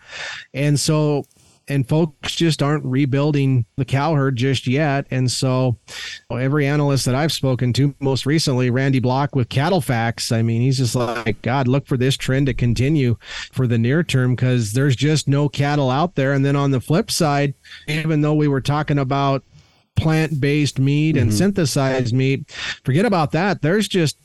And 0.53 0.79
so 0.79 1.25
and 1.71 1.87
folks 1.87 2.35
just 2.35 2.61
aren't 2.61 2.83
rebuilding 2.83 3.65
the 3.77 3.85
cow 3.85 4.13
herd 4.13 4.35
just 4.35 4.67
yet. 4.67 5.07
And 5.09 5.31
so 5.31 5.77
every 6.29 6.67
analyst 6.67 7.05
that 7.05 7.15
I've 7.15 7.31
spoken 7.31 7.71
to, 7.73 7.95
most 7.99 8.25
recently 8.25 8.69
Randy 8.69 8.99
Blach 8.99 9.29
with 9.33 9.47
CattleFax, 9.47 10.35
I 10.35 10.41
mean, 10.41 10.61
he's 10.61 10.79
just 10.79 10.95
like, 10.95 11.41
God, 11.41 11.69
look 11.69 11.87
for 11.87 11.95
this 11.95 12.17
trend 12.17 12.47
to 12.47 12.53
continue 12.53 13.15
for 13.53 13.67
the 13.67 13.77
near 13.77 14.03
term 14.03 14.35
because 14.35 14.73
there's 14.73 14.97
just 14.97 15.29
no 15.29 15.47
cattle 15.47 15.89
out 15.89 16.15
there. 16.15 16.33
And 16.33 16.45
then 16.45 16.57
on 16.57 16.71
the 16.71 16.81
flip 16.81 17.09
side, 17.09 17.53
even 17.87 18.19
though 18.19 18.35
we 18.35 18.49
were 18.49 18.61
talking 18.61 18.99
about 18.99 19.43
plant-based 19.95 20.79
meat 20.79 21.15
and 21.15 21.29
mm-hmm. 21.29 21.37
synthesized 21.37 22.13
meat, 22.13 22.51
forget 22.83 23.05
about 23.05 23.31
that. 23.31 23.61
There's 23.61 23.87
just 23.87 24.17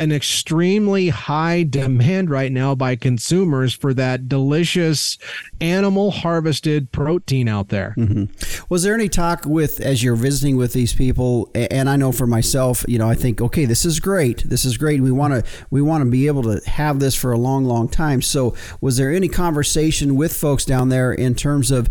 an 0.00 0.10
extremely 0.10 1.08
high 1.08 1.62
demand 1.62 2.28
right 2.28 2.50
now 2.50 2.74
by 2.74 2.96
consumers 2.96 3.72
for 3.72 3.94
that 3.94 4.28
delicious 4.28 5.16
animal 5.60 6.10
harvested 6.10 6.90
protein 6.90 7.46
out 7.46 7.68
there. 7.68 7.94
Mm-hmm. 7.96 8.64
Was 8.68 8.82
there 8.82 8.94
any 8.94 9.08
talk 9.08 9.44
with 9.46 9.80
as 9.80 10.02
you're 10.02 10.16
visiting 10.16 10.56
with 10.56 10.72
these 10.72 10.92
people? 10.92 11.48
And 11.54 11.88
I 11.88 11.94
know 11.94 12.10
for 12.10 12.26
myself, 12.26 12.84
you 12.88 12.98
know, 12.98 13.08
I 13.08 13.14
think, 13.14 13.40
okay, 13.40 13.66
this 13.66 13.84
is 13.84 14.00
great. 14.00 14.42
This 14.44 14.64
is 14.64 14.76
great. 14.76 15.00
We 15.00 15.12
want 15.12 15.32
to 15.32 15.50
we 15.70 15.80
want 15.80 16.02
to 16.02 16.10
be 16.10 16.26
able 16.26 16.42
to 16.42 16.60
have 16.68 16.98
this 16.98 17.14
for 17.14 17.30
a 17.30 17.38
long, 17.38 17.64
long 17.64 17.88
time. 17.88 18.20
So, 18.20 18.56
was 18.80 18.96
there 18.96 19.12
any 19.12 19.28
conversation 19.28 20.16
with 20.16 20.36
folks 20.36 20.64
down 20.64 20.88
there 20.88 21.12
in 21.12 21.36
terms 21.36 21.70
of 21.70 21.88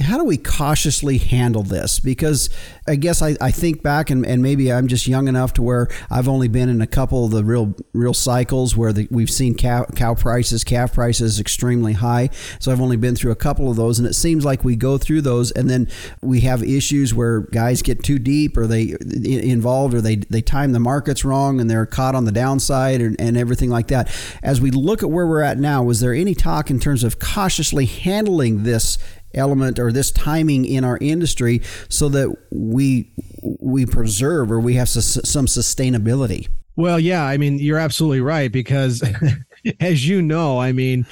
how 0.00 0.18
do 0.18 0.24
we 0.24 0.36
cautiously 0.36 1.18
handle 1.18 1.62
this? 1.62 2.00
Because 2.00 2.50
I 2.86 2.96
guess 2.96 3.22
I, 3.22 3.36
I 3.40 3.52
think 3.52 3.82
back 3.82 4.10
and, 4.10 4.26
and 4.26 4.42
maybe 4.42 4.72
I'm 4.72 4.88
just 4.88 5.06
young 5.06 5.28
enough 5.28 5.52
to 5.54 5.62
where 5.62 5.88
I've 6.10 6.26
only 6.26 6.48
been 6.48 6.68
in 6.68 6.80
a 6.80 6.86
couple 6.86 7.24
of 7.24 7.30
the 7.30 7.44
real 7.44 7.74
real 7.92 8.12
cycles 8.12 8.76
where 8.76 8.92
the, 8.92 9.06
we've 9.10 9.30
seen 9.30 9.54
cow, 9.54 9.84
cow 9.94 10.14
prices, 10.14 10.64
calf 10.64 10.94
prices 10.94 11.38
extremely 11.38 11.92
high. 11.92 12.30
So 12.58 12.72
I've 12.72 12.80
only 12.80 12.96
been 12.96 13.14
through 13.14 13.30
a 13.30 13.36
couple 13.36 13.70
of 13.70 13.76
those, 13.76 13.98
and 13.98 14.06
it 14.06 14.14
seems 14.14 14.44
like 14.44 14.64
we 14.64 14.74
go 14.74 14.98
through 14.98 15.22
those, 15.22 15.52
and 15.52 15.70
then 15.70 15.88
we 16.20 16.40
have 16.40 16.62
issues 16.62 17.14
where 17.14 17.40
guys 17.40 17.80
get 17.80 18.02
too 18.02 18.18
deep, 18.18 18.56
or 18.56 18.66
they 18.66 18.96
involved, 19.24 19.94
or 19.94 20.00
they 20.00 20.16
they 20.16 20.42
time 20.42 20.72
the 20.72 20.80
markets 20.80 21.24
wrong, 21.24 21.60
and 21.60 21.70
they're 21.70 21.86
caught 21.86 22.16
on 22.16 22.24
the 22.24 22.32
downside, 22.32 23.00
and, 23.00 23.18
and 23.20 23.36
everything 23.36 23.70
like 23.70 23.88
that. 23.88 24.12
As 24.42 24.60
we 24.60 24.72
look 24.72 25.04
at 25.04 25.10
where 25.10 25.26
we're 25.26 25.42
at 25.42 25.58
now, 25.58 25.84
was 25.84 26.00
there 26.00 26.12
any 26.12 26.34
talk 26.34 26.68
in 26.68 26.80
terms 26.80 27.04
of 27.04 27.20
cautiously 27.20 27.86
handling 27.86 28.64
this 28.64 28.98
element 29.34 29.78
or 29.78 29.92
this 29.92 30.10
timing 30.10 30.64
in 30.64 30.84
our 30.84 30.98
industry 30.98 31.62
so 31.88 32.08
that 32.10 32.34
we 32.50 33.12
we 33.60 33.86
preserve 33.86 34.50
or 34.50 34.60
we 34.60 34.74
have 34.74 34.88
some 34.88 35.46
sustainability. 35.46 36.48
Well, 36.76 36.98
yeah, 36.98 37.24
I 37.24 37.36
mean, 37.36 37.58
you're 37.58 37.78
absolutely 37.78 38.20
right 38.20 38.50
because 38.50 39.02
as 39.80 40.06
you 40.08 40.22
know, 40.22 40.58
I 40.58 40.72
mean, 40.72 41.06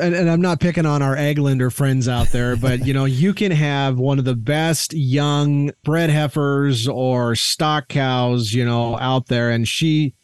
and, 0.00 0.14
and, 0.14 0.30
I'm 0.30 0.40
not 0.40 0.60
picking 0.60 0.86
on 0.86 1.02
our 1.02 1.16
ag 1.16 1.38
lender 1.38 1.70
friends 1.70 2.08
out 2.08 2.28
there, 2.28 2.56
but 2.56 2.86
you 2.86 2.94
know, 2.94 3.04
you 3.04 3.34
can 3.34 3.52
have 3.52 3.98
one 3.98 4.18
of 4.18 4.24
the 4.24 4.34
best 4.34 4.92
young 4.92 5.70
bred 5.84 6.10
heifers 6.10 6.88
or 6.88 7.34
stock 7.36 7.88
cows, 7.88 8.52
you 8.52 8.64
know, 8.64 8.98
out 8.98 9.26
there, 9.26 9.50
and 9.50 9.68
she 9.68 10.14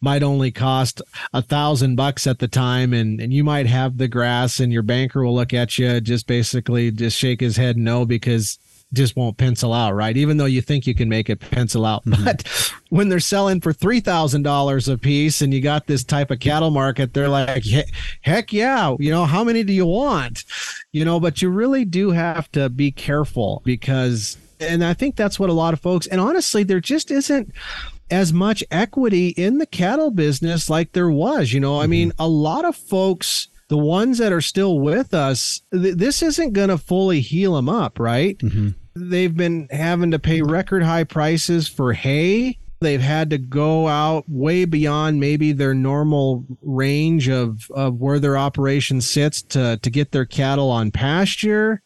might 0.00 0.22
only 0.22 0.50
cost 0.50 1.02
a 1.32 1.42
thousand 1.42 1.96
bucks 1.96 2.26
at 2.26 2.38
the 2.38 2.48
time 2.48 2.92
and, 2.92 3.20
and 3.20 3.32
you 3.32 3.44
might 3.44 3.66
have 3.66 3.98
the 3.98 4.08
grass 4.08 4.58
and 4.60 4.72
your 4.72 4.82
banker 4.82 5.24
will 5.24 5.34
look 5.34 5.52
at 5.52 5.78
you 5.78 6.00
just 6.00 6.26
basically 6.26 6.90
just 6.90 7.16
shake 7.16 7.40
his 7.40 7.56
head 7.56 7.76
no 7.76 8.06
because 8.06 8.58
just 8.92 9.16
won't 9.16 9.36
pencil 9.36 9.72
out, 9.72 9.94
right? 9.94 10.16
Even 10.16 10.36
though 10.36 10.46
you 10.46 10.60
think 10.60 10.86
you 10.86 10.94
can 10.94 11.08
make 11.08 11.30
it 11.30 11.40
pencil 11.40 11.86
out. 11.86 12.04
Mm-hmm. 12.04 12.24
But 12.24 12.72
when 12.88 13.08
they're 13.08 13.20
selling 13.20 13.60
for 13.60 13.72
$3,000 13.72 14.92
a 14.92 14.98
piece 14.98 15.40
and 15.42 15.54
you 15.54 15.60
got 15.60 15.86
this 15.86 16.02
type 16.02 16.30
of 16.30 16.40
cattle 16.40 16.70
market, 16.70 17.14
they're 17.14 17.28
like, 17.28 17.64
heck 18.22 18.52
yeah, 18.52 18.96
you 18.98 19.10
know, 19.10 19.24
how 19.24 19.44
many 19.44 19.62
do 19.62 19.72
you 19.72 19.86
want? 19.86 20.44
You 20.92 21.04
know, 21.04 21.20
but 21.20 21.40
you 21.40 21.50
really 21.50 21.84
do 21.84 22.10
have 22.10 22.50
to 22.52 22.68
be 22.68 22.90
careful 22.90 23.62
because, 23.64 24.36
and 24.58 24.84
I 24.84 24.94
think 24.94 25.16
that's 25.16 25.38
what 25.38 25.50
a 25.50 25.54
lot 25.54 25.72
of 25.72 25.80
folks, 25.80 26.06
and 26.06 26.20
honestly, 26.20 26.64
there 26.64 26.80
just 26.80 27.10
isn't 27.10 27.52
as 28.10 28.32
much 28.32 28.64
equity 28.72 29.28
in 29.28 29.58
the 29.58 29.66
cattle 29.66 30.10
business 30.10 30.68
like 30.68 30.92
there 30.92 31.10
was. 31.10 31.52
You 31.52 31.60
know, 31.60 31.74
mm-hmm. 31.74 31.84
I 31.84 31.86
mean, 31.86 32.12
a 32.18 32.26
lot 32.26 32.64
of 32.64 32.74
folks, 32.74 33.46
the 33.70 33.78
ones 33.78 34.18
that 34.18 34.32
are 34.32 34.40
still 34.40 34.80
with 34.80 35.14
us, 35.14 35.62
th- 35.72 35.94
this 35.94 36.22
isn't 36.22 36.54
going 36.54 36.70
to 36.70 36.76
fully 36.76 37.20
heal 37.20 37.54
them 37.54 37.68
up, 37.68 38.00
right? 38.00 38.36
Mm-hmm. 38.38 38.70
They've 38.96 39.34
been 39.34 39.68
having 39.70 40.10
to 40.10 40.18
pay 40.18 40.42
record 40.42 40.82
high 40.82 41.04
prices 41.04 41.68
for 41.68 41.92
hay. 41.92 42.58
They've 42.80 43.00
had 43.00 43.30
to 43.30 43.38
go 43.38 43.86
out 43.86 44.24
way 44.26 44.64
beyond 44.64 45.20
maybe 45.20 45.52
their 45.52 45.72
normal 45.72 46.44
range 46.62 47.28
of, 47.28 47.70
of 47.70 48.00
where 48.00 48.18
their 48.18 48.36
operation 48.36 49.00
sits 49.00 49.40
to, 49.42 49.78
to 49.80 49.90
get 49.90 50.10
their 50.10 50.24
cattle 50.24 50.70
on 50.70 50.90
pasture 50.90 51.80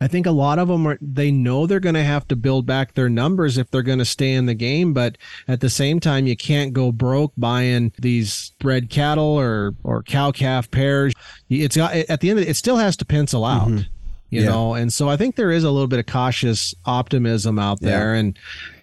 I 0.00 0.06
think 0.06 0.26
a 0.26 0.30
lot 0.30 0.58
of 0.58 0.68
them 0.68 0.86
are, 0.86 0.98
they 1.00 1.32
know 1.32 1.66
they're 1.66 1.80
going 1.80 1.96
to 1.96 2.04
have 2.04 2.28
to 2.28 2.36
build 2.36 2.66
back 2.66 2.94
their 2.94 3.08
numbers 3.08 3.58
if 3.58 3.70
they're 3.70 3.82
going 3.82 3.98
to 3.98 4.04
stay 4.04 4.32
in 4.32 4.46
the 4.46 4.54
game. 4.54 4.92
But 4.92 5.18
at 5.48 5.60
the 5.60 5.70
same 5.70 5.98
time, 5.98 6.26
you 6.26 6.36
can't 6.36 6.72
go 6.72 6.92
broke 6.92 7.32
buying 7.36 7.92
these 7.98 8.52
bred 8.60 8.90
cattle 8.90 9.24
or, 9.24 9.74
or 9.82 10.04
cow 10.04 10.30
calf 10.30 10.70
pairs. 10.70 11.12
It's 11.50 11.76
got, 11.76 11.94
at 11.94 12.20
the 12.20 12.30
end 12.30 12.38
of 12.38 12.46
it, 12.46 12.50
it 12.50 12.54
still 12.54 12.76
has 12.76 12.96
to 12.98 13.04
pencil 13.04 13.44
out. 13.44 13.68
Mm-hmm. 13.68 13.90
You 14.30 14.42
yeah. 14.42 14.50
know, 14.50 14.74
and 14.74 14.92
so 14.92 15.08
I 15.08 15.16
think 15.16 15.36
there 15.36 15.50
is 15.50 15.64
a 15.64 15.70
little 15.70 15.88
bit 15.88 15.98
of 15.98 16.06
cautious 16.06 16.74
optimism 16.84 17.58
out 17.58 17.80
there, 17.80 18.12
yeah. 18.12 18.20
and 18.20 18.38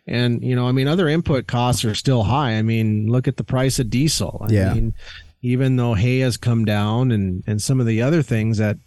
and 0.08 0.44
you 0.44 0.56
know, 0.56 0.68
I 0.68 0.72
mean, 0.72 0.88
other 0.88 1.08
input 1.08 1.46
costs 1.46 1.86
are 1.86 1.94
still 1.94 2.24
high. 2.24 2.54
I 2.54 2.64
mean, 2.64 3.12
look 3.12 3.28
at 3.28 3.38
the 3.38 3.44
price 3.44 3.78
of 3.78 3.92
diesel. 3.92 4.44
I 4.50 4.52
yeah. 4.52 4.74
mean, 4.74 4.96
even 5.44 5.76
though 5.76 5.94
hay 5.94 6.18
has 6.20 6.36
come 6.36 6.66
down 6.66 7.12
and 7.12 7.44
and 7.46 7.62
some 7.62 7.80
of 7.80 7.86
the 7.86 8.02
other 8.02 8.24
things 8.24 8.58
that 8.58 8.78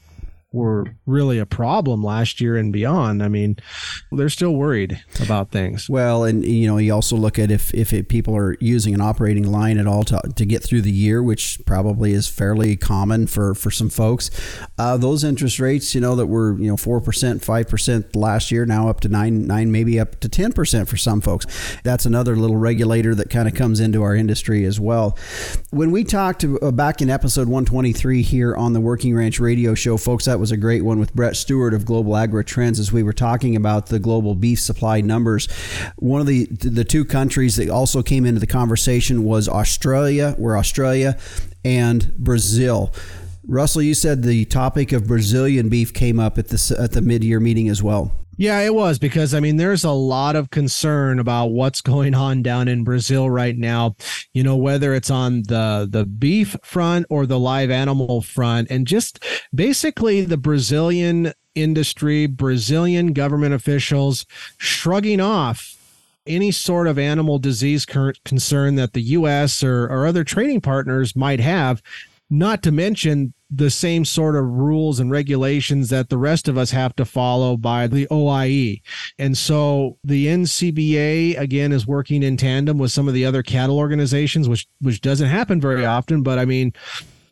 were 0.51 0.97
really 1.05 1.39
a 1.39 1.45
problem 1.45 2.03
last 2.03 2.41
year 2.41 2.57
and 2.57 2.73
beyond. 2.73 3.23
I 3.23 3.29
mean, 3.29 3.57
they're 4.11 4.31
still 4.31 4.55
worried 4.55 5.03
about 5.21 5.51
things. 5.51 5.91
Well, 5.91 6.25
and 6.25 6.45
you 6.45 6.67
know, 6.67 6.79
you 6.79 6.95
also 6.95 7.17
look 7.17 7.39
at 7.39 7.51
if 7.51 7.75
if 7.75 7.93
it, 7.93 8.09
people 8.09 8.35
are 8.35 8.57
using 8.61 8.95
an 8.95 9.01
operating 9.01 9.51
line 9.51 9.77
at 9.79 9.87
all 9.87 10.05
to, 10.05 10.21
to 10.35 10.47
get 10.47 10.63
through 10.63 10.83
the 10.83 10.91
year, 10.91 11.23
which 11.23 11.61
probably 11.67 12.13
is 12.13 12.29
fairly 12.29 12.77
common 12.77 13.27
for 13.27 13.55
for 13.55 13.71
some 13.71 13.91
folks. 13.91 14.31
Uh, 14.79 14.97
those 14.97 15.23
interest 15.23 15.61
rates, 15.61 15.95
you 15.95 16.01
know, 16.01 16.17
that 16.17 16.27
were 16.27 16.59
you 16.59 16.69
know 16.69 16.77
four 16.77 17.01
percent, 17.01 17.45
five 17.45 17.69
percent 17.69 18.17
last 18.17 18.51
year, 18.51 18.65
now 18.65 18.89
up 18.89 19.01
to 19.01 19.09
nine, 19.09 19.47
nine, 19.47 19.71
maybe 19.71 20.01
up 20.01 20.19
to 20.21 20.29
ten 20.31 20.53
percent 20.53 20.89
for 20.89 20.97
some 20.97 21.21
folks. 21.21 21.47
That's 21.85 22.07
another 22.07 22.37
little 22.37 22.57
regulator 22.57 23.15
that 23.17 23.29
kind 23.29 23.49
of 23.49 23.55
comes 23.55 23.81
into 23.81 24.03
our 24.03 24.15
industry 24.15 24.65
as 24.65 24.81
well. 24.81 25.19
When 25.71 25.91
we 25.91 26.05
talked 26.05 26.45
uh, 26.45 26.73
back 26.73 27.03
in 27.03 27.11
episode 27.11 27.49
one 27.49 27.67
twenty 27.67 27.93
three 27.93 28.23
here 28.23 28.57
on 28.57 28.73
the 28.73 28.81
Working 28.81 29.15
Ranch 29.15 29.39
Radio 29.41 29.75
Show, 29.75 29.99
folks, 29.99 30.25
that 30.25 30.39
was 30.39 30.48
a 30.51 30.57
great 30.57 30.83
one 30.83 30.99
with 30.99 31.15
Brett 31.15 31.37
Stuart 31.37 31.75
of 31.75 31.85
Global 31.85 32.17
Agri 32.17 32.45
Trends 32.45 32.79
as 32.79 32.93
we 32.93 33.03
were 33.03 33.13
talking 33.13 33.57
about 33.57 33.87
the 33.87 33.99
global 33.99 34.35
beef 34.35 34.61
supply 34.61 35.01
numbers. 35.01 35.49
One 35.97 36.21
of 36.21 36.27
the 36.27 36.47
the 36.47 36.85
two 36.85 37.05
countries 37.05 37.57
that 37.57 37.69
also 37.69 38.03
came 38.03 38.25
into 38.25 38.41
the 38.41 38.47
conversation 38.47 39.25
was 39.25 39.49
Australia, 39.49 40.35
where 40.39 40.57
Australia 40.57 41.19
and 41.65 42.15
Brazil. 42.17 42.93
Russell, 43.47 43.83
you 43.83 43.95
said 43.95 44.23
the 44.23 44.45
topic 44.45 44.93
of 44.93 45.07
Brazilian 45.07 45.69
beef 45.69 45.95
came 45.95 46.21
up 46.21 46.39
at 46.39 46.49
the 46.49 46.77
at 46.79 46.93
the 46.93 47.01
mid 47.01 47.25
year 47.25 47.41
meeting 47.41 47.69
as 47.69 47.83
well. 47.83 48.13
Yeah, 48.41 48.61
it 48.61 48.73
was 48.73 49.01
because 49.01 49.35
I 49.35 49.41
mean 49.41 49.57
there's 49.57 49.83
a 49.83 49.91
lot 49.91 50.37
of 50.37 50.51
concern 50.51 51.19
about 51.19 51.47
what's 51.47 51.81
going 51.81 52.15
on 52.15 52.41
down 52.41 52.69
in 52.69 52.85
Brazil 52.85 53.29
right 53.29 53.57
now. 53.57 53.97
You 54.33 54.45
know, 54.45 54.57
whether 54.57 54.95
it's 54.95 55.11
on 55.11 55.43
the 55.43 55.89
the 55.91 56.07
beef 56.07 56.57
front 56.63 57.07
or 57.11 57.27
the 57.27 57.39
live 57.39 57.71
animal 57.73 58.23
front 58.23 58.71
and 58.71 58.87
just 58.87 59.25
basically 59.53 60.21
the 60.21 60.37
Brazilian 60.37 61.33
industry, 61.57 62.27
Brazilian 62.27 63.13
government 63.13 63.55
officials 63.55 64.25
shrugging 64.57 65.21
off 65.21 65.75
any 66.25 66.53
sort 66.53 66.87
of 66.87 66.97
animal 66.97 67.41
disease 67.41 67.85
concern 67.87 68.77
that 68.77 68.93
the 68.93 69.03
US 69.03 69.65
or, 69.65 69.87
or 69.87 70.07
other 70.07 70.23
trading 70.23 70.61
partners 70.61 71.17
might 71.17 71.41
have, 71.41 71.83
not 72.31 72.63
to 72.63 72.71
mention 72.71 73.33
the 73.51 73.71
same 73.71 74.05
sort 74.05 74.37
of 74.37 74.45
rules 74.45 75.01
and 75.01 75.11
regulations 75.11 75.89
that 75.89 76.11
the 76.11 76.19
rest 76.19 76.49
of 76.49 76.59
us 76.59 76.71
have 76.71 76.95
to 76.97 77.05
follow 77.05 77.57
by 77.57 77.87
the 77.87 78.07
OIE. 78.11 78.83
And 79.19 79.37
so 79.39 79.97
the 80.05 80.27
NCBA 80.27 81.39
again 81.39 81.73
is 81.73 81.87
working 81.87 82.23
in 82.23 82.37
tandem 82.37 82.79
with 82.79 82.93
some 82.93 83.09
of 83.09 83.15
the 83.15 83.25
other 83.25 83.43
cattle 83.43 83.79
organizations, 83.79 84.49
which 84.49 84.67
which 84.81 85.01
doesn't 85.01 85.29
happen 85.29 85.61
very 85.61 85.87
often. 85.87 86.23
But 86.23 86.39
I 86.39 86.45
mean, 86.45 86.75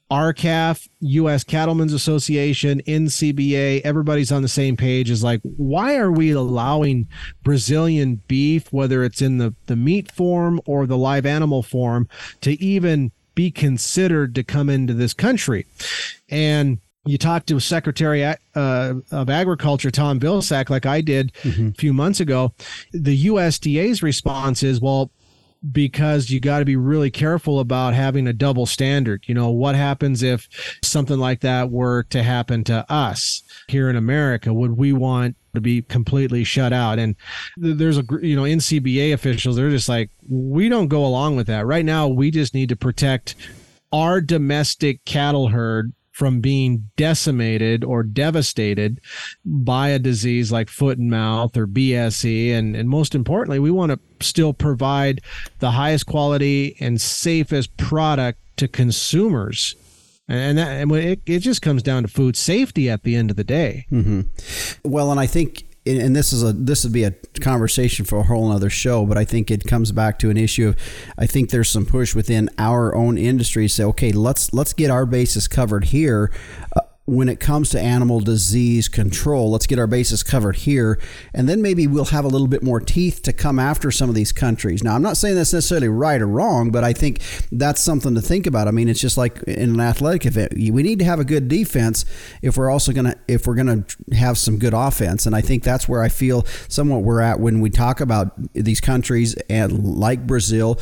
R-CALF, 0.09 0.89
U.S. 1.01 1.43
Cattlemen's 1.43 1.93
Association, 1.93 2.81
NCBA, 2.87 3.81
everybody's 3.83 4.31
on 4.31 4.43
the 4.43 4.49
same 4.49 4.77
page. 4.77 5.11
Is 5.11 5.25
like, 5.25 5.41
why 5.43 5.97
are 5.97 6.13
we 6.13 6.31
allowing 6.31 7.09
Brazilian 7.43 8.23
beef, 8.29 8.73
whether 8.73 9.03
it's 9.03 9.21
in 9.21 9.39
the, 9.39 9.55
the 9.67 9.75
meat 9.75 10.13
form 10.13 10.61
or 10.65 10.87
the 10.87 10.97
live 10.97 11.27
animal 11.27 11.63
form, 11.63 12.09
to 12.43 12.53
even 12.63 13.11
be 13.37 13.53
considered 13.53 14.35
to 14.35 14.43
come 14.43 14.69
into 14.69 14.93
this 14.93 15.15
country. 15.15 15.67
And 16.29 16.79
you 17.05 17.19
talked 17.19 17.47
to 17.49 17.61
Secretary 17.61 18.25
uh, 18.25 18.35
of 19.13 19.31
Agriculture 19.31 19.93
Tom 19.93 20.19
Vilsack, 20.19 20.69
like 20.69 20.87
I 20.87 21.01
did 21.01 21.33
mm-hmm. 21.35 21.69
a 21.69 21.73
few 21.75 21.93
months 21.93 22.19
ago. 22.19 22.53
The 22.93 23.27
USDA's 23.27 24.03
response 24.03 24.65
is, 24.65 24.81
well, 24.81 25.13
because 25.73 26.31
you 26.31 26.41
got 26.41 26.61
to 26.61 26.65
be 26.65 26.77
really 26.77 27.11
careful 27.11 27.61
about 27.61 27.95
having 27.95 28.27
a 28.27 28.33
double 28.33 28.67
standard. 28.67 29.25
You 29.27 29.35
know, 29.35 29.51
what 29.51 29.75
happens 29.75 30.23
if 30.23 30.49
something 30.83 31.19
like 31.19 31.41
that 31.41 31.71
were 31.71 32.05
to 32.05 32.23
happen 32.23 32.65
to 32.65 32.85
us 32.93 33.43
here 33.69 33.89
in 33.91 33.97
America? 33.97 34.53
Would 34.53 34.77
we 34.77 34.93
want 34.93 35.37
to 35.55 35.61
be 35.61 35.83
completely 35.83 36.45
shut 36.45 36.73
out? 36.73 36.99
And 36.99 37.17
there's 37.57 37.99
a, 37.99 38.05
you 38.21 38.37
know, 38.37 38.43
NCBA 38.43 39.13
officials, 39.13 39.57
they're 39.57 39.71
just 39.71 39.89
like, 39.89 40.11
we 40.29 40.69
don't 40.69 40.89
go 40.89 41.05
along 41.05 41.37
with 41.37 41.47
that. 41.49 41.67
Right 41.67 41.85
now, 41.85 42.09
we 42.09 42.31
just 42.31 42.55
need 42.55 42.69
to 42.69 42.77
protect 42.77 43.35
our 43.93 44.21
domestic 44.21 45.05
cattle 45.05 45.49
herd 45.49 45.93
from 46.17 46.41
being 46.41 46.89
decimated 46.97 47.85
or 47.85 48.03
devastated 48.03 48.99
by 49.45 49.89
a 49.89 49.99
disease 49.99 50.51
like 50.51 50.71
foot 50.71 50.97
and 50.97 51.11
mouth 51.11 51.55
or 51.59 51.67
BSE. 51.67 52.53
And, 52.53 52.75
and 52.75 52.89
most 52.89 53.15
importantly, 53.15 53.59
we 53.59 53.71
want 53.71 53.93
to 53.93 54.01
still 54.25 54.55
provide 54.55 55.21
the 55.59 55.73
highest 55.73 56.07
quality 56.07 56.75
and 56.81 56.99
safest 56.99 57.77
product 57.77 58.41
to 58.57 58.67
consumers. 58.67 59.77
And 60.27 60.57
that, 60.57 60.69
and 60.69 60.91
it, 60.93 61.21
it 61.27 61.41
just 61.41 61.61
comes 61.61 61.83
down 61.83 62.05
to 62.05 62.09
food 62.09 62.35
safety 62.35 62.89
at 62.89 63.03
the 63.03 63.15
end 63.15 63.31
of 63.31 63.37
the 63.37 63.45
day. 63.45 63.85
Mm-hmm. 63.93 64.23
Well, 64.89 65.11
and 65.11 65.21
I 65.21 65.27
think 65.27 65.66
and 65.87 66.17
this 66.17 66.33
is 66.33 66.43
a 66.43 66.53
this 66.53 66.85
would 66.85 66.93
be 66.93 67.05
a 67.05 67.13
conversation 67.41 68.05
for 68.05 68.19
a 68.19 68.23
whole 68.25 68.51
other 68.51 68.71
show, 68.71 69.07
but 69.07 69.17
I 69.17 69.25
think 69.25 69.51
it 69.51 69.65
comes 69.65 69.93
back 69.93 70.19
to 70.21 70.31
an 70.31 70.37
issue 70.37 70.69
of 70.69 70.77
I 71.17 71.27
think 71.27 71.51
there's 71.51 71.71
some 71.71 71.87
push 71.87 72.15
within 72.15 72.51
our 72.59 72.95
own 72.95 73.19
industry 73.19 73.67
to 73.67 73.69
say, 73.73 73.85
okay, 73.85 74.13
let's 74.13 74.53
let's 74.53 74.73
get 74.73 74.91
our 74.91 75.07
bases 75.07 75.47
covered 75.49 75.85
here. 75.87 76.33
Uh, 76.75 76.81
when 77.07 77.29
it 77.29 77.39
comes 77.39 77.71
to 77.71 77.81
animal 77.81 78.21
disease 78.21 78.89
control. 78.89 79.51
Let's 79.51 79.67
get 79.67 79.79
our 79.79 79.87
bases 79.87 80.23
covered 80.23 80.57
here, 80.57 81.01
and 81.33 81.49
then 81.49 81.63
maybe 81.63 81.87
we'll 81.87 82.07
have 82.07 82.25
a 82.25 82.29
little 82.29 82.49
bit 82.49 82.63
more 82.63 82.81
teeth 82.81 83.23
to 83.23 83.33
come 83.33 83.59
after 83.59 83.91
some 83.91 84.09
of 84.09 84.15
these 84.15 84.33
countries. 84.33 84.83
Now, 84.83 84.95
I'm 84.95 85.03
not 85.03 85.17
saying 85.17 85.37
that's 85.37 85.53
necessarily 85.53 85.89
right 85.89 86.21
or 86.21 86.27
wrong, 86.27 86.71
but 86.71 86.85
I 86.85 86.93
think 86.93 87.21
that's 87.53 87.81
something 87.81 88.15
to 88.17 88.21
think 88.21 88.47
about. 88.47 88.67
I 88.67 88.73
mean, 88.73 88.89
it's 88.89 89.01
just 89.01 89.17
like 89.17 89.41
in 89.45 89.75
an 89.75 89.81
athletic 89.81 90.27
event, 90.27 90.55
we 90.55 90.83
need 90.83 90.99
to 90.99 91.05
have 91.05 91.21
a 91.21 91.25
good 91.25 91.49
defense 91.49 92.05
if 92.43 92.57
we're 92.57 92.71
also 92.71 92.93
gonna 92.93 93.17
if 93.29 93.47
we're 93.47 93.55
gonna 93.55 93.85
have 94.13 94.37
some 94.37 94.59
good 94.59 94.75
offense, 94.75 95.27
and 95.27 95.37
I 95.37 95.41
think 95.41 95.63
that's 95.63 95.89
where 95.89 96.03
I 96.03 96.09
feel 96.09 96.45
somewhat 96.69 97.03
we're 97.03 97.21
at 97.21 97.39
when 97.39 97.61
we 97.61 97.71
talk 97.71 98.01
about 98.01 98.33
these 98.53 98.81
countries 98.81 99.35
and 99.49 99.97
like 99.97 100.27
Brazil, 100.27 100.81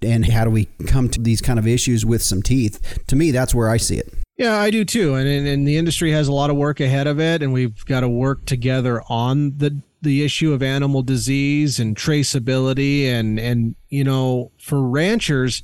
and 0.00 0.24
how 0.24 0.44
do 0.44 0.50
we 0.50 0.64
come 0.86 1.10
to 1.10 1.20
these 1.20 1.42
kind 1.42 1.58
of 1.58 1.66
issues 1.66 2.06
with 2.06 2.22
some 2.22 2.42
teeth. 2.42 3.04
To 3.08 3.16
me, 3.16 3.30
that's 3.30 3.54
where 3.54 3.68
I 3.68 3.76
see 3.76 3.98
it. 3.98 4.12
Yeah, 4.38 4.56
I 4.56 4.70
do 4.70 4.84
too. 4.84 5.16
And, 5.16 5.28
and, 5.28 5.48
and 5.48 5.66
the 5.66 5.76
industry 5.76 6.12
has 6.12 6.28
a 6.28 6.32
lot 6.32 6.48
of 6.48 6.56
work 6.56 6.78
ahead 6.78 7.08
of 7.08 7.18
it, 7.18 7.42
and 7.42 7.52
we've 7.52 7.84
got 7.84 8.00
to 8.00 8.08
work 8.08 8.46
together 8.46 9.02
on 9.08 9.58
the 9.58 9.82
the 10.00 10.24
issue 10.24 10.52
of 10.52 10.62
animal 10.62 11.02
disease 11.02 11.80
and 11.80 11.96
traceability 11.96 13.06
and 13.06 13.40
and 13.40 13.74
you 13.88 14.04
know 14.04 14.52
for 14.56 14.80
ranchers 14.88 15.60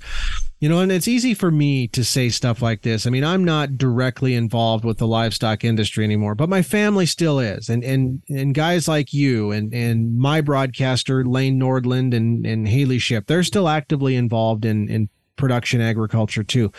you 0.58 0.68
know 0.68 0.80
and 0.80 0.90
it's 0.90 1.06
easy 1.06 1.34
for 1.34 1.52
me 1.52 1.86
to 1.86 2.02
say 2.02 2.28
stuff 2.28 2.60
like 2.60 2.82
this 2.82 3.06
i 3.06 3.10
mean 3.10 3.22
i'm 3.22 3.44
not 3.44 3.78
directly 3.78 4.34
involved 4.34 4.84
with 4.84 4.98
the 4.98 5.06
livestock 5.06 5.62
industry 5.62 6.02
anymore 6.02 6.34
but 6.34 6.48
my 6.48 6.62
family 6.62 7.06
still 7.06 7.38
is 7.38 7.68
and 7.68 7.84
and 7.84 8.22
and 8.28 8.54
guys 8.56 8.88
like 8.88 9.12
you 9.12 9.52
and 9.52 9.72
and 9.72 10.18
my 10.18 10.40
broadcaster 10.40 11.24
lane 11.24 11.60
nordlund 11.60 12.12
and 12.12 12.44
and 12.44 12.66
haley 12.66 12.98
ship 12.98 13.28
they're 13.28 13.44
still 13.44 13.68
actively 13.68 14.16
involved 14.16 14.64
in 14.64 14.88
in 14.88 15.08
production 15.36 15.80
agriculture 15.80 16.42
too. 16.42 16.72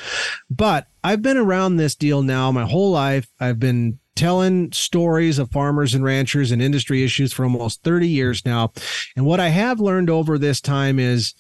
But 0.50 0.88
I've 1.04 1.22
been 1.22 1.38
around 1.38 1.78
this 1.78 1.96
deal 1.96 2.22
now 2.22 2.52
my 2.52 2.66
whole 2.66 2.92
life. 2.92 3.28
I've 3.40 3.60
been 3.60 4.00
telling 4.16 4.72
stories 4.72 5.40
of 5.40 5.52
farmers 5.52 5.94
and 5.94 6.04
ranchers 6.04 6.52
and 6.52 6.62
industry 6.62 7.04
issues 7.04 7.34
for 7.34 7.44
almost 7.44 7.84
30 7.84 8.08
years 8.08 8.46
now. 8.46 8.72
And 9.16 9.26
what 9.26 9.40
I 9.40 9.50
have 9.50 9.80
learned 9.80 10.10
over 10.10 10.38
this 10.38 10.62
time 10.62 11.00
is 11.00 11.34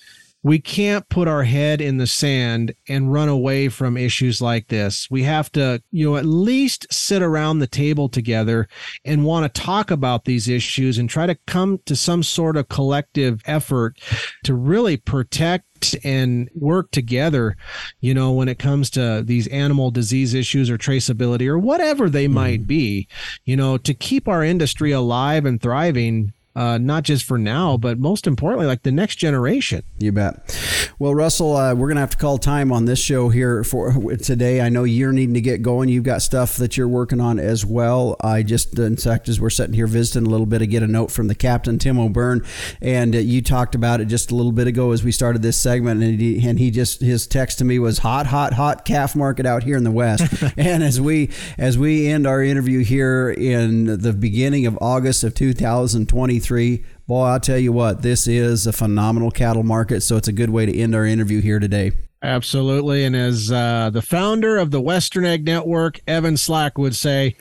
we 0.45 0.59
can't 0.59 1.09
put 1.09 1.27
our 1.27 1.43
head 1.43 1.81
in 1.81 1.97
the 1.97 2.05
sand 2.05 2.71
and 2.87 3.11
run 3.11 3.29
away 3.29 3.67
from 3.67 3.97
issues 3.97 4.43
like 4.43 4.67
this. 4.67 5.07
We 5.09 5.23
have 5.23 5.51
to, 5.53 5.81
you 5.89 6.07
know, 6.07 6.17
at 6.17 6.25
least 6.25 6.85
sit 6.93 7.23
around 7.23 7.57
the 7.57 7.67
table 7.67 8.09
together 8.09 8.67
and 9.03 9.25
want 9.25 9.51
to 9.51 9.61
talk 9.61 9.89
about 9.89 10.25
these 10.25 10.47
issues 10.47 10.99
and 10.99 11.09
try 11.09 11.25
to 11.25 11.35
come 11.47 11.79
to 11.87 11.95
some 11.95 12.21
sort 12.21 12.57
of 12.57 12.69
collective 12.69 13.41
effort 13.47 13.97
to 14.43 14.53
really 14.53 14.97
protect 14.97 15.65
and 16.03 16.49
work 16.55 16.91
together, 16.91 17.55
you 17.99 18.13
know, 18.13 18.31
when 18.31 18.47
it 18.47 18.59
comes 18.59 18.89
to 18.91 19.21
these 19.23 19.47
animal 19.47 19.91
disease 19.91 20.33
issues 20.33 20.69
or 20.69 20.77
traceability 20.77 21.47
or 21.47 21.59
whatever 21.59 22.09
they 22.09 22.27
mm. 22.27 22.31
might 22.33 22.67
be, 22.67 23.07
you 23.43 23.55
know, 23.55 23.77
to 23.77 23.93
keep 23.93 24.27
our 24.27 24.43
industry 24.43 24.91
alive 24.91 25.45
and 25.45 25.61
thriving 25.61 26.33
uh, 26.55 26.77
not 26.77 27.03
just 27.03 27.25
for 27.25 27.37
now, 27.37 27.75
but 27.75 27.99
most 27.99 28.27
importantly, 28.27 28.65
like 28.65 28.83
the 28.83 28.91
next 28.91 29.17
generation. 29.17 29.83
You 29.99 30.13
bet. 30.13 30.57
Well, 30.97 31.13
Russell, 31.13 31.57
uh, 31.57 31.73
we're 31.73 31.87
going 31.87 31.95
to 31.95 32.01
have 32.01 32.11
to 32.11 32.17
call 32.17 32.37
time 32.37 32.71
on 32.71 32.85
this 32.85 32.99
show 32.99 33.27
here 33.27 33.65
for 33.65 33.91
today. 34.15 34.61
I 34.61 34.69
know 34.69 34.85
you're 34.85 35.11
needing 35.11 35.33
to 35.33 35.41
get 35.41 35.61
going. 35.61 35.89
You've 35.89 36.05
got 36.05 36.21
stuff 36.21 36.55
that 36.55 36.77
you're 36.77 36.87
working 36.87 37.19
on 37.19 37.39
as 37.39 37.65
well. 37.65 38.15
I 38.21 38.43
just, 38.43 38.79
in 38.79 38.95
fact, 38.95 39.27
as 39.27 39.39
we're 39.39 39.49
sitting 39.49 39.73
here 39.73 39.87
visiting 39.87 40.25
a 40.25 40.29
little 40.29 40.45
bit, 40.45 40.61
I 40.61 40.65
get 40.65 40.83
a 40.83 40.87
note 40.87 41.11
from 41.11 41.27
the 41.27 41.35
captain, 41.35 41.77
Tim 41.77 41.99
O'Byrne, 41.99 42.45
and 42.81 43.13
uh, 43.13 43.19
you 43.19 43.41
talked 43.41 43.75
about 43.75 43.99
it 43.99 44.05
just 44.05 44.31
a 44.31 44.35
little 44.35 44.53
bit 44.53 44.67
ago 44.67 44.91
as 44.91 45.03
we 45.03 45.11
started 45.11 45.41
this 45.41 45.57
segment, 45.57 46.01
and 46.01 46.21
he, 46.21 46.47
and 46.47 46.57
he 46.57 46.71
just 46.71 47.01
his 47.01 47.27
text 47.27 47.57
to 47.57 47.65
me 47.65 47.79
was 47.79 47.99
hot, 47.99 48.27
hot, 48.27 48.53
hot 48.53 48.85
calf 48.85 49.15
market 49.15 49.45
out 49.45 49.63
here 49.63 49.75
in 49.75 49.83
the 49.83 49.91
West. 49.91 50.23
and 50.57 50.83
as 50.83 51.01
we 51.01 51.29
as 51.57 51.77
we 51.77 52.07
end 52.07 52.25
our 52.25 52.41
interview 52.41 52.83
here 52.83 53.29
in 53.29 53.99
the 53.99 54.13
beginning 54.13 54.65
of 54.65 54.77
August 54.79 55.25
of 55.25 55.33
2023 55.33 56.44
Boy, 56.49 57.23
I'll 57.23 57.39
tell 57.39 57.57
you 57.57 57.71
what, 57.71 58.01
this 58.01 58.27
is 58.27 58.67
a 58.67 58.73
phenomenal 58.73 59.31
cattle 59.31 59.63
market. 59.63 60.01
So 60.01 60.17
it's 60.17 60.27
a 60.27 60.33
good 60.33 60.49
way 60.49 60.65
to 60.65 60.75
end 60.75 60.95
our 60.95 61.05
interview 61.05 61.41
here 61.41 61.59
today. 61.59 61.91
Absolutely. 62.23 63.03
And 63.03 63.15
as 63.15 63.51
uh, 63.51 63.91
the 63.93 64.01
founder 64.01 64.57
of 64.57 64.71
the 64.71 64.81
Western 64.81 65.25
Ag 65.25 65.45
Network, 65.45 65.99
Evan 66.07 66.37
Slack 66.37 66.77
would 66.77 66.95
say, 66.95 67.35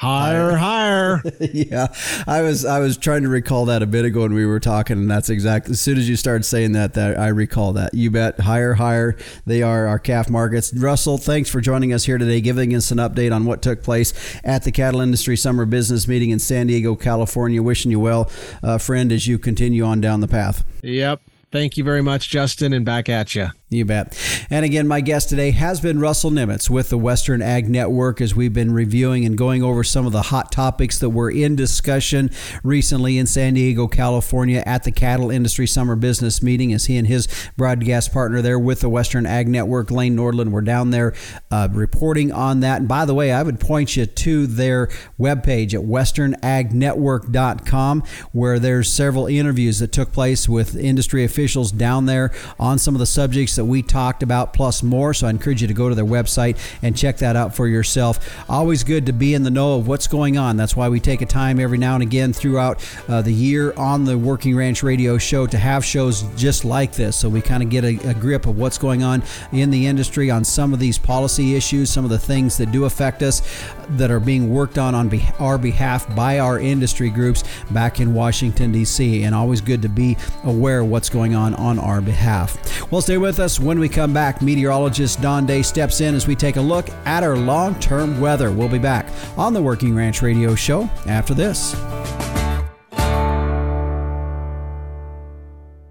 Higher, 0.00 0.56
higher. 0.56 1.22
yeah, 1.40 1.88
I 2.26 2.40
was 2.40 2.64
I 2.64 2.78
was 2.78 2.96
trying 2.96 3.20
to 3.24 3.28
recall 3.28 3.66
that 3.66 3.82
a 3.82 3.86
bit 3.86 4.06
ago 4.06 4.22
when 4.22 4.32
we 4.32 4.46
were 4.46 4.58
talking, 4.58 4.96
and 4.96 5.10
that's 5.10 5.28
exactly 5.28 5.72
as 5.72 5.80
soon 5.82 5.98
as 5.98 6.08
you 6.08 6.16
started 6.16 6.44
saying 6.44 6.72
that, 6.72 6.94
that 6.94 7.18
I 7.18 7.28
recall 7.28 7.74
that. 7.74 7.92
You 7.92 8.10
bet, 8.10 8.40
higher, 8.40 8.72
higher. 8.72 9.18
They 9.44 9.60
are 9.60 9.86
our 9.86 9.98
calf 9.98 10.30
markets. 10.30 10.72
Russell, 10.72 11.18
thanks 11.18 11.50
for 11.50 11.60
joining 11.60 11.92
us 11.92 12.06
here 12.06 12.16
today, 12.16 12.40
giving 12.40 12.74
us 12.74 12.90
an 12.90 12.96
update 12.96 13.30
on 13.30 13.44
what 13.44 13.60
took 13.60 13.82
place 13.82 14.14
at 14.42 14.64
the 14.64 14.72
Cattle 14.72 15.02
Industry 15.02 15.36
Summer 15.36 15.66
Business 15.66 16.08
Meeting 16.08 16.30
in 16.30 16.38
San 16.38 16.68
Diego, 16.68 16.96
California. 16.96 17.62
Wishing 17.62 17.90
you 17.90 18.00
well, 18.00 18.30
uh, 18.62 18.78
friend, 18.78 19.12
as 19.12 19.26
you 19.26 19.38
continue 19.38 19.84
on 19.84 20.00
down 20.00 20.20
the 20.20 20.28
path. 20.28 20.64
Yep. 20.82 21.20
Thank 21.52 21.76
you 21.76 21.84
very 21.84 22.02
much, 22.02 22.30
Justin, 22.30 22.72
and 22.72 22.86
back 22.86 23.10
at 23.10 23.34
you. 23.34 23.48
You 23.72 23.84
bet. 23.84 24.18
And 24.50 24.64
again, 24.64 24.88
my 24.88 25.00
guest 25.00 25.28
today 25.28 25.52
has 25.52 25.80
been 25.80 26.00
Russell 26.00 26.32
Nemetz 26.32 26.68
with 26.68 26.88
the 26.88 26.98
Western 26.98 27.40
Ag 27.40 27.68
Network 27.68 28.20
as 28.20 28.34
we've 28.34 28.52
been 28.52 28.72
reviewing 28.72 29.24
and 29.24 29.38
going 29.38 29.62
over 29.62 29.84
some 29.84 30.06
of 30.06 30.12
the 30.12 30.22
hot 30.22 30.50
topics 30.50 30.98
that 30.98 31.10
were 31.10 31.30
in 31.30 31.54
discussion 31.54 32.32
recently 32.64 33.16
in 33.16 33.28
San 33.28 33.54
Diego, 33.54 33.86
California 33.86 34.64
at 34.66 34.82
the 34.82 34.90
Cattle 34.90 35.30
Industry 35.30 35.68
Summer 35.68 35.94
Business 35.94 36.42
Meeting 36.42 36.72
as 36.72 36.86
he 36.86 36.96
and 36.96 37.06
his 37.06 37.28
broadcast 37.56 38.12
partner 38.12 38.42
there 38.42 38.58
with 38.58 38.80
the 38.80 38.88
Western 38.88 39.24
Ag 39.24 39.46
Network, 39.46 39.92
Lane 39.92 40.16
Nordlund, 40.16 40.50
were 40.50 40.62
down 40.62 40.90
there 40.90 41.14
uh, 41.52 41.68
reporting 41.70 42.32
on 42.32 42.58
that. 42.60 42.80
And 42.80 42.88
by 42.88 43.04
the 43.04 43.14
way, 43.14 43.30
I 43.30 43.44
would 43.44 43.60
point 43.60 43.96
you 43.96 44.04
to 44.04 44.48
their 44.48 44.88
webpage 45.16 45.74
at 45.74 45.82
westernagnetwork.com 45.82 48.02
where 48.32 48.58
there's 48.58 48.92
several 48.92 49.28
interviews 49.28 49.78
that 49.78 49.92
took 49.92 50.10
place 50.10 50.48
with 50.48 50.74
industry 50.74 51.22
officials 51.22 51.70
down 51.70 52.06
there 52.06 52.32
on 52.58 52.76
some 52.76 52.96
of 52.96 52.98
the 52.98 53.06
subjects 53.06 53.59
that 53.60 53.66
we 53.66 53.82
talked 53.82 54.22
about, 54.22 54.54
plus 54.54 54.82
more. 54.82 55.12
So 55.12 55.26
I 55.26 55.30
encourage 55.30 55.60
you 55.60 55.68
to 55.68 55.74
go 55.74 55.90
to 55.90 55.94
their 55.94 56.02
website 56.02 56.56
and 56.80 56.96
check 56.96 57.18
that 57.18 57.36
out 57.36 57.54
for 57.54 57.68
yourself. 57.68 58.18
Always 58.48 58.84
good 58.84 59.04
to 59.04 59.12
be 59.12 59.34
in 59.34 59.42
the 59.42 59.50
know 59.50 59.76
of 59.76 59.86
what's 59.86 60.06
going 60.06 60.38
on. 60.38 60.56
That's 60.56 60.74
why 60.74 60.88
we 60.88 60.98
take 60.98 61.20
a 61.20 61.26
time 61.26 61.60
every 61.60 61.76
now 61.76 61.92
and 61.92 62.02
again 62.02 62.32
throughout 62.32 62.82
uh, 63.06 63.20
the 63.20 63.34
year 63.34 63.74
on 63.76 64.06
the 64.06 64.16
Working 64.16 64.56
Ranch 64.56 64.82
Radio 64.82 65.18
Show 65.18 65.46
to 65.46 65.58
have 65.58 65.84
shows 65.84 66.22
just 66.36 66.64
like 66.64 66.92
this. 66.92 67.16
So 67.16 67.28
we 67.28 67.42
kind 67.42 67.62
of 67.62 67.68
get 67.68 67.84
a, 67.84 67.98
a 68.08 68.14
grip 68.14 68.46
of 68.46 68.56
what's 68.56 68.78
going 68.78 69.02
on 69.02 69.22
in 69.52 69.70
the 69.70 69.86
industry 69.86 70.30
on 70.30 70.42
some 70.42 70.72
of 70.72 70.78
these 70.78 70.96
policy 70.96 71.54
issues, 71.54 71.90
some 71.90 72.04
of 72.04 72.10
the 72.10 72.18
things 72.18 72.56
that 72.56 72.72
do 72.72 72.86
affect 72.86 73.22
us 73.22 73.42
that 73.90 74.10
are 74.10 74.20
being 74.20 74.50
worked 74.50 74.78
on 74.78 74.94
on 74.94 75.10
be- 75.10 75.28
our 75.38 75.58
behalf 75.58 76.14
by 76.16 76.38
our 76.38 76.58
industry 76.58 77.10
groups 77.10 77.44
back 77.72 78.00
in 78.00 78.14
Washington, 78.14 78.72
D.C. 78.72 79.24
And 79.24 79.34
always 79.34 79.60
good 79.60 79.82
to 79.82 79.88
be 79.90 80.16
aware 80.44 80.80
of 80.80 80.88
what's 80.88 81.10
going 81.10 81.34
on 81.34 81.54
on 81.56 81.78
our 81.78 82.00
behalf. 82.00 82.90
Well, 82.90 83.02
stay 83.02 83.18
with 83.18 83.38
us 83.38 83.49
us 83.50 83.58
when 83.58 83.78
we 83.80 83.88
come 83.88 84.12
back. 84.12 84.42
Meteorologist 84.42 85.20
Don 85.20 85.44
Day 85.46 85.62
steps 85.62 86.00
in 86.00 86.14
as 86.14 86.26
we 86.26 86.36
take 86.36 86.56
a 86.56 86.60
look 86.60 86.88
at 87.04 87.24
our 87.24 87.36
long 87.36 87.74
term 87.80 88.20
weather. 88.20 88.52
We'll 88.52 88.68
be 88.68 88.78
back 88.78 89.06
on 89.36 89.52
the 89.52 89.62
Working 89.62 89.94
Ranch 89.94 90.22
Radio 90.22 90.54
Show 90.54 90.88
after 91.06 91.34
this. 91.34 91.74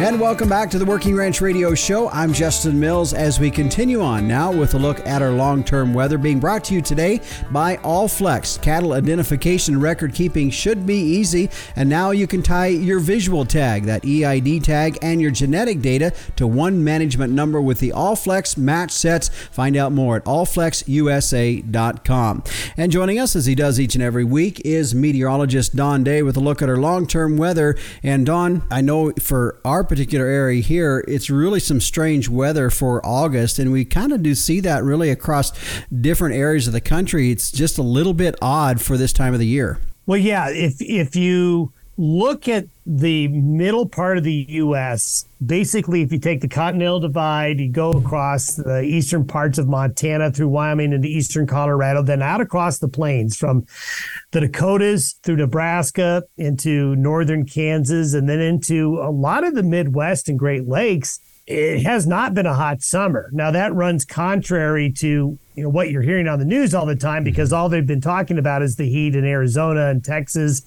And 0.00 0.20
welcome 0.20 0.48
back 0.48 0.70
to 0.70 0.78
the 0.78 0.84
Working 0.84 1.16
Ranch 1.16 1.40
Radio 1.40 1.74
Show. 1.74 2.08
I'm 2.10 2.32
Justin 2.32 2.78
Mills 2.78 3.12
as 3.12 3.40
we 3.40 3.50
continue 3.50 4.00
on 4.00 4.28
now 4.28 4.52
with 4.52 4.74
a 4.74 4.78
look 4.78 5.04
at 5.04 5.22
our 5.22 5.32
long 5.32 5.64
term 5.64 5.92
weather 5.92 6.18
being 6.18 6.38
brought 6.38 6.62
to 6.66 6.74
you 6.74 6.80
today 6.80 7.20
by 7.50 7.78
Allflex. 7.78 8.62
Cattle 8.62 8.92
identification 8.92 9.80
record 9.80 10.14
keeping 10.14 10.50
should 10.50 10.86
be 10.86 10.94
easy, 10.94 11.50
and 11.74 11.88
now 11.88 12.12
you 12.12 12.28
can 12.28 12.44
tie 12.44 12.68
your 12.68 13.00
visual 13.00 13.44
tag, 13.44 13.86
that 13.86 14.04
EID 14.04 14.62
tag, 14.62 14.96
and 15.02 15.20
your 15.20 15.32
genetic 15.32 15.80
data 15.80 16.14
to 16.36 16.46
one 16.46 16.84
management 16.84 17.32
number 17.32 17.60
with 17.60 17.80
the 17.80 17.90
Allflex 17.90 18.56
match 18.56 18.92
sets. 18.92 19.28
Find 19.28 19.76
out 19.76 19.90
more 19.90 20.18
at 20.18 20.24
allflexusa.com. 20.26 22.44
And 22.76 22.92
joining 22.92 23.18
us 23.18 23.34
as 23.34 23.46
he 23.46 23.56
does 23.56 23.80
each 23.80 23.96
and 23.96 24.04
every 24.04 24.22
week 24.22 24.62
is 24.64 24.94
meteorologist 24.94 25.74
Don 25.74 26.04
Day 26.04 26.22
with 26.22 26.36
a 26.36 26.40
look 26.40 26.62
at 26.62 26.68
our 26.68 26.76
long 26.76 27.04
term 27.04 27.36
weather. 27.36 27.76
And 28.04 28.24
Don, 28.24 28.62
I 28.70 28.80
know 28.80 29.10
for 29.18 29.58
our 29.64 29.87
particular 29.88 30.26
area 30.26 30.62
here, 30.62 31.04
it's 31.08 31.30
really 31.30 31.60
some 31.60 31.80
strange 31.80 32.28
weather 32.28 32.70
for 32.70 33.04
August, 33.04 33.58
and 33.58 33.72
we 33.72 33.84
kind 33.84 34.12
of 34.12 34.22
do 34.22 34.34
see 34.34 34.60
that 34.60 34.84
really 34.84 35.10
across 35.10 35.52
different 35.88 36.34
areas 36.34 36.66
of 36.66 36.72
the 36.72 36.80
country. 36.80 37.30
It's 37.30 37.50
just 37.50 37.78
a 37.78 37.82
little 37.82 38.14
bit 38.14 38.34
odd 38.42 38.80
for 38.80 38.96
this 38.96 39.12
time 39.12 39.32
of 39.32 39.40
the 39.40 39.46
year. 39.46 39.78
Well, 40.06 40.18
yeah, 40.18 40.48
if 40.48 40.76
if 40.80 41.14
you 41.16 41.72
look 41.98 42.46
at 42.46 42.64
the 42.86 43.26
middle 43.28 43.86
part 43.86 44.16
of 44.16 44.24
the 44.24 44.46
U.S., 44.50 45.26
basically, 45.44 46.00
if 46.00 46.12
you 46.12 46.18
take 46.18 46.40
the 46.40 46.48
Continental 46.48 47.00
Divide, 47.00 47.58
you 47.58 47.70
go 47.70 47.90
across 47.90 48.54
the 48.54 48.82
eastern 48.82 49.26
parts 49.26 49.58
of 49.58 49.68
Montana 49.68 50.30
through 50.30 50.48
Wyoming 50.48 50.92
into 50.92 51.08
eastern 51.08 51.46
Colorado, 51.46 52.02
then 52.02 52.22
out 52.22 52.40
across 52.40 52.78
the 52.78 52.88
plains 52.88 53.36
from 53.36 53.66
the 54.30 54.40
Dakotas 54.40 55.18
through 55.24 55.36
Nebraska 55.36 56.22
into 56.36 56.94
northern 56.94 57.44
Kansas, 57.44 58.14
and 58.14 58.28
then 58.28 58.40
into 58.40 59.00
a 59.02 59.10
lot 59.10 59.42
of 59.44 59.56
the 59.56 59.64
Midwest 59.64 60.28
and 60.28 60.38
Great 60.38 60.68
Lakes. 60.68 61.18
It 61.48 61.82
has 61.82 62.06
not 62.06 62.34
been 62.34 62.46
a 62.46 62.54
hot 62.54 62.82
summer. 62.82 63.30
Now 63.32 63.50
that 63.50 63.74
runs 63.74 64.04
contrary 64.04 64.92
to 64.98 65.38
you 65.54 65.62
know 65.62 65.70
what 65.70 65.90
you're 65.90 66.02
hearing 66.02 66.28
on 66.28 66.38
the 66.38 66.44
news 66.44 66.74
all 66.74 66.86
the 66.86 66.94
time 66.94 67.24
because 67.24 67.52
all 67.52 67.68
they've 67.68 67.86
been 67.86 68.02
talking 68.02 68.38
about 68.38 68.62
is 68.62 68.76
the 68.76 68.88
heat 68.88 69.16
in 69.16 69.24
Arizona 69.24 69.86
and 69.86 70.04
Texas 70.04 70.62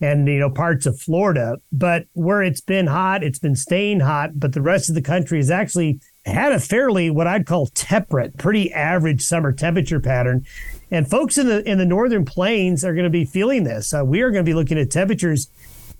and 0.00 0.26
you 0.28 0.38
know 0.38 0.50
parts 0.50 0.86
of 0.86 1.00
Florida. 1.00 1.56
But 1.72 2.06
where 2.12 2.42
it's 2.42 2.60
been 2.60 2.86
hot, 2.86 3.22
it's 3.22 3.38
been 3.38 3.56
staying 3.56 4.00
hot. 4.00 4.38
But 4.38 4.52
the 4.52 4.62
rest 4.62 4.88
of 4.88 4.94
the 4.94 5.02
country 5.02 5.38
has 5.38 5.50
actually 5.50 6.00
had 6.24 6.52
a 6.52 6.60
fairly 6.60 7.10
what 7.10 7.26
I'd 7.26 7.46
call 7.46 7.66
temperate, 7.68 8.36
pretty 8.36 8.72
average 8.72 9.22
summer 9.22 9.52
temperature 9.52 10.00
pattern. 10.00 10.44
And 10.90 11.08
folks 11.08 11.38
in 11.38 11.46
the 11.46 11.68
in 11.68 11.78
the 11.78 11.86
northern 11.86 12.24
plains 12.24 12.84
are 12.84 12.94
going 12.94 13.04
to 13.04 13.10
be 13.10 13.24
feeling 13.24 13.64
this. 13.64 13.94
Uh, 13.94 14.04
we 14.04 14.20
are 14.22 14.30
going 14.30 14.44
to 14.44 14.48
be 14.48 14.54
looking 14.54 14.78
at 14.78 14.90
temperatures 14.90 15.50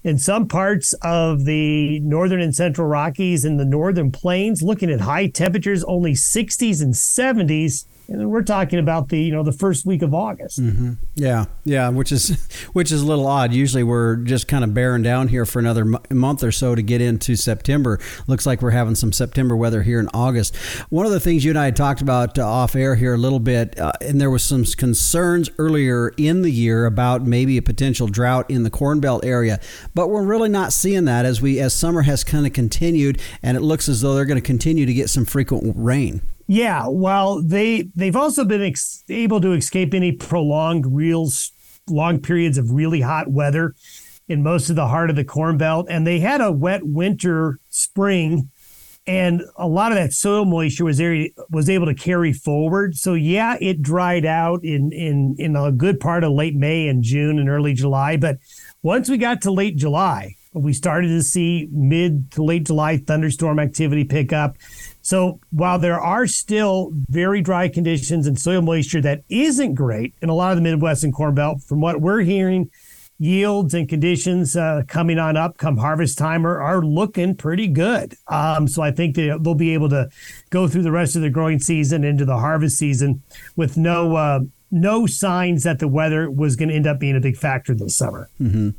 in 0.04 0.18
some 0.18 0.46
parts 0.46 0.92
of 1.02 1.46
the 1.46 1.98
northern 2.00 2.40
and 2.40 2.54
central 2.54 2.86
Rockies 2.86 3.44
and 3.44 3.58
the 3.58 3.64
northern 3.64 4.12
plains, 4.12 4.62
looking 4.62 4.88
at 4.88 5.00
high 5.00 5.26
temperatures, 5.26 5.82
only 5.82 6.12
60s 6.12 6.80
and 6.80 6.94
70s 6.94 7.86
and 8.08 8.30
we're 8.30 8.42
talking 8.42 8.78
about 8.78 9.08
the 9.08 9.20
you 9.20 9.32
know 9.32 9.42
the 9.42 9.52
first 9.52 9.84
week 9.84 10.02
of 10.02 10.14
August. 10.14 10.60
Mm-hmm. 10.60 10.94
Yeah, 11.14 11.46
yeah, 11.64 11.88
which 11.88 12.12
is 12.12 12.46
which 12.72 12.92
is 12.92 13.02
a 13.02 13.06
little 13.06 13.26
odd. 13.26 13.52
Usually 13.52 13.82
we're 13.82 14.16
just 14.16 14.48
kind 14.48 14.64
of 14.64 14.74
bearing 14.74 15.02
down 15.02 15.28
here 15.28 15.44
for 15.44 15.58
another 15.58 15.82
m- 15.82 15.96
month 16.10 16.42
or 16.42 16.52
so 16.52 16.74
to 16.74 16.82
get 16.82 17.00
into 17.00 17.36
September. 17.36 17.98
Looks 18.26 18.46
like 18.46 18.62
we're 18.62 18.70
having 18.70 18.94
some 18.94 19.12
September 19.12 19.56
weather 19.56 19.82
here 19.82 20.00
in 20.00 20.08
August. 20.14 20.56
One 20.90 21.06
of 21.06 21.12
the 21.12 21.20
things 21.20 21.44
you 21.44 21.50
and 21.50 21.58
I 21.58 21.66
had 21.66 21.76
talked 21.76 22.00
about 22.00 22.38
uh, 22.38 22.46
off 22.46 22.76
air 22.76 22.94
here 22.94 23.14
a 23.14 23.18
little 23.18 23.40
bit, 23.40 23.78
uh, 23.78 23.92
and 24.00 24.20
there 24.20 24.30
was 24.30 24.42
some 24.42 24.64
concerns 24.64 25.50
earlier 25.58 26.12
in 26.16 26.42
the 26.42 26.50
year 26.50 26.86
about 26.86 27.22
maybe 27.22 27.56
a 27.56 27.62
potential 27.62 28.06
drought 28.06 28.50
in 28.50 28.62
the 28.62 28.70
Corn 28.70 29.00
Belt 29.00 29.24
area, 29.24 29.60
but 29.94 30.08
we're 30.08 30.24
really 30.24 30.48
not 30.48 30.72
seeing 30.72 31.04
that 31.06 31.24
as 31.24 31.40
we 31.40 31.58
as 31.60 31.74
summer 31.74 32.02
has 32.02 32.24
kind 32.24 32.46
of 32.46 32.52
continued, 32.52 33.20
and 33.42 33.56
it 33.56 33.60
looks 33.60 33.88
as 33.88 34.00
though 34.00 34.14
they're 34.14 34.24
going 34.24 34.40
to 34.40 34.46
continue 34.46 34.86
to 34.86 34.94
get 34.94 35.10
some 35.10 35.24
frequent 35.24 35.74
rain. 35.76 36.22
Yeah, 36.46 36.86
well, 36.88 37.42
they 37.42 37.88
they've 37.94 38.16
also 38.16 38.44
been 38.44 38.62
ex- 38.62 39.02
able 39.08 39.40
to 39.40 39.52
escape 39.52 39.94
any 39.94 40.12
prolonged 40.12 40.86
real 40.94 41.28
long 41.88 42.20
periods 42.20 42.58
of 42.58 42.70
really 42.70 43.00
hot 43.00 43.28
weather 43.28 43.74
in 44.28 44.42
most 44.42 44.70
of 44.70 44.76
the 44.76 44.88
heart 44.88 45.10
of 45.10 45.16
the 45.16 45.24
Corn 45.24 45.56
Belt, 45.56 45.86
and 45.88 46.06
they 46.06 46.20
had 46.20 46.40
a 46.40 46.52
wet 46.52 46.84
winter 46.84 47.58
spring, 47.68 48.50
and 49.06 49.42
a 49.56 49.66
lot 49.66 49.92
of 49.92 49.98
that 49.98 50.12
soil 50.12 50.44
moisture 50.44 50.84
was 50.84 50.98
there, 50.98 51.28
was 51.50 51.68
able 51.68 51.86
to 51.86 51.94
carry 51.94 52.32
forward. 52.32 52.96
So 52.96 53.14
yeah, 53.14 53.56
it 53.60 53.82
dried 53.82 54.24
out 54.24 54.64
in 54.64 54.92
in 54.92 55.34
in 55.38 55.56
a 55.56 55.72
good 55.72 55.98
part 55.98 56.22
of 56.22 56.32
late 56.32 56.54
May 56.54 56.86
and 56.86 57.02
June 57.02 57.38
and 57.40 57.48
early 57.48 57.74
July, 57.74 58.16
but 58.16 58.38
once 58.82 59.08
we 59.08 59.18
got 59.18 59.42
to 59.42 59.50
late 59.50 59.76
July, 59.76 60.36
we 60.52 60.72
started 60.72 61.08
to 61.08 61.22
see 61.22 61.68
mid 61.72 62.30
to 62.32 62.42
late 62.44 62.66
July 62.66 62.98
thunderstorm 62.98 63.58
activity 63.58 64.04
pick 64.04 64.32
up. 64.32 64.56
So 65.06 65.38
while 65.50 65.78
there 65.78 66.00
are 66.00 66.26
still 66.26 66.90
very 67.08 67.40
dry 67.40 67.68
conditions 67.68 68.26
and 68.26 68.36
soil 68.36 68.60
moisture 68.60 69.00
that 69.02 69.22
isn't 69.28 69.76
great 69.76 70.14
in 70.20 70.28
a 70.28 70.34
lot 70.34 70.50
of 70.50 70.56
the 70.56 70.62
Midwest 70.62 71.04
and 71.04 71.14
Corn 71.14 71.32
Belt, 71.32 71.62
from 71.62 71.80
what 71.80 72.00
we're 72.00 72.22
hearing, 72.22 72.72
yields 73.20 73.72
and 73.72 73.88
conditions 73.88 74.56
uh, 74.56 74.82
coming 74.88 75.20
on 75.20 75.36
up 75.36 75.58
come 75.58 75.76
harvest 75.76 76.18
time 76.18 76.44
are, 76.44 76.60
are 76.60 76.82
looking 76.82 77.36
pretty 77.36 77.68
good. 77.68 78.16
Um, 78.26 78.66
so 78.66 78.82
I 78.82 78.90
think 78.90 79.14
they, 79.14 79.28
they'll 79.28 79.54
be 79.54 79.74
able 79.74 79.88
to 79.90 80.08
go 80.50 80.66
through 80.66 80.82
the 80.82 80.90
rest 80.90 81.14
of 81.14 81.22
the 81.22 81.30
growing 81.30 81.60
season 81.60 82.02
into 82.02 82.24
the 82.24 82.38
harvest 82.38 82.76
season 82.76 83.22
with 83.54 83.76
no 83.76 84.16
uh, 84.16 84.40
no 84.70 85.06
signs 85.06 85.62
that 85.62 85.78
the 85.78 85.88
weather 85.88 86.30
was 86.30 86.56
going 86.56 86.68
to 86.68 86.74
end 86.74 86.86
up 86.86 86.98
being 86.98 87.16
a 87.16 87.20
big 87.20 87.36
factor 87.36 87.74
this 87.74 87.96
summer. 87.96 88.28
Mm-hmm. 88.40 88.70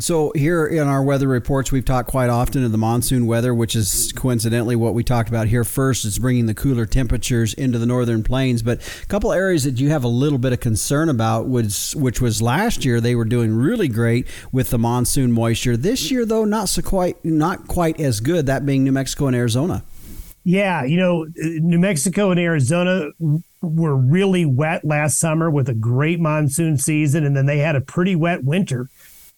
So, 0.00 0.32
here 0.34 0.66
in 0.66 0.86
our 0.88 1.02
weather 1.02 1.28
reports, 1.28 1.72
we've 1.72 1.84
talked 1.84 2.10
quite 2.10 2.28
often 2.28 2.64
of 2.64 2.72
the 2.72 2.78
monsoon 2.78 3.26
weather, 3.26 3.54
which 3.54 3.74
is 3.74 4.12
coincidentally 4.14 4.76
what 4.76 4.94
we 4.94 5.02
talked 5.02 5.28
about 5.28 5.48
here 5.48 5.64
first. 5.64 6.04
It's 6.04 6.18
bringing 6.18 6.46
the 6.46 6.54
cooler 6.54 6.86
temperatures 6.86 7.54
into 7.54 7.78
the 7.78 7.86
northern 7.86 8.22
plains. 8.22 8.62
But 8.62 8.80
a 9.02 9.06
couple 9.06 9.32
areas 9.32 9.64
that 9.64 9.80
you 9.80 9.90
have 9.90 10.04
a 10.04 10.08
little 10.08 10.38
bit 10.38 10.52
of 10.52 10.60
concern 10.60 11.08
about, 11.08 11.48
was, 11.48 11.96
which 11.96 12.20
was 12.20 12.42
last 12.42 12.84
year, 12.84 13.00
they 13.00 13.14
were 13.14 13.24
doing 13.24 13.54
really 13.54 13.88
great 13.88 14.26
with 14.52 14.70
the 14.70 14.78
monsoon 14.78 15.32
moisture. 15.32 15.76
This 15.76 16.10
year, 16.10 16.26
though, 16.26 16.44
not 16.44 16.68
so 16.68 16.82
quite 16.82 17.22
not 17.24 17.68
quite 17.68 17.98
as 18.00 18.20
good. 18.20 18.46
That 18.46 18.66
being 18.66 18.84
New 18.84 18.92
Mexico 18.92 19.26
and 19.26 19.36
Arizona. 19.36 19.82
Yeah, 20.44 20.84
you 20.84 20.96
know, 20.96 21.26
New 21.36 21.78
Mexico 21.78 22.30
and 22.30 22.40
Arizona 22.40 23.10
were 23.62 23.96
really 23.96 24.44
wet 24.44 24.84
last 24.84 25.18
summer 25.18 25.50
with 25.50 25.68
a 25.68 25.74
great 25.74 26.20
monsoon 26.20 26.76
season, 26.76 27.24
and 27.24 27.36
then 27.36 27.46
they 27.46 27.58
had 27.58 27.76
a 27.76 27.80
pretty 27.80 28.16
wet 28.16 28.44
winter, 28.44 28.88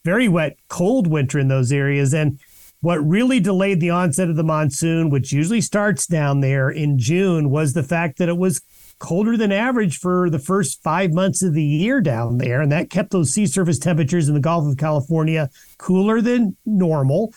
very 0.05 0.29
wet, 0.29 0.57
cold 0.69 1.07
winter 1.07 1.39
in 1.39 1.49
those 1.49 1.71
areas. 1.71 2.15
And 2.15 2.41
what 2.81 2.99
really 2.99 3.41
delayed 3.41 3.81
the 3.81 3.91
onset 3.91 4.29
of 4.29 4.37
the 4.37 4.45
monsoon, 4.45 5.11
which 5.11 5.33
usually 5.33 5.61
starts 5.61 6.07
down 6.07 6.41
there 6.41 6.69
in 6.69 6.99
June, 6.99 7.51
was 7.51 7.73
the 7.73 7.83
fact 7.83 8.19
that 8.19 8.29
it 8.29 8.37
was 8.37 8.61
colder 8.99 9.37
than 9.37 9.53
average 9.53 9.99
for 9.99 10.31
the 10.31 10.39
first 10.39 10.83
five 10.83 11.13
months 11.13 11.43
of 11.43 11.55
the 11.55 11.65
year 11.65 12.01
down 12.01 12.39
there. 12.39 12.61
And 12.61 12.71
that 12.73 12.91
kept 12.91 13.11
those 13.11 13.33
sea 13.33 13.47
surface 13.47 13.79
temperatures 13.79 14.29
in 14.29 14.35
the 14.35 14.41
Gulf 14.41 14.67
of 14.67 14.77
California 14.77 15.51
cooler 15.79 16.21
than 16.21 16.57
normal. 16.65 17.33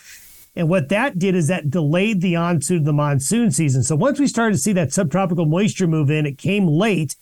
And 0.57 0.69
what 0.69 0.89
that 0.89 1.19
did 1.19 1.35
is 1.35 1.47
that 1.49 1.69
delayed 1.69 2.19
the 2.19 2.35
onset 2.35 2.77
of 2.77 2.85
the 2.85 2.91
monsoon 2.91 3.51
season. 3.51 3.83
So 3.83 3.95
once 3.95 4.19
we 4.19 4.25
started 4.25 4.55
to 4.55 4.61
see 4.61 4.73
that 4.73 4.91
subtropical 4.91 5.45
moisture 5.45 5.85
move 5.85 6.09
in, 6.09 6.25
it 6.25 6.39
came 6.39 6.65
late. 6.67 7.15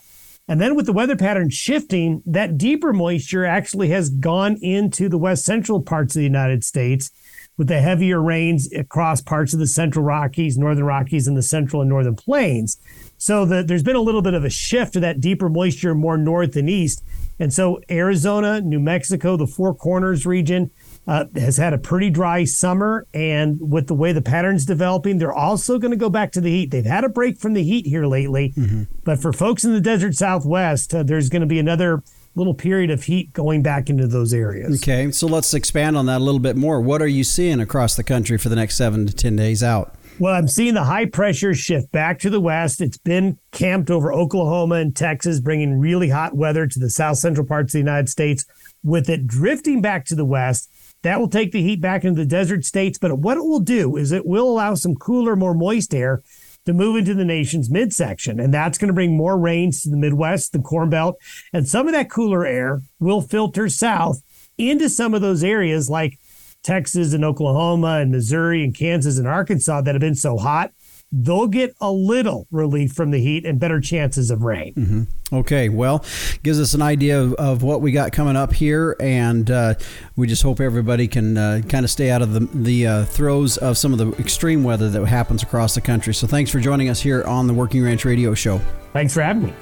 And 0.48 0.62
then 0.62 0.74
with 0.74 0.86
the 0.86 0.94
weather 0.94 1.18
pattern 1.18 1.50
shifting, 1.50 2.24
that 2.26 2.58
deeper 2.58 2.94
moisture 2.94 3.46
actually 3.46 3.90
has 3.90 4.10
gone 4.10 4.58
into 4.62 5.10
the 5.10 5.18
west 5.18 5.44
central 5.44 5.82
parts 5.82 6.16
of 6.16 6.20
the 6.20 6.24
United 6.24 6.64
States 6.64 7.12
with 7.58 7.68
the 7.68 7.82
heavier 7.82 8.22
rains 8.22 8.72
across 8.72 9.20
parts 9.22 9.54
of 9.54 9.60
the 9.60 9.68
central 9.68 10.06
Rockies, 10.06 10.58
northern 10.58 10.86
Rockies, 10.86 11.28
and 11.28 11.36
the 11.36 11.42
central 11.42 11.82
and 11.82 11.90
northern 11.90 12.16
plains. 12.16 12.78
So 13.18 13.44
the, 13.44 13.64
there's 13.64 13.84
been 13.84 13.98
a 13.98 14.02
little 14.02 14.22
bit 14.22 14.34
of 14.34 14.46
a 14.46 14.50
shift 14.50 14.94
to 14.94 15.02
that 15.02 15.20
deeper 15.20 15.50
moisture 15.50 15.94
more 15.94 16.18
north 16.18 16.56
and 16.56 16.70
east. 16.70 17.04
And 17.38 17.54
so 17.54 17.82
Arizona, 17.90 18.62
New 18.62 18.80
Mexico, 18.80 19.36
the 19.36 19.48
Four 19.48 19.76
Corners 19.76 20.26
region, 20.26 20.72
uh, 21.08 21.26
has 21.36 21.58
had 21.58 21.74
a 21.74 21.78
pretty 21.78 22.10
dry 22.10 22.44
summer. 22.44 23.08
And 23.14 23.60
with 23.60 23.88
the 23.88 23.94
way 23.94 24.12
the 24.12 24.22
pattern's 24.22 24.66
developing, 24.66 25.18
they're 25.18 25.34
also 25.34 25.78
going 25.78 25.92
to 25.92 25.98
go 25.98 26.10
back 26.10 26.32
to 26.34 26.42
the 26.42 26.50
heat. 26.50 26.72
They've 26.72 26.86
had 26.86 27.04
a 27.04 27.10
break 27.10 27.38
from 27.40 27.54
the 27.54 27.64
heat 27.64 27.86
here 27.86 28.06
lately. 28.06 28.54
Mm-hmm. 28.58 28.84
But 29.04 29.22
for 29.22 29.32
folks 29.32 29.64
in 29.64 29.74
the 29.74 29.82
desert 29.82 30.16
southwest, 30.16 30.94
uh, 30.94 31.04
there's 31.04 31.30
going 31.30 31.42
to 31.42 31.48
be 31.48 31.60
another 31.60 32.04
little 32.36 32.54
period 32.54 32.92
of 32.92 33.04
heat 33.04 33.32
going 33.34 33.64
back 33.64 33.90
into 33.90 34.08
those 34.08 34.34
areas. 34.34 34.82
Okay, 34.82 35.10
so 35.12 35.26
let's 35.26 35.54
expand 35.54 35.96
on 35.96 36.06
that 36.08 36.18
a 36.18 36.24
little 36.24 36.40
bit 36.40 36.58
more. 36.58 36.82
What 36.82 37.02
are 37.02 37.08
you 37.08 37.24
seeing 37.24 37.60
across 37.62 37.96
the 37.96 38.04
country 38.04 38.38
for 38.38 38.50
the 38.50 38.56
next 38.56 38.76
seven 38.76 39.06
to 39.06 39.14
10 39.14 39.36
days 39.36 39.64
out? 39.64 39.96
Well, 40.18 40.34
I'm 40.34 40.48
seeing 40.48 40.76
the 40.76 40.84
high 40.86 41.06
pressure 41.06 41.54
shift 41.54 41.92
back 41.92 42.20
to 42.20 42.30
the 42.30 42.40
west. 42.40 42.80
It's 42.80 42.98
been 42.98 43.38
camped 43.52 43.92
over 43.92 44.14
Oklahoma 44.14 44.76
and 44.76 44.96
Texas, 44.96 45.42
bringing 45.42 45.78
really 45.78 46.10
hot 46.10 46.36
weather 46.36 46.68
to 46.68 46.80
the 46.80 46.90
south 46.90 47.18
central 47.18 47.46
parts 47.46 47.70
of 47.70 47.74
the 47.74 47.80
United 47.80 48.08
States. 48.08 48.46
With 48.82 49.10
it 49.10 49.28
drifting 49.28 49.82
back 49.82 50.06
to 50.06 50.16
the 50.16 50.26
west, 50.26 50.70
that 51.06 51.20
will 51.20 51.30
take 51.30 51.52
the 51.52 51.62
heat 51.62 51.80
back 51.80 52.04
into 52.04 52.20
the 52.20 52.26
desert 52.26 52.66
states. 52.66 52.98
But 52.98 53.20
what 53.20 53.38
it 53.38 53.44
will 53.44 53.60
do 53.60 53.96
is 53.96 54.12
it 54.12 54.26
will 54.26 54.50
allow 54.50 54.74
some 54.74 54.96
cooler, 54.96 55.36
more 55.36 55.54
moist 55.54 55.94
air 55.94 56.24
to 56.66 56.74
move 56.74 56.98
into 56.98 57.14
the 57.14 57.24
nation's 57.24 57.70
midsection. 57.70 58.40
And 58.40 58.52
that's 58.52 58.80
going 58.80 58.88
to 58.88 58.94
bring 58.94 59.16
more 59.16 59.38
rains 59.38 59.84
to 59.84 59.90
the 59.90 59.98
Midwest, 59.98 60.52
the 60.52 60.60
Corn 60.60 60.90
Belt. 60.90 61.18
And 61.54 61.68
some 61.68 61.88
of 61.88 61.94
that 61.94 62.10
cooler 62.10 62.44
air 62.44 62.82
will 63.00 63.22
filter 63.22 63.70
south 63.70 64.24
into 64.58 64.90
some 64.90 65.14
of 65.14 65.22
those 65.22 65.44
areas 65.44 65.92
like 65.92 66.18
Texas 66.64 67.14
and 67.14 67.24
Oklahoma 67.24 68.00
and 68.00 68.12
Missouri 68.12 68.64
and 68.64 68.74
Kansas 68.74 69.20
and 69.20 69.28
Arkansas 69.28 69.82
that 69.82 69.94
have 69.94 70.02
been 70.02 70.16
so 70.16 70.38
hot 70.38 70.72
they'll 71.16 71.48
get 71.48 71.76
a 71.80 71.92
little 71.92 72.46
relief 72.52 72.92
from 72.92 73.12
the 73.12 73.20
heat 73.20 73.46
and 73.46 73.60
better 73.60 73.80
chances 73.80 74.30
of 74.30 74.42
rain. 74.42 74.74
Mm-hmm. 74.74 75.36
Okay, 75.36 75.70
well, 75.70 76.06
gives 76.44 76.60
us 76.60 76.74
an 76.74 76.82
idea 76.82 77.20
of, 77.22 77.34
of, 77.36 77.64
what 77.64 77.82
we 77.82 77.92
got 77.92 78.12
coming 78.12 78.36
up 78.36 78.54
here, 78.54 78.96
and 79.00 79.50
uh, 79.50 79.74
we 80.16 80.28
just 80.28 80.44
hope 80.44 80.60
everybody 80.60 81.08
can 81.08 81.38
uh, 81.38 81.62
kind 81.68 81.84
of 81.84 81.90
stay 81.90 82.12
out 82.12 82.22
of 82.22 82.34
the, 82.34 82.42
the 82.54 82.86
uh, 82.86 83.06
throes 83.06 83.58
of 83.58 83.78
some 83.78 83.92
of 83.92 83.98
the 83.98 84.12
extreme 84.20 84.64
weather 84.64 84.90
that 84.90 85.06
happens 85.06 85.42
across 85.42 85.74
the 85.74 85.82
country. 85.82 86.14
So, 86.14 86.28
thanks 86.28 86.52
for 86.52 86.60
joining 86.60 86.90
us 86.90 87.02
here 87.02 87.24
on 87.24 87.48
the 87.48 87.54
Working 87.54 87.84
Ranch 87.84 88.06
Radio 88.06 88.34
Show. 88.34 88.62
Thanks 88.96 89.14
for 89.14 89.22
having 89.22 89.44
me. 89.44 89.54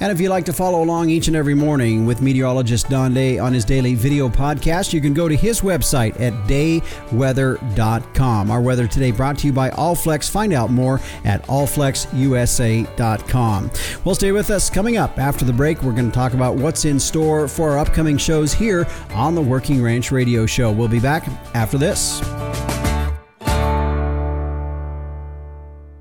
And 0.00 0.12
if 0.12 0.20
you'd 0.20 0.28
like 0.28 0.44
to 0.44 0.52
follow 0.52 0.82
along 0.82 1.08
each 1.08 1.26
and 1.26 1.34
every 1.34 1.54
morning 1.54 2.04
with 2.04 2.20
meteorologist 2.20 2.90
Don 2.90 3.14
Day 3.14 3.38
on 3.38 3.54
his 3.54 3.64
daily 3.64 3.94
video 3.94 4.28
podcast, 4.28 4.92
you 4.92 5.00
can 5.00 5.14
go 5.14 5.30
to 5.30 5.34
his 5.34 5.62
website 5.62 6.20
at 6.20 6.34
dayweather.com. 6.46 8.50
Our 8.50 8.60
weather 8.60 8.86
today 8.86 9.10
brought 9.10 9.38
to 9.38 9.46
you 9.46 9.52
by 9.54 9.70
Allflex. 9.70 10.28
Find 10.28 10.52
out 10.52 10.70
more 10.70 11.00
at 11.24 11.42
allflexusa.com. 11.44 13.70
Well, 14.04 14.14
stay 14.14 14.32
with 14.32 14.50
us. 14.50 14.68
Coming 14.68 14.98
up 14.98 15.18
after 15.18 15.46
the 15.46 15.54
break, 15.54 15.82
we're 15.82 15.92
going 15.92 16.10
to 16.10 16.14
talk 16.14 16.34
about 16.34 16.56
what's 16.56 16.84
in 16.84 17.00
store 17.00 17.48
for 17.48 17.70
our 17.70 17.78
upcoming 17.78 18.18
shows 18.18 18.52
here 18.52 18.86
on 19.14 19.34
the 19.34 19.40
Working 19.40 19.82
Ranch 19.82 20.12
Radio 20.12 20.44
Show. 20.44 20.70
We'll 20.70 20.88
be 20.88 21.00
back 21.00 21.26
after 21.54 21.78
this. 21.78 22.20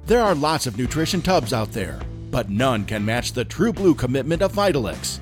There 0.07 0.21
are 0.21 0.35
lots 0.35 0.67
of 0.67 0.77
nutrition 0.77 1.21
tubs 1.21 1.53
out 1.53 1.71
there 1.71 2.01
but 2.31 2.49
none 2.49 2.85
can 2.85 3.05
match 3.05 3.33
the 3.33 3.45
true 3.45 3.73
blue 3.73 3.93
commitment 3.93 4.41
of 4.41 4.53
Vitalix. 4.53 5.19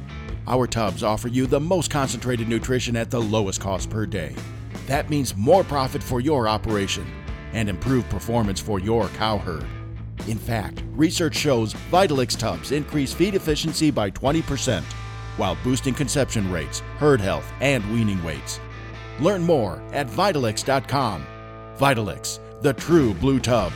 Our 0.47 0.67
tubs 0.67 1.03
offer 1.03 1.27
you 1.27 1.47
the 1.47 1.59
most 1.59 1.91
concentrated 1.91 2.47
nutrition 2.47 2.95
at 2.95 3.11
the 3.11 3.21
lowest 3.21 3.59
cost 3.59 3.89
per 3.89 4.05
day. 4.05 4.35
That 4.87 5.09
means 5.09 5.35
more 5.35 5.63
profit 5.63 6.01
for 6.01 6.21
your 6.21 6.47
operation 6.47 7.05
and 7.53 7.67
improved 7.67 8.09
performance 8.09 8.59
for 8.59 8.79
your 8.79 9.07
cow 9.09 9.37
herd. 9.37 9.65
In 10.27 10.37
fact, 10.37 10.83
research 10.91 11.35
shows 11.35 11.73
Vitalix 11.91 12.37
tubs 12.37 12.71
increase 12.71 13.13
feed 13.13 13.35
efficiency 13.35 13.89
by 13.91 14.11
20% 14.11 14.83
while 15.37 15.57
boosting 15.63 15.93
conception 15.93 16.51
rates, 16.51 16.81
herd 16.97 17.21
health, 17.21 17.51
and 17.61 17.83
weaning 17.91 18.21
weights. 18.23 18.59
Learn 19.19 19.41
more 19.41 19.81
at 19.93 20.07
Vitalix.com. 20.07 21.25
Vitalix, 21.77 22.39
the 22.61 22.73
true 22.73 23.13
blue 23.15 23.39
tub. 23.39 23.71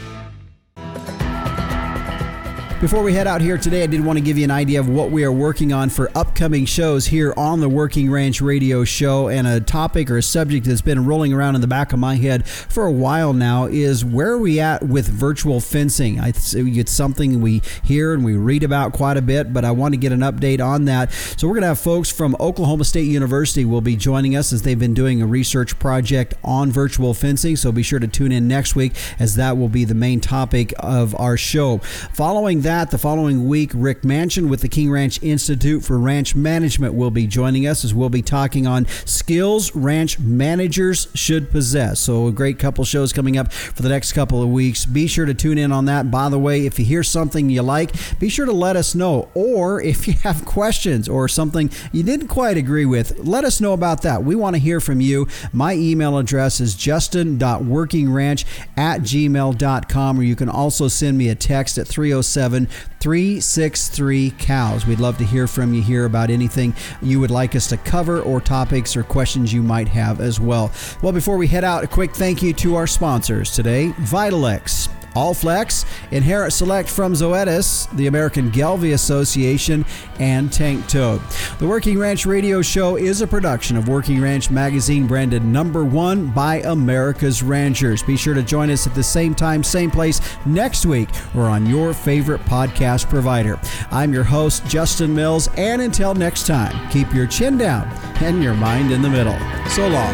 Before 2.83 3.01
we 3.01 3.13
head 3.13 3.27
out 3.27 3.39
here 3.39 3.57
today, 3.57 3.83
I 3.83 3.87
did 3.87 4.03
want 4.03 4.19
to 4.19 4.21
give 4.21 4.37
you 4.37 4.43
an 4.43 4.51
idea 4.51 4.77
of 4.77 4.89
what 4.89 5.09
we 5.09 5.23
are 5.23 5.31
working 5.31 5.71
on 5.71 5.89
for 5.89 6.11
upcoming 6.15 6.65
shows 6.65 7.05
here 7.05 7.33
on 7.37 7.61
the 7.61 7.69
Working 7.69 8.11
Ranch 8.11 8.41
Radio 8.41 8.83
Show. 8.83 9.29
And 9.29 9.47
a 9.47 9.61
topic 9.61 10.11
or 10.11 10.17
a 10.17 10.21
subject 10.21 10.65
that's 10.65 10.81
been 10.81 11.05
rolling 11.05 11.31
around 11.31 11.55
in 11.55 11.61
the 11.61 11.67
back 11.67 11.93
of 11.93 11.99
my 11.99 12.15
head 12.15 12.45
for 12.45 12.85
a 12.85 12.91
while 12.91 13.31
now 13.31 13.67
is 13.67 14.03
where 14.03 14.31
are 14.31 14.37
we 14.37 14.59
at 14.59 14.83
with 14.83 15.07
virtual 15.07 15.61
fencing? 15.61 16.19
It's 16.21 16.91
something 16.91 17.39
we 17.39 17.61
hear 17.85 18.13
and 18.13 18.25
we 18.25 18.35
read 18.35 18.63
about 18.63 18.91
quite 18.91 19.15
a 19.15 19.21
bit, 19.21 19.53
but 19.53 19.63
I 19.63 19.71
want 19.71 19.93
to 19.93 19.97
get 19.97 20.11
an 20.11 20.19
update 20.19 20.59
on 20.59 20.83
that. 20.83 21.13
So 21.13 21.47
we're 21.47 21.53
going 21.53 21.61
to 21.61 21.67
have 21.67 21.79
folks 21.79 22.11
from 22.11 22.35
Oklahoma 22.37 22.83
State 22.83 23.07
University 23.07 23.63
will 23.63 23.79
be 23.79 23.95
joining 23.95 24.35
us 24.35 24.51
as 24.51 24.63
they've 24.63 24.77
been 24.77 24.93
doing 24.93 25.21
a 25.21 25.25
research 25.25 25.79
project 25.79 26.33
on 26.43 26.69
virtual 26.69 27.13
fencing. 27.13 27.55
So 27.55 27.71
be 27.71 27.81
sure 27.81 27.99
to 27.99 28.09
tune 28.09 28.33
in 28.33 28.49
next 28.49 28.75
week 28.75 28.91
as 29.19 29.35
that 29.35 29.55
will 29.57 29.69
be 29.69 29.85
the 29.85 29.95
main 29.95 30.19
topic 30.19 30.73
of 30.79 31.17
our 31.17 31.37
show. 31.37 31.77
Following 31.77 32.59
that, 32.63 32.72
that, 32.73 32.89
the 32.89 32.97
following 32.97 33.47
week, 33.47 33.69
Rick 33.75 34.03
Machen 34.03 34.49
with 34.49 34.61
the 34.61 34.67
King 34.67 34.89
Ranch 34.89 35.21
Institute 35.21 35.83
for 35.83 35.99
Ranch 35.99 36.33
Management 36.33 36.95
will 36.95 37.11
be 37.11 37.27
joining 37.27 37.67
us 37.67 37.85
as 37.85 37.93
we'll 37.93 38.09
be 38.09 38.23
talking 38.23 38.65
on 38.65 38.87
skills 39.05 39.75
ranch 39.75 40.17
managers 40.17 41.07
should 41.13 41.51
possess. 41.51 41.99
So, 41.99 42.25
a 42.25 42.31
great 42.31 42.57
couple 42.57 42.83
shows 42.83 43.13
coming 43.13 43.37
up 43.37 43.53
for 43.53 43.83
the 43.83 43.89
next 43.89 44.13
couple 44.13 44.41
of 44.41 44.49
weeks. 44.49 44.87
Be 44.87 45.05
sure 45.05 45.27
to 45.27 45.35
tune 45.35 45.59
in 45.59 45.71
on 45.71 45.85
that. 45.85 46.09
By 46.09 46.29
the 46.29 46.39
way, 46.39 46.65
if 46.65 46.79
you 46.79 46.85
hear 46.85 47.03
something 47.03 47.47
you 47.47 47.61
like, 47.61 47.91
be 48.19 48.27
sure 48.27 48.47
to 48.47 48.51
let 48.51 48.75
us 48.75 48.95
know. 48.95 49.29
Or 49.35 49.79
if 49.79 50.07
you 50.07 50.13
have 50.23 50.43
questions 50.43 51.07
or 51.07 51.27
something 51.27 51.69
you 51.91 52.01
didn't 52.01 52.27
quite 52.27 52.57
agree 52.57 52.85
with, 52.85 53.19
let 53.19 53.45
us 53.45 53.61
know 53.61 53.73
about 53.73 54.01
that. 54.01 54.23
We 54.23 54.33
want 54.33 54.55
to 54.55 54.59
hear 54.59 54.79
from 54.79 54.99
you. 54.99 55.27
My 55.51 55.75
email 55.75 56.17
address 56.17 56.59
is 56.59 56.73
justin.workingranch 56.73 58.45
at 58.77 59.01
gmail.com, 59.01 60.19
or 60.19 60.23
you 60.23 60.35
can 60.35 60.49
also 60.49 60.87
send 60.87 61.19
me 61.19 61.29
a 61.29 61.35
text 61.35 61.77
at 61.77 61.87
307 61.87 62.62
363 62.99 64.31
cows. 64.37 64.85
We'd 64.85 64.99
love 64.99 65.17
to 65.17 65.25
hear 65.25 65.47
from 65.47 65.73
you 65.73 65.81
here 65.81 66.05
about 66.05 66.29
anything 66.29 66.73
you 67.01 67.19
would 67.19 67.31
like 67.31 67.55
us 67.55 67.67
to 67.67 67.77
cover 67.77 68.21
or 68.21 68.41
topics 68.41 68.95
or 68.95 69.03
questions 69.03 69.53
you 69.53 69.63
might 69.63 69.87
have 69.87 70.21
as 70.21 70.39
well. 70.39 70.71
Well, 71.01 71.13
before 71.13 71.37
we 71.37 71.47
head 71.47 71.63
out, 71.63 71.83
a 71.83 71.87
quick 71.87 72.15
thank 72.15 72.41
you 72.41 72.53
to 72.53 72.75
our 72.75 72.87
sponsors 72.87 73.53
today 73.53 73.93
Vitalix. 73.99 74.89
Allflex, 75.15 75.85
Inherit 76.11 76.53
Select 76.53 76.89
from 76.89 77.13
Zoetis, 77.13 77.89
the 77.95 78.07
American 78.07 78.51
Gelbvieh 78.51 78.93
Association, 78.93 79.85
and 80.19 80.51
Tank 80.51 80.87
Toad. 80.87 81.21
The 81.59 81.67
Working 81.67 81.99
Ranch 81.99 82.25
Radio 82.25 82.61
Show 82.61 82.97
is 82.97 83.21
a 83.21 83.27
production 83.27 83.77
of 83.77 83.87
Working 83.87 84.21
Ranch 84.21 84.49
Magazine, 84.49 85.07
branded 85.07 85.43
number 85.43 85.83
one 85.83 86.27
by 86.27 86.61
America's 86.61 87.43
Ranchers. 87.43 88.03
Be 88.03 88.17
sure 88.17 88.33
to 88.33 88.43
join 88.43 88.69
us 88.69 88.87
at 88.87 88.95
the 88.95 89.03
same 89.03 89.35
time, 89.35 89.63
same 89.63 89.91
place 89.91 90.21
next 90.45 90.85
week 90.85 91.09
or 91.35 91.43
on 91.43 91.65
your 91.65 91.93
favorite 91.93 92.41
podcast 92.41 93.09
provider. 93.09 93.59
I'm 93.91 94.13
your 94.13 94.23
host, 94.23 94.65
Justin 94.67 95.13
Mills, 95.13 95.49
and 95.57 95.81
until 95.81 96.13
next 96.13 96.47
time, 96.47 96.89
keep 96.89 97.13
your 97.13 97.27
chin 97.27 97.57
down 97.57 97.87
and 98.21 98.43
your 98.43 98.53
mind 98.53 98.91
in 98.91 99.01
the 99.01 99.09
middle. 99.09 99.37
So 99.69 99.87
long. 99.87 100.13